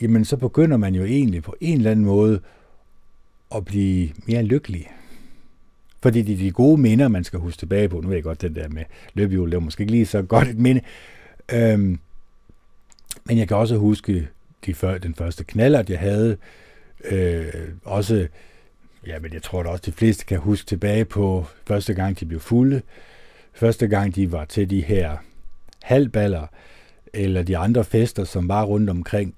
[0.00, 2.40] jamen så begynder man jo egentlig på en eller anden måde
[3.54, 4.90] at blive mere lykkelig.
[6.02, 8.00] Fordi det er de gode minder, man skal huske tilbage på.
[8.00, 10.48] Nu ved jeg godt, det der med løbehjul, det var måske ikke lige så godt
[10.48, 10.80] et minde.
[11.52, 11.98] Øhm,
[13.24, 14.28] men jeg kan også huske
[14.66, 16.36] de før, den første knallert, jeg havde.
[17.04, 17.44] Øh,
[17.84, 18.28] også,
[19.06, 22.26] ja, men jeg tror da også, de fleste kan huske tilbage på første gang, de
[22.26, 22.82] blev fulde
[23.52, 25.16] første gang de var til de her
[25.82, 26.46] halvballer,
[27.12, 29.34] eller de andre fester, som var rundt omkring,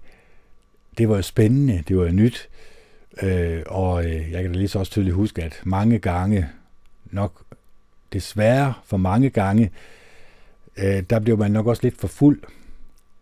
[0.99, 2.49] det var jo spændende, det var jo nyt,
[3.23, 6.49] øh, og øh, jeg kan da lige så også tydeligt huske, at mange gange,
[7.05, 7.43] nok
[8.13, 9.71] desværre for mange gange,
[10.77, 12.43] øh, der blev man nok også lidt for fuld.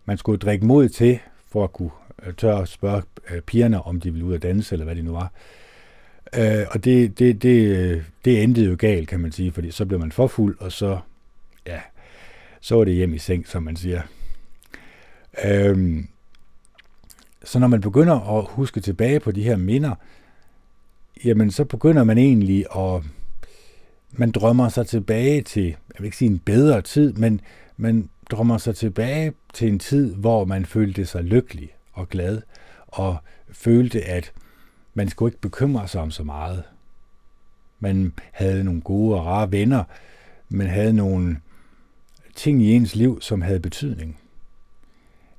[0.05, 1.19] Man skulle drikke mod til,
[1.49, 1.90] for at kunne
[2.27, 5.05] øh, tør at spørge øh, pigerne, om de ville ud og danse, eller hvad det
[5.05, 5.32] nu var.
[6.36, 9.85] Øh, og det, det, det, øh, det endte jo galt, kan man sige, fordi så
[9.85, 10.99] blev man for fuld, og så,
[11.66, 11.81] ja,
[12.61, 14.03] så var det hjem i seng, som man siger.
[15.44, 16.05] Øh,
[17.44, 19.94] så når man begynder at huske tilbage på de her minder,
[21.24, 23.02] jamen så begynder man egentlig at,
[24.12, 27.40] man drømmer sig tilbage til, jeg vil ikke sige en bedre tid, men
[27.77, 32.43] man drømmer sig tilbage til en tid, hvor man følte sig lykkelig og glad,
[32.86, 33.16] og
[33.52, 34.32] følte, at
[34.94, 36.62] man skulle ikke bekymre sig om så meget.
[37.81, 39.85] Man havde nogle gode og rare venner,
[40.48, 41.36] man havde nogle
[42.35, 44.19] ting i ens liv, som havde betydning.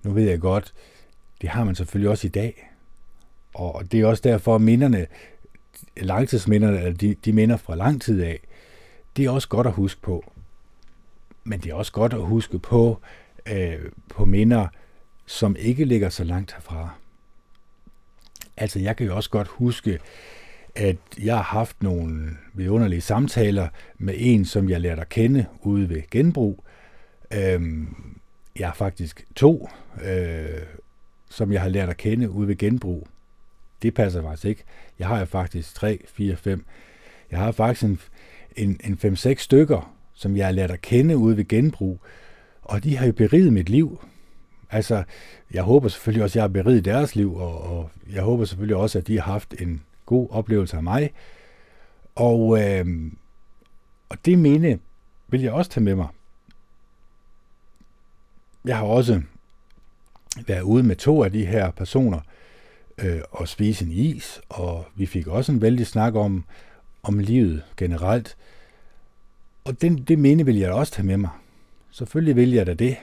[0.04, 0.74] Nu ved jeg godt,
[1.44, 2.70] det har man selvfølgelig også i dag.
[3.54, 5.08] Og det er også derfor, at minderne,
[5.98, 8.40] langtidsminderne, eller de, de minder fra lang tid af,
[9.18, 10.32] det er også godt at huske på.
[11.44, 13.00] Men det er også godt at huske på,
[13.46, 13.80] øh,
[14.10, 14.68] på minder,
[15.26, 16.90] som ikke ligger så langt herfra.
[18.58, 20.00] Altså, jeg kan jo også godt huske,
[20.76, 23.68] at jeg har haft nogle vidunderlige samtaler
[23.98, 26.64] med en, som jeg lærte at kende ude ved genbrug.
[27.34, 27.96] Øhm,
[28.60, 29.70] jeg har faktisk to,
[30.04, 30.62] øh,
[31.34, 33.08] som jeg har lært at kende ude ved genbrug.
[33.82, 34.64] Det passer faktisk ikke.
[35.00, 36.66] Jeg har jo faktisk 3, 4, 5.
[37.32, 38.00] Jeg har faktisk en,
[38.56, 42.00] en, en 5-6 stykker, som jeg har lært at kende ude ved genbrug.
[42.62, 44.02] Og de har jo beriget mit liv.
[44.72, 45.04] Altså,
[45.52, 48.76] jeg håber selvfølgelig også, at jeg har beriget deres liv, og, og jeg håber selvfølgelig
[48.76, 51.12] også, at de har haft en god oplevelse af mig.
[52.16, 53.12] Og, øh,
[54.10, 54.80] og det minde
[55.28, 56.08] vil jeg også tage med mig.
[58.66, 59.22] Jeg har også
[60.48, 62.20] være ude med to af de her personer
[62.98, 66.44] øh, og spise en is, og vi fik også en vældig snak om,
[67.04, 68.38] om livet generelt.
[69.64, 71.30] Og den, det minde vil jeg også tage med mig.
[71.92, 72.98] Selvfølgelig vil jeg da det.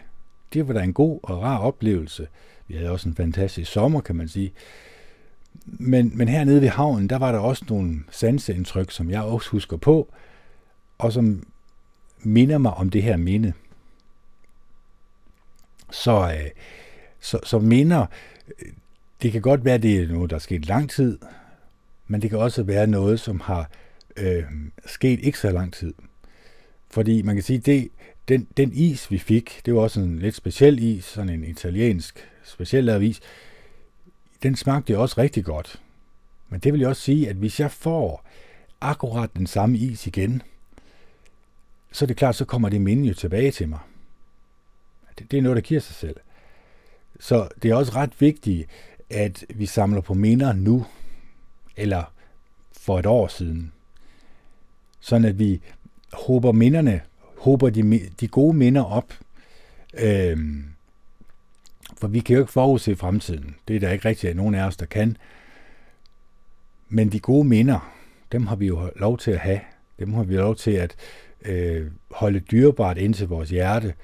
[0.52, 2.28] Det var da en god og rar oplevelse.
[2.68, 4.52] Vi havde også en fantastisk sommer, kan man sige.
[5.64, 9.76] Men, men hernede ved havnen, der var der også nogle sanseindtryk, som jeg også husker
[9.76, 10.12] på,
[10.98, 11.46] og som
[12.18, 13.52] minder mig om det her minde.
[15.90, 16.50] Så, øh,
[17.20, 18.06] så, så minder,
[19.22, 21.18] det kan godt være, det er noget, der er sket lang tid,
[22.06, 23.70] men det kan også være noget, som har
[24.16, 24.44] øh,
[24.86, 25.94] sket ikke så lang tid.
[26.90, 27.88] Fordi man kan sige, det,
[28.28, 32.28] den, den is, vi fik, det var også en lidt speciel is, sådan en italiensk
[32.44, 33.20] speciel lavet is,
[34.42, 35.82] den smagte jo også rigtig godt.
[36.48, 38.24] Men det vil jo også sige, at hvis jeg får
[38.80, 40.42] akkurat den samme is igen,
[41.92, 43.78] så er det klart, så kommer det minde jo tilbage til mig.
[45.18, 46.16] Det, det er noget, der giver sig selv.
[47.20, 48.68] Så det er også ret vigtigt,
[49.10, 50.86] at vi samler på minder nu,
[51.76, 52.12] eller
[52.72, 53.72] for et år siden.
[55.00, 55.60] Sådan at vi
[56.12, 57.00] håber minderne,
[57.38, 59.14] håber de, de gode minder op.
[59.94, 60.64] Øhm,
[61.96, 63.56] for vi kan jo ikke forudse fremtiden.
[63.68, 65.16] Det er der ikke rigtig nogen af os, der kan.
[66.88, 67.92] Men de gode minder,
[68.32, 69.60] dem har vi jo lov til at have.
[69.98, 70.96] Dem har vi lov til at
[71.44, 73.94] øh, holde dyrebart ind til vores hjerte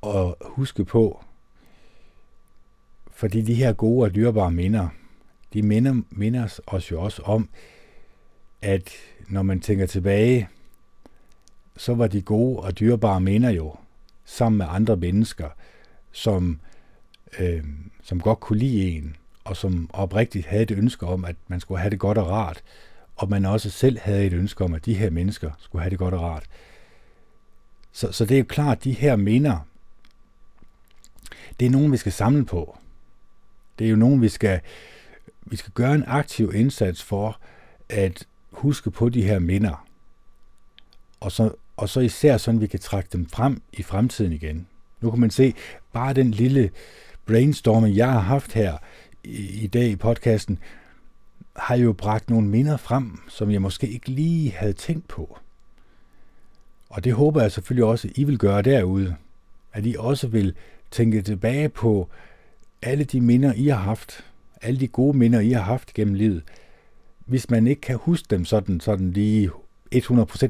[0.00, 1.24] og huske på,
[3.22, 4.88] fordi de her gode og dyrebare minder,
[5.52, 7.48] de minder, minder os jo også om,
[8.62, 8.90] at
[9.28, 10.48] når man tænker tilbage,
[11.76, 13.74] så var de gode og dyrebare minder jo
[14.24, 15.48] sammen med andre mennesker,
[16.12, 16.60] som,
[17.38, 17.64] øh,
[18.02, 21.80] som godt kunne lide en, og som oprigtigt havde et ønske om, at man skulle
[21.80, 22.62] have det godt og rart,
[23.16, 25.98] og man også selv havde et ønske om, at de her mennesker skulle have det
[25.98, 26.46] godt og rart.
[27.92, 29.58] Så, så det er jo klart, at de her minder,
[31.60, 32.78] det er nogen, vi skal samle på.
[33.82, 34.60] Det er jo nogen, vi skal,
[35.46, 37.40] vi skal gøre en aktiv indsats for
[37.88, 39.86] at huske på de her minder.
[41.20, 44.66] Og så, og så især sådan, vi kan trække dem frem i fremtiden igen.
[45.00, 45.54] Nu kan man se,
[45.92, 46.70] bare den lille
[47.26, 48.78] brainstorming, jeg har haft her
[49.24, 50.58] i, i dag i podcasten,
[51.56, 55.38] har jo bragt nogle minder frem, som jeg måske ikke lige havde tænkt på.
[56.88, 59.16] Og det håber jeg selvfølgelig også, at I vil gøre derude.
[59.72, 60.54] At I også vil
[60.90, 62.08] tænke tilbage på
[62.82, 64.24] alle de minder, I har haft.
[64.62, 66.42] Alle de gode minder, I har haft gennem livet.
[67.26, 69.50] Hvis man ikke kan huske dem sådan, sådan lige
[69.94, 70.48] 100%,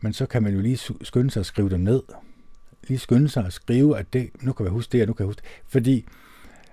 [0.00, 2.02] men så kan man jo lige skynde sig at skrive dem ned.
[2.88, 5.24] Lige skynde sig at skrive, at det, nu kan jeg huske det, og nu kan
[5.24, 5.62] jeg huske det.
[5.66, 6.04] Fordi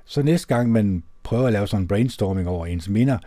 [0.06, 3.18] så næste gang man prøver at lave sådan en brainstorming over ens minder,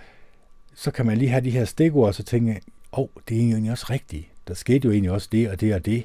[0.75, 2.61] så kan man lige have de her stikord, og så tænke,
[2.93, 4.25] åh, oh, det er egentlig også rigtigt.
[4.49, 6.05] Der skete jo egentlig også det og det og det,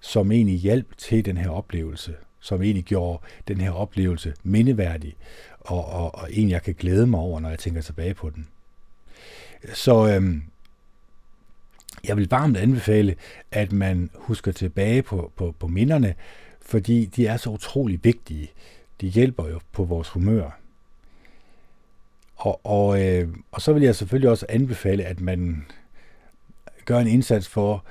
[0.00, 5.16] som egentlig hjalp til den her oplevelse, som egentlig gjorde den her oplevelse mindeværdig,
[5.60, 8.48] og, og, og en, jeg kan glæde mig over, når jeg tænker tilbage på den.
[9.74, 10.42] Så øhm,
[12.04, 13.16] jeg vil varmt anbefale,
[13.52, 16.14] at man husker tilbage på, på, på minderne,
[16.60, 18.50] fordi de er så utrolig vigtige.
[19.00, 20.58] De hjælper jo på vores humør.
[22.36, 25.66] Og, og, øh, og så vil jeg selvfølgelig også anbefale, at man
[26.84, 27.84] gør en indsats for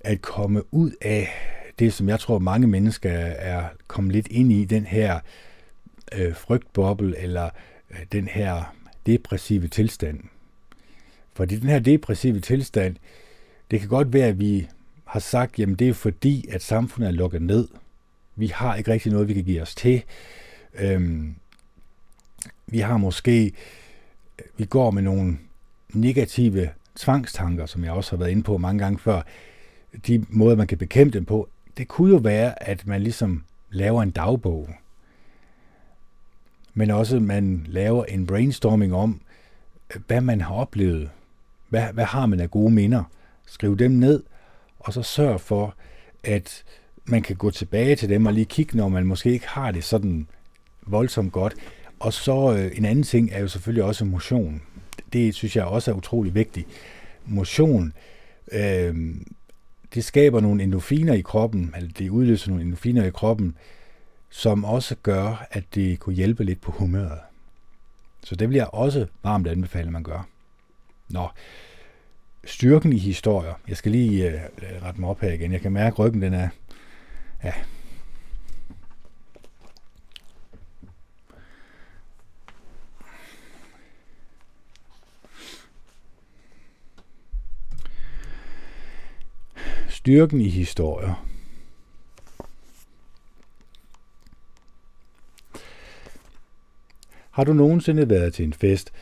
[0.00, 1.28] at komme ud af
[1.80, 5.20] det, som jeg tror mange mennesker er kommet lidt ind i, den her
[6.12, 7.50] øh, frygtboble eller
[7.90, 8.74] øh, den her
[9.06, 10.20] depressive tilstand.
[11.32, 12.96] Fordi den her depressive tilstand,
[13.70, 14.68] det kan godt være, at vi
[15.04, 17.68] har sagt, jamen det er fordi, at samfundet er lukket ned.
[18.36, 20.02] Vi har ikke rigtig noget, vi kan give os til.
[20.74, 21.34] Øhm,
[22.66, 23.44] vi har måske,
[24.38, 25.38] øh, vi går med nogle
[25.94, 29.22] negative tvangstanker, som jeg også har været inde på mange gange før.
[30.06, 34.02] De måder, man kan bekæmpe dem på, det kunne jo være, at man ligesom laver
[34.02, 34.68] en dagbog.
[36.74, 39.20] Men også, at man laver en brainstorming om,
[40.06, 41.10] hvad man har oplevet.
[41.68, 43.04] Hvad, hvad har man af gode minder?
[43.46, 44.22] Skriv dem ned,
[44.78, 45.74] og så sørg for,
[46.24, 46.64] at
[47.04, 49.84] man kan gå tilbage til dem og lige kigge, når man måske ikke har det
[49.84, 50.26] sådan
[50.86, 51.54] voldsomt godt.
[52.00, 54.62] Og så øh, en anden ting er jo selvfølgelig også motion.
[55.12, 56.68] Det synes jeg også er utrolig vigtigt.
[57.26, 57.92] Motion,
[58.52, 59.14] øh,
[59.94, 63.56] det skaber nogle endorfiner i kroppen, eller det udløser nogle endorfiner i kroppen,
[64.30, 67.18] som også gør, at det kunne hjælpe lidt på humøret.
[68.24, 70.28] Så det vil jeg også varmt anbefale, at man gør.
[71.08, 71.28] Nå,
[72.44, 73.54] styrken i historier.
[73.68, 74.40] Jeg skal lige øh,
[74.82, 75.52] rette mig op her igen.
[75.52, 76.48] Jeg kan mærke, at ryggen den er...
[77.44, 77.52] Ja,
[90.00, 91.26] Styrken i historier.
[97.30, 98.92] Har du nogensinde været til en fest,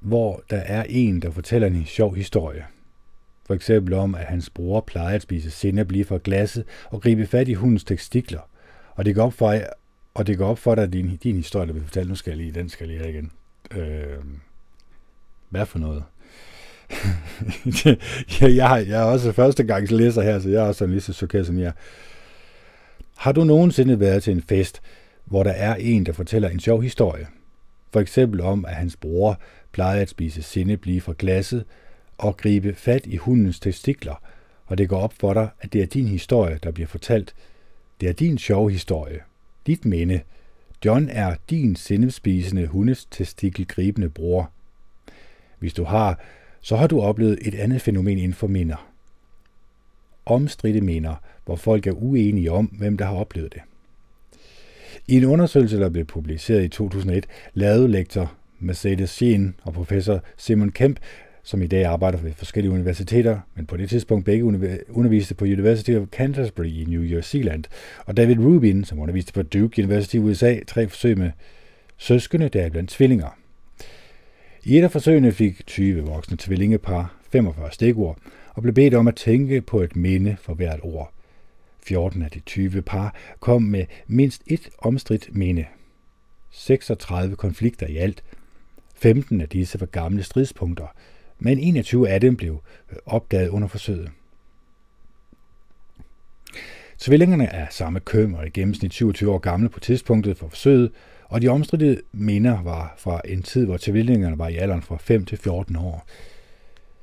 [0.00, 2.66] hvor der er en, der fortæller en sjov historie?
[3.46, 7.26] For eksempel om, at hans bror plejede at spise sinde lige fra glasset og gribe
[7.26, 8.40] fat i hundens tekstikler.
[8.94, 9.58] Og det går op for,
[10.14, 12.30] og det går op for dig, at din, din historie, der vil fortælle, nu skal
[12.30, 13.32] jeg lige, den skal jeg lige her igen.
[13.70, 14.24] Øh,
[15.48, 16.04] hvad for noget?
[17.84, 17.96] jeg,
[18.40, 21.46] jeg, jeg er også første gang læser her, så jeg er også lige så chokeret
[21.46, 21.72] som jeg.
[23.16, 24.80] Har du nogensinde været til en fest,
[25.24, 27.26] hvor der er en, der fortæller en sjov historie?
[27.92, 29.40] For eksempel om, at hans bror
[29.72, 31.64] plejede at spise sindeblige fra glasset
[32.18, 34.22] og gribe fat i hundens testikler,
[34.66, 37.34] og det går op for dig, at det er din historie, der bliver fortalt.
[38.00, 39.20] Det er din sjove historie.
[39.66, 40.20] Dit minde.
[40.84, 44.50] John er din sindespisende hundes testikelgribende bror.
[45.58, 46.20] Hvis du har,
[46.60, 48.90] så har du oplevet et andet fænomen inden for minder.
[50.26, 51.14] Omstridte minder,
[51.44, 53.60] hvor folk er uenige om, hvem der har oplevet det.
[55.08, 60.70] I en undersøgelse, der blev publiceret i 2001, lavede lektor Mercedes Sheen og professor Simon
[60.70, 61.00] Kemp,
[61.42, 64.44] som i dag arbejder ved forskellige universiteter, men på det tidspunkt begge
[64.88, 67.64] underviste på University of Canterbury i New Zealand,
[68.06, 71.30] og David Rubin, som underviste på Duke University i USA, tre forsøg med
[71.96, 73.37] søskende, der er blandt tvillinger.
[74.68, 78.18] I et af forsøgene fik 20 voksne tvillingepar 45 stikord
[78.54, 81.12] og blev bedt om at tænke på et minde for hvert ord.
[81.82, 85.66] 14 af de 20 par kom med mindst et omstridt minde.
[86.50, 88.24] 36 konflikter i alt.
[88.94, 90.86] 15 af disse var gamle stridspunkter,
[91.38, 92.62] men 21 af dem blev
[92.92, 94.10] øh, opdaget under forsøget.
[96.98, 100.90] Tvillingerne er samme køn og i gennemsnit 27 år gamle på tidspunktet for forsøget,
[101.28, 105.24] og de omstridte minder var fra en tid, hvor tvillingerne var i alderen fra 5
[105.24, 106.06] til 14 år.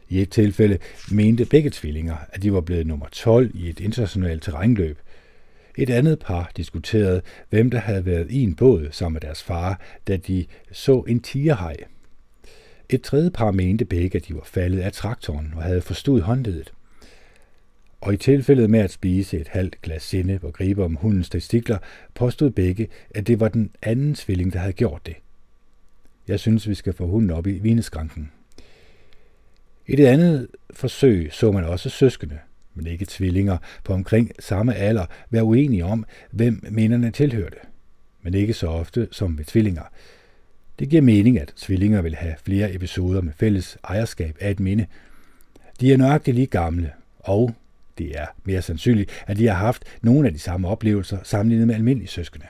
[0.09, 0.77] I et tilfælde
[1.11, 4.99] mente begge tvillinger, at de var blevet nummer 12 i et internationalt terrænløb.
[5.77, 9.79] Et andet par diskuterede, hvem der havde været i en båd sammen med deres far,
[10.07, 11.75] da de så en tigerhaj.
[12.89, 16.73] Et tredje par mente begge, at de var faldet af traktoren og havde forstået håndledet.
[18.05, 21.77] Og i tilfældet med at spise et halvt glas sinde og gribe om hundens testikler,
[22.13, 25.15] påstod begge, at det var den anden tvilling, der havde gjort det.
[26.27, 28.31] Jeg synes, vi skal få hunden op i vineskranken.
[29.87, 32.39] I det andet forsøg så man også søskende,
[32.73, 37.57] men ikke tvillinger, på omkring samme alder være uenige om, hvem minderne tilhørte.
[38.21, 39.83] Men ikke så ofte som ved tvillinger.
[40.79, 44.85] Det giver mening, at tvillinger vil have flere episoder med fælles ejerskab af et minde.
[45.79, 47.55] De er nøjagtigt lige gamle, og
[47.97, 51.75] det er mere sandsynligt, at de har haft nogle af de samme oplevelser sammenlignet med
[51.75, 52.45] almindelige søskende.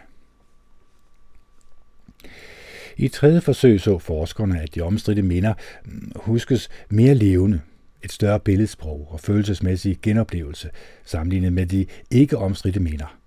[2.98, 5.54] I tredje forsøg så forskerne, at de omstridte minder
[5.86, 7.62] mm, huskes mere levende,
[8.04, 10.70] et større billedsprog og følelsesmæssig genoplevelse
[11.06, 13.18] sammenlignet med de ikke omstridte minder.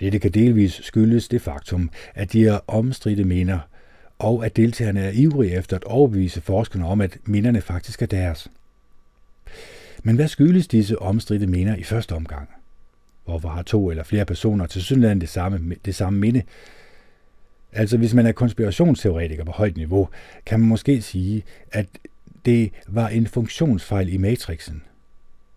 [0.00, 3.58] Dette kan delvis skyldes det faktum, at de er omstridte minder,
[4.18, 8.50] og at deltagerne er ivrige efter at overbevise forskerne om, at minderne faktisk er deres.
[10.02, 12.48] Men hvad skyldes disse omstridte minder i første omgang?
[13.24, 16.42] Hvorfor har to eller flere personer til synligheden det samme, det samme minde?
[17.72, 20.08] Altså hvis man er konspirationsteoretiker på højt niveau,
[20.46, 21.42] kan man måske sige,
[21.72, 21.86] at
[22.44, 24.82] det var en funktionsfejl i matrixen.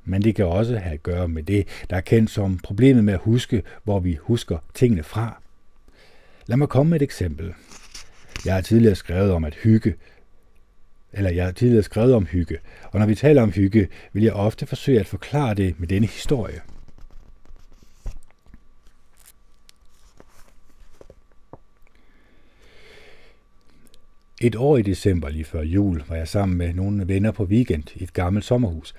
[0.06, 3.14] Men det kan også have at gøre med det, der er kendt som problemet med
[3.14, 5.42] at huske, hvor vi husker tingene fra.
[6.46, 7.54] Lad mig komme med et eksempel.
[8.46, 9.96] Jeg har tidligere skrevet om at hygge,
[11.14, 12.58] eller jeg har tidligere skrevet om hygge,
[12.92, 16.08] og når vi taler om hygge, vil jeg ofte forsøge at forklare det med denne
[16.08, 16.62] historie.
[24.42, 27.84] Et år i december lige før jul var jeg sammen med nogle venner på weekend
[27.96, 28.96] i et gammelt sommerhus.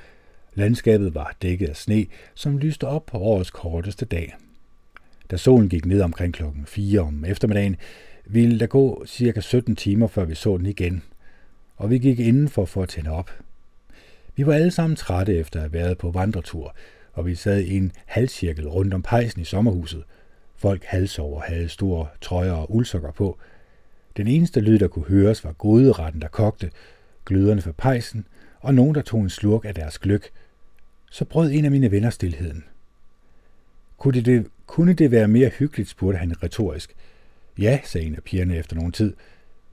[0.55, 4.36] Landskabet var dækket af sne, som lyste op på årets korteste dag.
[5.30, 7.76] Da solen gik ned omkring klokken 4 om eftermiddagen,
[8.26, 11.02] ville der gå cirka 17 timer, før vi så den igen,
[11.78, 13.30] og vi gik indenfor for at tænde op.
[14.36, 16.74] Vi var alle sammen trætte efter at have været på vandretur,
[17.12, 20.05] og vi sad i en halvcirkel rundt om pejsen i sommerhuset.
[20.56, 23.38] Folk halsover og havde store trøjer og uldsokker på–
[24.18, 26.70] den eneste lyd, der kunne høres, var goderetten, der kogte,
[27.24, 28.26] gløderne fra pejsen,
[28.60, 30.30] og nogen, der tog en slurk af deres gløk.
[31.10, 32.64] Så brød en af mine venner stillheden.
[33.98, 36.94] Kunne det, kunne det være mere hyggeligt, spurgte han retorisk.
[37.59, 39.14] Ja, sagde en af pigerne efter nogen tid,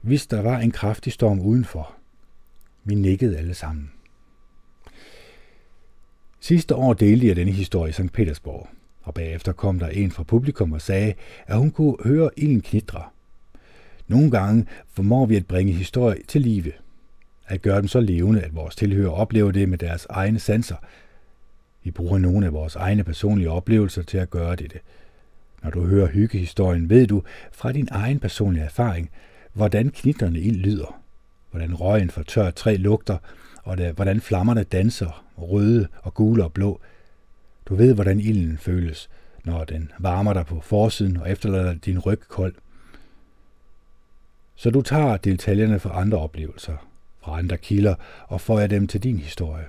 [0.00, 1.94] hvis der var en kraftig storm udenfor.
[2.84, 3.90] Vi nikkede alle sammen.
[6.40, 8.12] Sidste år delte jeg denne historie i St.
[8.12, 8.68] Petersborg,
[9.02, 11.14] og bagefter kom der en fra publikum og sagde,
[11.46, 13.02] at hun kunne høre ilden knitre.
[14.08, 16.72] Nogle gange formår vi at bringe historie til live.
[17.46, 20.76] At gøre dem så levende, at vores tilhører oplever det med deres egne sanser.
[21.82, 24.78] Vi bruger nogle af vores egne personlige oplevelser til at gøre dette.
[25.62, 29.10] Når du hører hyggehistorien, ved du fra din egen personlige erfaring,
[29.56, 31.00] hvordan knitterne ild lyder,
[31.50, 33.18] hvordan røgen fra tørt træ lugter,
[33.62, 36.80] og det, hvordan flammerne danser, røde og gule og blå.
[37.66, 39.08] Du ved, hvordan ilden føles,
[39.44, 42.54] når den varmer dig på forsiden og efterlader din ryg kold.
[44.54, 46.88] Så du tager detaljerne fra andre oplevelser,
[47.22, 47.94] fra andre kilder,
[48.28, 49.66] og får dem til din historie.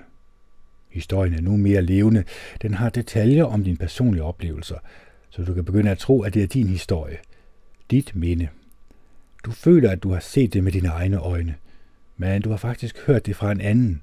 [0.90, 2.24] Historien er nu mere levende.
[2.62, 4.76] Den har detaljer om dine personlige oplevelser,
[5.30, 7.16] så du kan begynde at tro, at det er din historie.
[7.90, 8.48] Dit minde.
[9.44, 11.54] Du føler, at du har set det med dine egne øjne,
[12.16, 14.02] men du har faktisk hørt det fra en anden,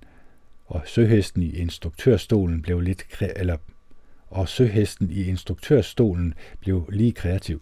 [0.65, 3.05] og søhesten i instruktørstolen blev lidt
[3.35, 3.57] eller
[4.27, 7.61] og søhesten i instruktørstolen blev lige kreativ.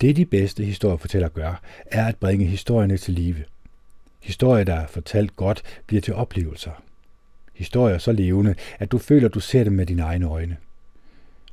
[0.00, 3.44] Det de bedste historiefortæller gør, er at bringe historierne til live.
[4.20, 6.82] Historier, der er fortalt godt, bliver til oplevelser.
[7.54, 10.56] Historier så levende, at du føler, at du ser dem med dine egne øjne.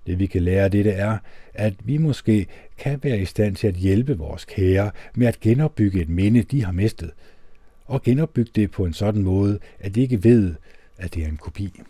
[0.10, 1.18] Det vi kan lære af dette er,
[1.54, 6.02] at vi måske kan være i stand til at hjælpe vores kære med at genopbygge
[6.02, 7.12] et minde, de har mistet,
[7.86, 10.56] og genopbygge det på en sådan måde, at de ikke ved,
[10.98, 11.82] at det er en kopi.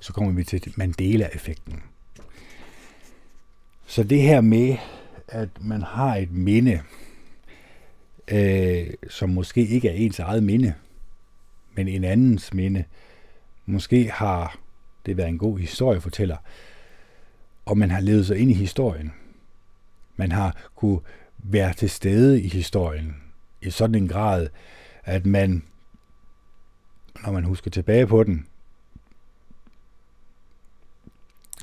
[0.00, 1.82] Så kommer vi til Mandela-effekten.
[3.86, 4.76] Så det her med,
[5.28, 6.80] at man har et minde,
[8.28, 10.74] øh, som måske ikke er ens eget minde,
[11.74, 12.84] men en andens minde,
[13.66, 14.58] måske har
[15.06, 16.36] det været en god historiefortæller,
[17.64, 19.12] og man har levet sig ind i historien.
[20.16, 21.00] Man har kunne
[21.38, 23.16] være til stede i historien
[23.62, 24.48] i sådan en grad,
[25.04, 25.62] at man,
[27.24, 28.46] når man husker tilbage på den,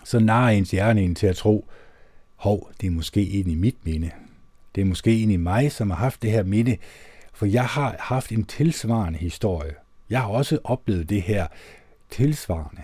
[0.03, 1.67] så narer ens hjerne en til at tro,
[2.35, 4.11] hov, det er måske en i mit minde.
[4.75, 6.77] Det er måske en i mig, som har haft det her minde,
[7.33, 9.75] for jeg har haft en tilsvarende historie.
[10.09, 11.47] Jeg har også oplevet det her
[12.09, 12.81] tilsvarende.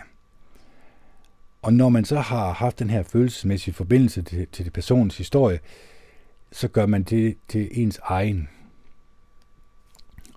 [1.62, 5.60] Og når man så har haft den her følelsesmæssige forbindelse til, til det personens historie,
[6.52, 8.50] så gør man det til ens egen.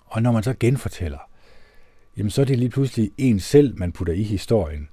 [0.05, 1.29] Og når man så genfortæller,
[2.17, 4.89] jamen så er det lige pludselig en selv, man putter i historien.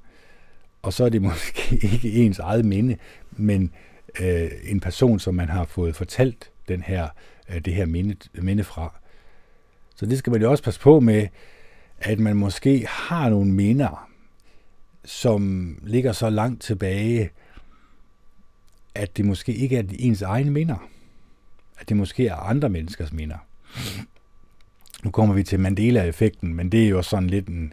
[0.83, 2.97] Og så er det måske ikke ens eget minde,
[3.33, 3.73] men
[4.21, 7.09] øh, en person, som man har fået fortalt den her,
[7.49, 8.95] øh, det her minde, minde fra.
[9.97, 11.29] Så det skal man jo også passe på med,
[12.05, 14.11] at man måske har nogle minder,
[15.05, 17.31] som ligger så langt tilbage,
[18.95, 20.89] at det måske ikke er ens egne minder.
[21.79, 23.37] At det måske er andre menneskers minder.
[25.05, 27.73] Nu kommer vi til Mandela-effekten, men det er jo sådan lidt en...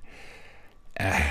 [0.95, 1.21] Ah,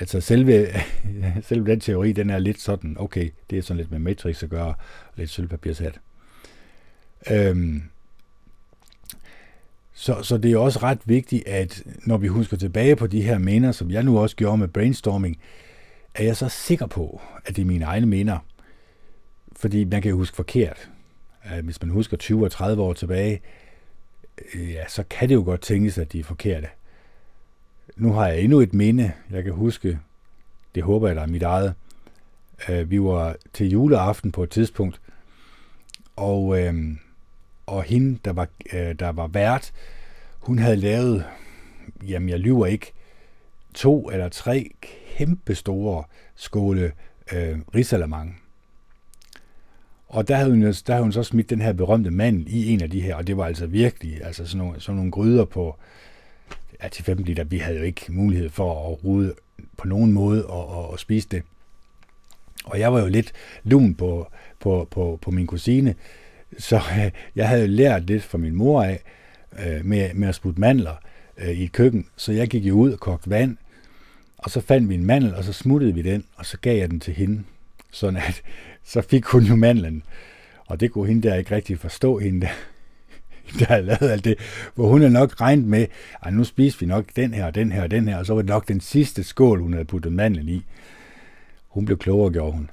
[0.00, 0.66] altså selve,
[1.48, 4.50] selve den teori, den er lidt sådan, okay, det er sådan lidt med Matrix at
[4.50, 4.74] gøre,
[5.16, 6.00] lidt sølvpapirsat.
[7.30, 7.82] Øhm,
[9.98, 13.38] så, så det er også ret vigtigt, at når vi husker tilbage på de her
[13.38, 15.38] minder, som jeg nu også gjorde med brainstorming,
[16.14, 18.38] er jeg så sikker på, at det er mine egne minder.
[19.52, 20.90] Fordi man kan huske forkert.
[21.62, 23.40] Hvis man husker 20 og 30 år tilbage,
[24.54, 26.68] øh, ja, så kan det jo godt tænkes, at de er forkerte.
[27.96, 29.98] Nu har jeg endnu et minde, jeg kan huske.
[30.74, 31.74] Det håber jeg, der er mit eget.
[32.68, 35.00] Øh, vi var til juleaften på et tidspunkt,
[36.16, 36.96] og, øh,
[37.66, 39.72] og hende, der var, øh, der var vært,
[40.40, 41.24] hun havde lavet,
[42.08, 42.92] jamen jeg lyver ikke,
[43.74, 44.70] to eller tre
[45.16, 46.92] kæmpestore skåle
[47.32, 48.40] øh, risalamang.
[50.08, 52.82] Og der havde, hun, der havde hun så smidt den her berømte mand i en
[52.82, 55.76] af de her, og det var altså virkelig altså sådan, nogle, sådan nogle gryder på
[56.82, 57.44] ja, til 15 liter.
[57.44, 59.34] Vi havde jo ikke mulighed for at rode
[59.76, 61.42] på nogen måde og, og, og spise det.
[62.64, 63.32] Og jeg var jo lidt
[63.64, 64.30] lun på,
[64.60, 65.94] på, på, på min kusine,
[66.58, 69.00] så øh, jeg havde lært lidt fra min mor af
[69.66, 70.94] øh, med, med at sputte mandler
[71.38, 72.06] øh, i et køkken.
[72.16, 73.56] Så jeg gik jo ud og kogte vand,
[74.38, 76.90] og så fandt vi en mandel, og så smuttede vi den, og så gav jeg
[76.90, 77.42] den til hende.
[77.90, 78.42] Sådan at,
[78.92, 80.02] så fik hun jo mandlen.
[80.66, 82.52] Og det kunne hende der ikke rigtig forstå, hende der,
[83.58, 84.38] der havde lavet alt det.
[84.74, 85.86] Hvor hun havde nok regnet med,
[86.22, 88.34] at nu spiser vi nok den her, og den her, og den her, og så
[88.34, 90.64] var det nok den sidste skål, hun havde puttet mandlen i.
[91.68, 92.70] Hun blev klogere, gjorde hun.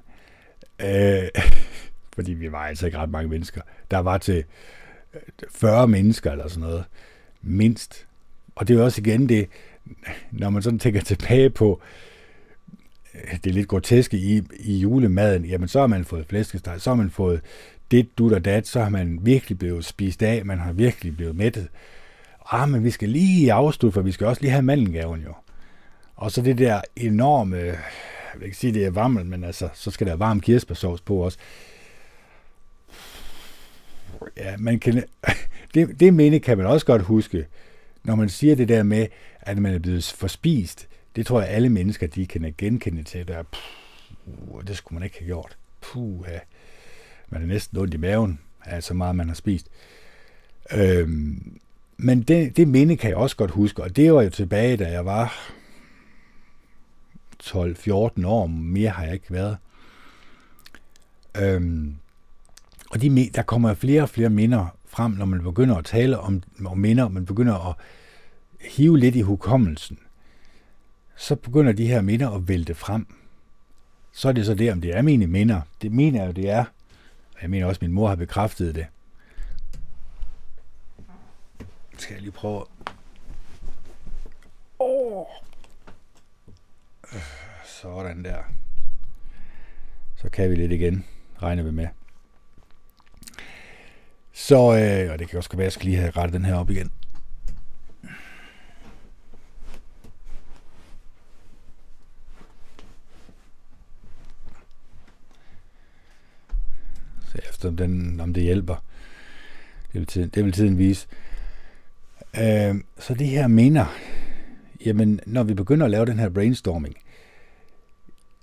[0.80, 1.24] Øh,
[2.16, 3.62] fordi vi var altså ikke ret mange mennesker.
[3.92, 4.44] Der var til
[5.14, 5.22] øh,
[5.52, 6.84] 40 mennesker eller sådan noget,
[7.42, 8.08] mindst.
[8.56, 9.48] Og det er også igen det,
[10.32, 11.82] når man sådan tænker tilbage på
[13.16, 16.96] øh, det lidt groteske i, i julemaden, jamen så har man fået flæskesteg, så har
[16.96, 17.42] man fået
[17.92, 21.36] det, du og dat, så har man virkelig blevet spist af, man har virkelig blevet
[21.36, 21.68] mættet.
[22.52, 25.34] Ah, men vi skal lige afstå, for vi skal også lige have mandelgaven jo.
[26.16, 29.92] Og så det der enorme, jeg vil ikke sige, det er varmt, men altså, så
[29.92, 31.38] skal der varm kirsebærsovs på også.
[34.38, 35.04] Ja, man kan,
[35.74, 37.46] det, det minde kan man også godt huske,
[38.04, 39.08] når man siger det der med,
[39.42, 40.88] at man er blevet forspist.
[41.16, 43.28] Det tror jeg, alle mennesker, de kan genkende til.
[43.28, 45.58] Der, puh, det skulle man ikke have gjort.
[45.82, 46.40] Puh, ja.
[47.30, 49.68] man er næsten ondt i maven af så meget, man har spist.
[50.74, 51.60] Øhm,
[51.98, 54.92] men det, det minde kan jeg også godt huske, og det var jo tilbage, da
[54.92, 55.52] jeg var
[57.44, 59.58] 12-14 år, mere har jeg ikke været.
[61.42, 61.96] Øhm,
[62.94, 66.44] og de, der kommer flere og flere minder frem, når man begynder at tale om,
[66.66, 67.76] om minder, man begynder at
[68.62, 70.00] hive lidt i hukommelsen,
[71.16, 73.08] så begynder de her minder at vælte frem.
[74.12, 75.62] Så er det så det, om det er mine minder.
[75.82, 76.66] Det mener jeg jo, det er.
[77.36, 78.86] Og Jeg mener også, at min mor har bekræftet det.
[81.98, 82.66] Skal jeg lige prøve
[84.80, 85.26] Åh!
[87.14, 87.22] Øh,
[87.66, 88.38] sådan der.
[90.16, 91.06] Så kan vi lidt igen,
[91.42, 91.88] regner vi med.
[94.34, 96.56] Så, øh, og det kan også være, at jeg skal lige have rettet den her
[96.56, 96.92] op igen.
[107.32, 108.76] Se efter, om, den, om det hjælper.
[109.94, 111.08] Det vil tiden, det vil tiden vise.
[112.38, 113.86] Øh, så de her minder,
[114.86, 116.96] jamen, når vi begynder at lave den her brainstorming,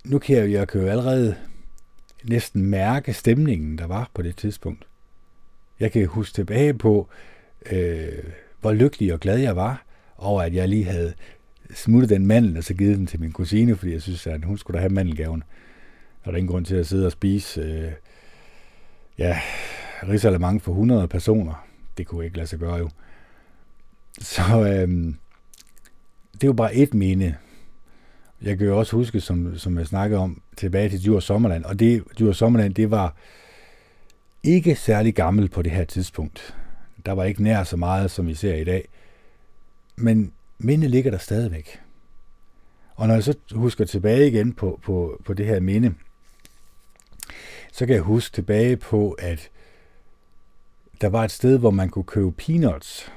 [0.03, 1.35] nu kan jeg, jeg kan jo allerede
[2.23, 4.87] næsten mærke stemningen, der var på det tidspunkt.
[5.81, 7.09] Jeg kan huske tilbage på,
[7.71, 8.23] øh,
[8.59, 9.85] hvor lykkelig og glad jeg var
[10.17, 11.13] over, at jeg lige havde
[11.73, 14.57] smuttet den mandel, og så givet den til min kusine, fordi jeg synes, at hun
[14.57, 15.43] skulle da have mandelgaven.
[16.25, 17.91] Der er ingen grund til at sidde og spise øh,
[19.17, 19.39] ja,
[20.09, 21.67] risalemang for 100 personer.
[21.97, 22.89] Det kunne ikke lade sig gøre jo.
[24.19, 25.13] Så øh,
[26.33, 27.35] det er jo bare et minde.
[28.41, 31.65] Jeg kan jo også huske, som, som jeg snakkede om, tilbage til Djurs Sommerland.
[31.65, 33.15] Og det, Djurs Sommerland, det var
[34.43, 36.55] ikke særlig gammel på det her tidspunkt.
[37.05, 38.87] Der var ikke nær så meget, som vi ser i dag.
[39.95, 41.79] Men minde ligger der stadigvæk.
[42.95, 45.93] Og når jeg så husker tilbage igen på, på, på det her minde,
[47.71, 49.49] så kan jeg huske tilbage på, at
[51.01, 53.11] der var et sted, hvor man kunne købe peanuts.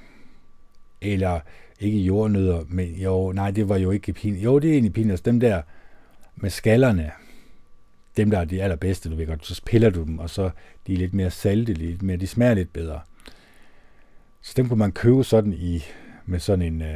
[1.01, 1.40] Eller
[1.80, 4.44] ikke jordnødder, men jo, nej, det var jo ikke peanuts.
[4.44, 5.22] Jo, det er egentlig peanuts.
[5.22, 5.62] Dem der
[6.36, 7.12] med skallerne,
[8.16, 10.50] dem, der er de allerbedste, du ved godt, så piller du dem, og så
[10.86, 13.00] de er lidt mere salte, lidt mere, de smager lidt bedre.
[14.42, 15.84] Så dem kunne man købe sådan i,
[16.26, 16.88] med sådan en, øh,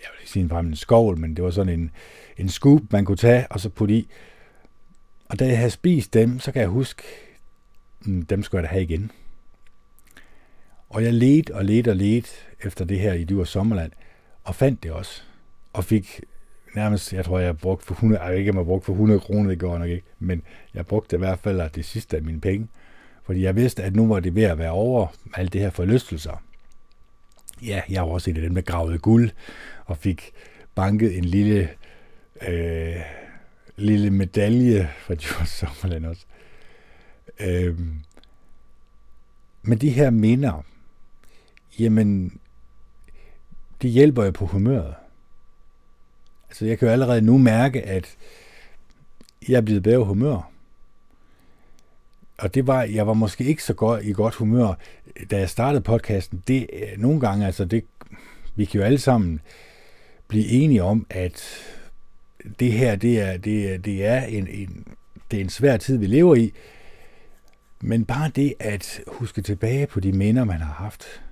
[0.00, 1.90] jeg vil ikke sige en skovl, men det var sådan en,
[2.36, 4.08] en scoop, man kunne tage, og så putte i.
[5.28, 7.02] Og da jeg havde spist dem, så kan jeg huske,
[8.00, 9.10] mm, dem skulle jeg da have igen.
[10.88, 12.30] Og jeg ledte og ledte og ledte
[12.64, 13.92] efter det her i Dyr Sommerland,
[14.44, 15.22] og fandt det også.
[15.72, 16.20] Og fik
[16.74, 19.20] nærmest, jeg tror, jeg har brugt for 100, jeg ikke, om jeg brugt for 100
[19.20, 20.42] kroner, det går nok ikke, men
[20.74, 22.68] jeg brugte i hvert fald det sidste af mine penge,
[23.22, 26.42] fordi jeg vidste, at nu var det ved at være over alt det her forlystelser.
[27.62, 29.30] Ja, jeg var også en af dem, der gravede guld,
[29.86, 30.32] og fik
[30.74, 31.68] banket en lille,
[32.48, 32.96] øh,
[33.76, 36.24] lille medalje fra Djurs Sommerland også.
[37.40, 37.78] Øh,
[39.62, 40.64] men de her minder,
[41.78, 42.40] jamen,
[43.82, 44.94] det hjælper jo på humøret.
[46.50, 48.16] Altså, jeg kan jo allerede nu mærke, at
[49.48, 50.50] jeg er blevet bedre humør.
[52.38, 54.74] Og det var, jeg var måske ikke så godt i godt humør,
[55.30, 56.42] da jeg startede podcasten.
[56.48, 57.84] Det, øh, nogle gange, altså, det,
[58.56, 59.40] vi kan jo alle sammen
[60.28, 61.44] blive enige om, at
[62.60, 64.86] det her, det er, det er, det er, en, en,
[65.30, 66.52] det er en svær tid, vi lever i.
[67.80, 71.22] Men bare det at huske tilbage på de minder, man har haft,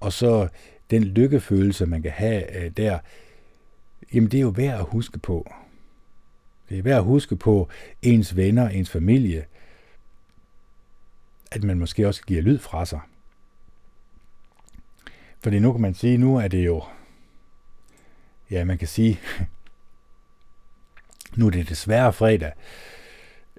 [0.00, 0.48] og så
[0.90, 2.98] den lykkefølelse, man kan have øh, der,
[4.14, 5.52] jamen det er jo værd at huske på.
[6.68, 7.68] Det er værd at huske på
[8.02, 9.44] ens venner, ens familie,
[11.50, 13.00] at man måske også giver lyd fra sig.
[15.40, 16.82] Fordi nu kan man sige, nu er det jo,
[18.50, 19.20] ja man kan sige,
[21.36, 22.52] nu er det desværre fredag.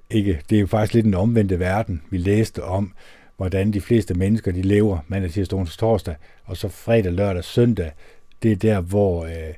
[0.09, 2.01] Ikke, det er jo faktisk lidt en omvendte verden.
[2.09, 2.93] Vi læste om,
[3.37, 7.91] hvordan de fleste mennesker de lever mandag, tirsdag, onsdag, torsdag, og så fredag, lørdag, søndag.
[8.43, 9.53] Det er der, hvor øh,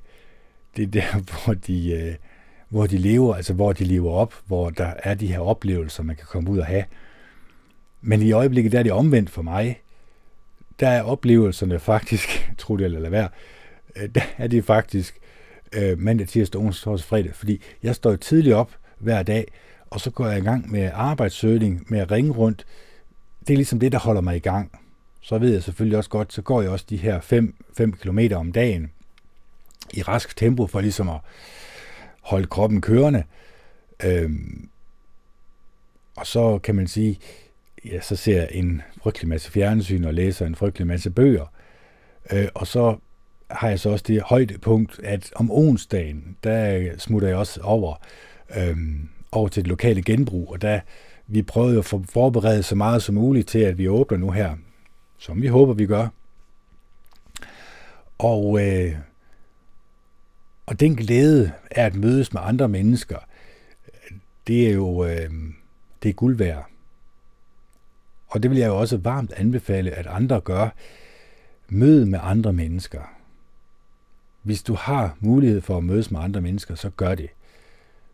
[0.77, 2.15] det er der, hvor de, øh,
[2.69, 6.15] hvor de lever, altså hvor de lever op, hvor der er de her oplevelser, man
[6.15, 6.83] kan komme ud og have.
[8.01, 9.81] Men i øjeblikket, der er det omvendt for mig.
[10.79, 13.29] Der er oplevelserne faktisk, tro det eller lade være,
[13.95, 15.17] øh, der er det faktisk
[15.73, 19.51] øh, mandag, tirsdag, onsdag, torsdag, fredag, fordi jeg står tidligt op hver dag,
[19.89, 22.65] og så går jeg i gang med arbejdssøgning, med at ringe rundt.
[23.39, 24.79] Det er ligesom det, der holder mig i gang.
[25.21, 27.53] Så ved jeg selvfølgelig også godt, så går jeg også de her 5
[28.01, 28.91] km om dagen
[29.93, 31.19] i rask tempo for ligesom at
[32.21, 33.23] holde kroppen kørende.
[34.03, 34.69] Øhm,
[36.15, 37.19] og så kan man sige,
[37.85, 41.45] ja, så ser jeg en frygtelig masse fjernsyn og læser en frygtelig masse bøger.
[42.31, 42.97] Øh, og så
[43.49, 47.95] har jeg så også det højdepunkt, at om onsdagen, der smutter jeg også over,
[48.57, 50.79] øhm, over til det lokale genbrug, og der
[51.27, 54.55] vi prøvede jo at forberede så meget som muligt til, at vi åbner nu her,
[55.17, 56.07] som vi håber, vi gør.
[58.17, 58.95] Og, øh,
[60.69, 63.17] og den glæde af at mødes med andre mennesker,
[64.47, 65.29] det er jo øh,
[66.03, 66.65] det er guld værd.
[68.27, 70.69] Og det vil jeg jo også varmt anbefale, at andre gør.
[71.69, 73.01] Mød med andre mennesker.
[74.41, 77.29] Hvis du har mulighed for at mødes med andre mennesker, så gør det.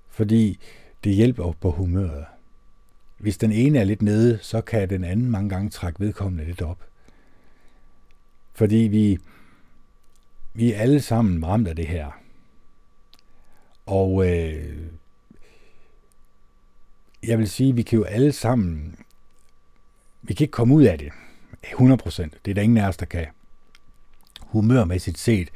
[0.10, 0.60] Fordi
[1.04, 2.26] det hjælper på humøret.
[3.18, 6.62] Hvis den ene er lidt nede, så kan den anden mange gange trække vedkommende lidt
[6.62, 6.80] op.
[8.54, 9.18] Fordi vi,
[10.54, 12.25] vi er alle sammen ramt af det her.
[13.86, 14.78] Og øh,
[17.24, 18.96] jeg vil sige, vi kan jo alle sammen,
[20.22, 21.12] vi kan ikke komme ud af det
[21.66, 22.30] 100%.
[22.46, 23.26] Det er der ingen af os, der kan.
[24.42, 25.50] Humørmæssigt set,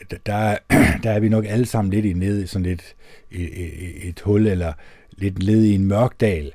[0.00, 0.58] øh, der,
[1.02, 2.96] der er vi nok alle sammen lidt i ned i sådan lidt
[3.30, 4.72] et, et, et hul, eller
[5.10, 6.52] lidt led i en mørk dal.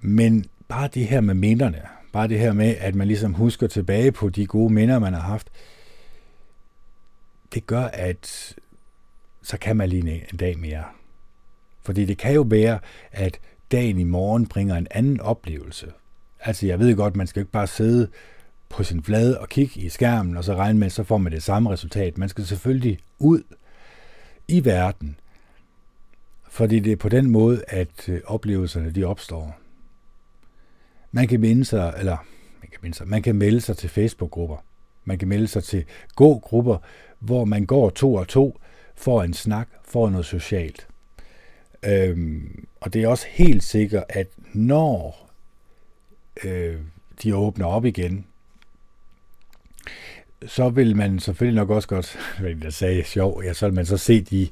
[0.00, 1.82] Men bare det her med minderne,
[2.12, 5.20] bare det her med, at man ligesom husker tilbage på de gode minder, man har
[5.20, 5.50] haft,
[7.54, 8.54] det gør, at
[9.42, 10.84] så kan man lige en dag mere.
[11.82, 12.78] Fordi det kan jo være,
[13.12, 13.40] at
[13.70, 15.92] dagen i morgen bringer en anden oplevelse.
[16.40, 18.08] Altså jeg ved godt, man skal ikke bare sidde
[18.68, 21.42] på sin flade og kigge i skærmen, og så regne med, så får man det
[21.42, 22.18] samme resultat.
[22.18, 23.42] Man skal selvfølgelig ud
[24.48, 25.16] i verden,
[26.48, 29.58] fordi det er på den måde, at øh, oplevelserne de opstår.
[31.12, 32.16] Man kan minde sig, eller
[32.62, 34.56] man kan, minde sig, man kan melde sig til Facebook-grupper.
[35.04, 35.84] Man kan melde sig til
[36.14, 36.78] gå-grupper,
[37.18, 38.60] hvor man går to og to,
[39.00, 40.86] får en snak, får noget socialt.
[41.82, 45.30] Øhm, og det er også helt sikkert, at når
[46.44, 46.76] øh,
[47.22, 48.26] de åbner op igen,
[50.46, 53.86] så vil man selvfølgelig nok også godt, hvad jeg sagde sjov, ja, så vil man
[53.86, 54.48] så se de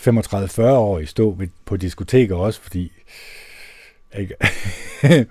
[0.00, 2.92] 35-40 år i stå på diskoteker også, fordi
[4.18, 4.34] ikke,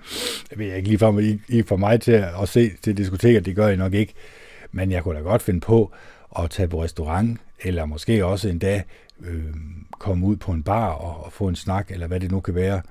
[0.50, 3.68] jeg ved ikke lige for, mig, for mig til at se til diskoteker, det gør
[3.68, 4.14] jeg nok ikke,
[4.72, 5.92] men jeg kunne da godt finde på
[6.38, 8.84] at tage på restaurant, eller måske også en dag
[9.20, 9.54] øh,
[9.90, 12.54] komme ud på en bar og, og få en snak, eller hvad det nu kan
[12.54, 12.82] være.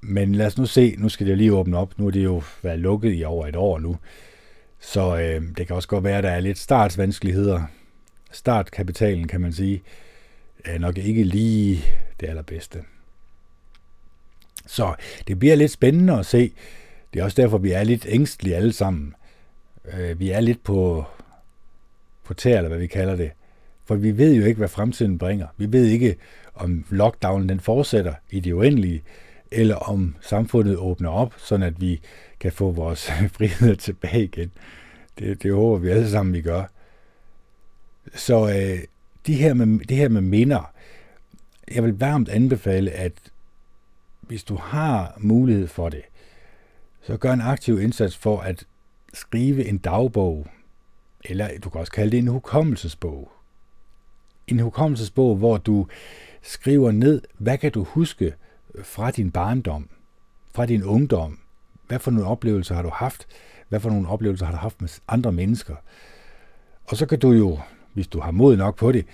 [0.00, 1.98] Men lad os nu se, nu skal det lige åbne op.
[1.98, 3.96] Nu er det jo været lukket i over et år nu.
[4.80, 7.62] Så øh, det kan også godt være, at der er lidt startsvanskeligheder.
[8.30, 9.82] Startkapitalen, kan man sige,
[10.64, 11.84] er nok ikke lige
[12.20, 12.82] det allerbedste.
[14.66, 14.94] Så
[15.28, 16.52] det bliver lidt spændende at se.
[17.14, 19.14] Det er også derfor, vi er lidt ængstlige alle sammen.
[19.92, 21.04] Øh, vi er lidt på,
[22.32, 23.30] på eller hvad vi kalder det.
[23.84, 25.46] For vi ved jo ikke, hvad fremtiden bringer.
[25.56, 26.16] Vi ved ikke,
[26.54, 29.02] om lockdownen den fortsætter i det uendelige,
[29.50, 32.00] eller om samfundet åbner op, sådan at vi
[32.40, 34.50] kan få vores frihed tilbage igen.
[35.18, 36.64] Det, det håber vi alle sammen, vi gør.
[38.14, 38.78] Så øh,
[39.26, 40.72] de her med, det her med minder,
[41.74, 43.12] jeg vil varmt anbefale, at
[44.20, 46.02] hvis du har mulighed for det,
[47.02, 48.64] så gør en aktiv indsats for at
[49.12, 50.46] skrive en dagbog,
[51.24, 53.32] eller du kan også kalde det en hukommelsesbog.
[54.46, 55.86] En hukommelsesbog, hvor du
[56.42, 58.34] skriver ned, hvad kan du huske
[58.82, 59.88] fra din barndom,
[60.54, 61.38] fra din ungdom,
[61.88, 63.26] hvad for nogle oplevelser har du haft,
[63.68, 65.76] hvad for nogle oplevelser har du haft med andre mennesker.
[66.84, 67.58] Og så kan du jo,
[67.92, 69.06] hvis du har mod nok på det,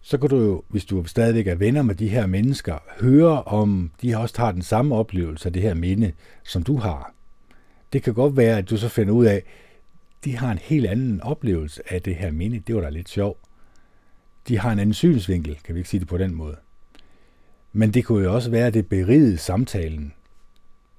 [0.00, 3.90] så kan du jo, hvis du stadigvæk er venner med de her mennesker, høre om
[4.02, 6.12] de også har den samme oplevelse af det her minde,
[6.42, 7.12] som du har.
[7.92, 9.42] Det kan godt være, at du så finder ud af,
[10.24, 12.62] de har en helt anden oplevelse af det her minde.
[12.66, 13.38] Det var da lidt sjovt.
[14.48, 16.56] De har en anden synsvinkel, kan vi ikke sige det på den måde.
[17.72, 20.12] Men det kunne jo også være, at det berigede samtalen.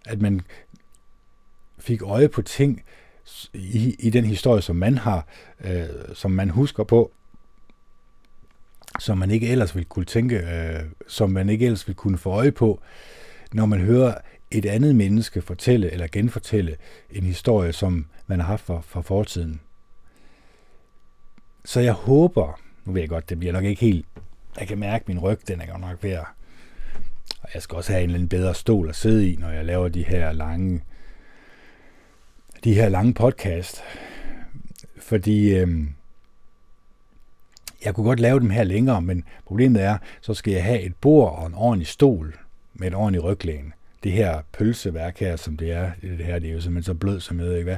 [0.05, 0.41] At man
[1.79, 2.83] fik øje på ting
[3.53, 5.27] i, i den historie, som man har,
[5.65, 7.11] øh, som man husker på,
[8.99, 12.29] som man ikke ellers ville kunne tænke, øh, som man ikke ellers ville kunne få
[12.29, 12.81] øje på,
[13.53, 14.15] når man hører
[14.53, 16.75] et andet menneske fortælle eller genfortælle
[17.11, 19.59] en historie, som man har haft fra, fra fortiden.
[21.65, 24.05] Så jeg håber, nu ved jeg godt, det bliver nok ikke helt,
[24.59, 26.25] jeg kan mærke, at min ryg, den er godt nok ved at,
[27.41, 29.65] og jeg skal også have en eller anden bedre stol at sidde i, når jeg
[29.65, 30.84] laver de her lange,
[32.63, 33.81] de her lange podcast.
[34.97, 35.88] Fordi øh,
[37.85, 40.95] jeg kunne godt lave dem her længere, men problemet er, så skal jeg have et
[40.95, 42.35] bord og en ordentlig stol
[42.73, 43.73] med et ordentlig ryglæn.
[44.03, 47.19] Det her pølseværk her, som det er, det her, det er jo simpelthen så blød,
[47.19, 47.77] som jeg ved ikke hvad.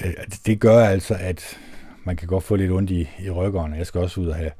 [0.00, 0.14] Øh,
[0.46, 1.58] det gør altså, at
[2.04, 3.76] man kan godt få lidt ondt i, i ryggerne.
[3.76, 4.50] Jeg skal også ud og have,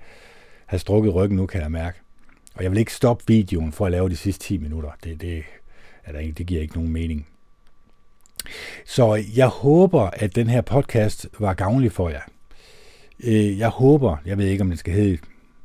[0.66, 1.98] have strukket ryggen nu, kan jeg mærke.
[2.54, 4.90] Og jeg vil ikke stoppe videoen for at lave de sidste 10 minutter.
[5.04, 5.44] Det, det,
[6.04, 7.26] er der ikke, det giver ikke nogen mening.
[8.86, 12.20] Så jeg håber, at den her podcast var gavnlig for jer.
[13.24, 15.18] Øh, jeg håber, jeg ved ikke, om den skal hedde,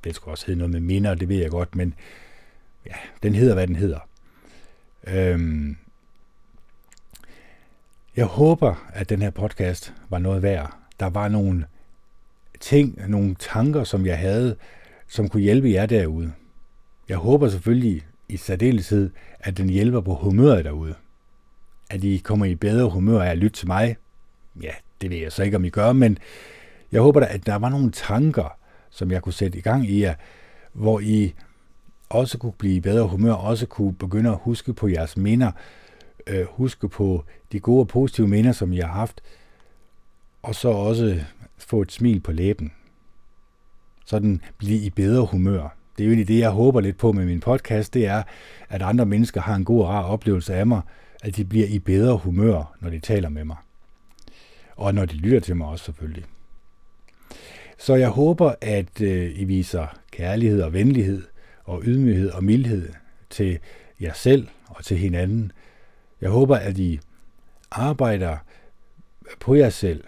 [0.04, 1.94] det skal også hedde noget med minder, det ved jeg godt, men
[2.86, 4.07] ja, den hedder, hvad den hedder.
[5.14, 5.78] Øhm,
[8.16, 10.78] jeg håber, at den her podcast var noget værd.
[11.00, 11.66] Der var nogle
[12.60, 14.56] ting, nogle tanker, som jeg havde,
[15.08, 16.34] som kunne hjælpe jer derude.
[17.10, 19.10] Jeg håber selvfølgelig i særdeleshed,
[19.40, 20.96] at den hjælper på humøret derude.
[21.90, 23.98] At I kommer i bedre humør af at lytte til mig.
[24.62, 24.72] Ja,
[25.02, 26.18] det ved jeg så ikke, om I gør, men
[26.92, 28.58] jeg håber da, at der var nogle tanker,
[28.90, 30.16] som jeg kunne sætte i gang i jer,
[30.74, 31.34] hvor I
[32.10, 35.52] også kunne blive i bedre humør, også kunne begynde at huske på jeres minder,
[36.28, 39.22] øh, huske på de gode og positive minder, som I har haft,
[40.44, 41.20] og så også
[41.58, 42.72] få et smil på læben.
[44.06, 45.76] Sådan blive i bedre humør.
[45.98, 48.24] Det er jo egentlig det, jeg håber lidt på med min podcast, det er,
[48.70, 50.82] at andre mennesker har en god og rar oplevelse af mig,
[51.24, 53.58] at de bliver i bedre humør, når de taler med mig.
[54.76, 56.26] Og når de lytter til mig også selvfølgelig.
[57.78, 61.24] Så jeg håber, at øh, I viser kærlighed og venlighed
[61.68, 62.90] og ydmyghed og mildhed
[63.30, 63.60] til
[64.02, 65.52] jer selv og til hinanden.
[66.22, 67.00] Jeg håber, at I
[67.72, 68.38] arbejder
[69.40, 70.04] på jer selv,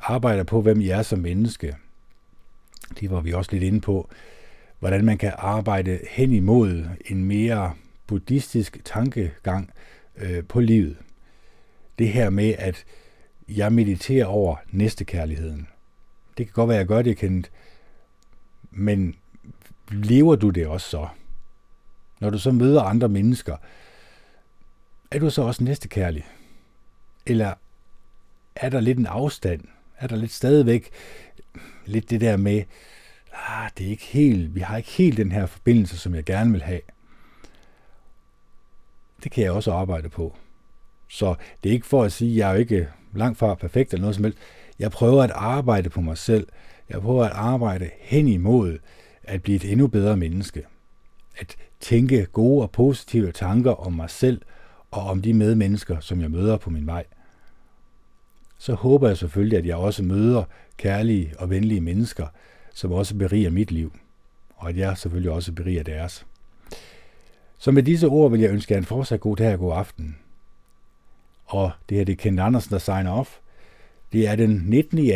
[0.00, 1.76] arbejder på, hvem I er som menneske.
[3.00, 4.10] Det var vi også lidt inde på,
[4.78, 7.74] hvordan man kan arbejde hen imod en mere
[8.06, 9.70] buddhistisk tankegang
[10.16, 10.96] øh, på livet.
[11.98, 12.84] Det her med, at
[13.48, 15.68] jeg mediterer over næstekærligheden.
[16.38, 17.50] Det kan godt være, at jeg gør det, kendt,
[18.70, 19.14] men
[19.90, 21.08] lever du det også så?
[22.20, 23.56] Når du så møder andre mennesker,
[25.10, 26.26] er du så også næstekærlig?
[27.26, 27.54] Eller
[28.56, 29.60] er der lidt en afstand?
[29.98, 30.90] Er der lidt stadigvæk
[31.86, 32.62] lidt det der med,
[33.32, 36.52] ah, det er ikke helt, vi har ikke helt den her forbindelse, som jeg gerne
[36.52, 36.80] vil have.
[39.24, 40.36] Det kan jeg også arbejde på.
[41.08, 43.92] Så det er ikke for at sige, at jeg er jo ikke langt fra perfekt
[43.92, 44.38] eller noget som helst.
[44.78, 46.48] Jeg prøver at arbejde på mig selv.
[46.88, 48.78] Jeg prøver at arbejde hen imod
[49.28, 50.62] at blive et endnu bedre menneske.
[51.38, 54.42] At tænke gode og positive tanker om mig selv
[54.90, 57.04] og om de medmennesker, som jeg møder på min vej.
[58.58, 60.44] Så håber jeg selvfølgelig, at jeg også møder
[60.76, 62.26] kærlige og venlige mennesker,
[62.74, 63.92] som også beriger mit liv,
[64.56, 66.26] og at jeg selvfølgelig også beriger deres.
[67.58, 70.16] Så med disse ord vil jeg ønske jer en fortsat god dag og god aften.
[71.44, 73.38] Og det her det er Kent Andersen, der signer off.
[74.12, 74.98] Det er den 19.
[74.98, 75.12] i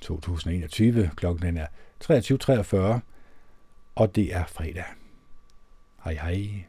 [0.00, 0.20] 2.
[0.20, 1.10] 2021.
[1.16, 1.66] Klokken er
[2.04, 3.00] 23.43,
[3.96, 4.84] og det er fredag.
[6.04, 6.64] Hej hej.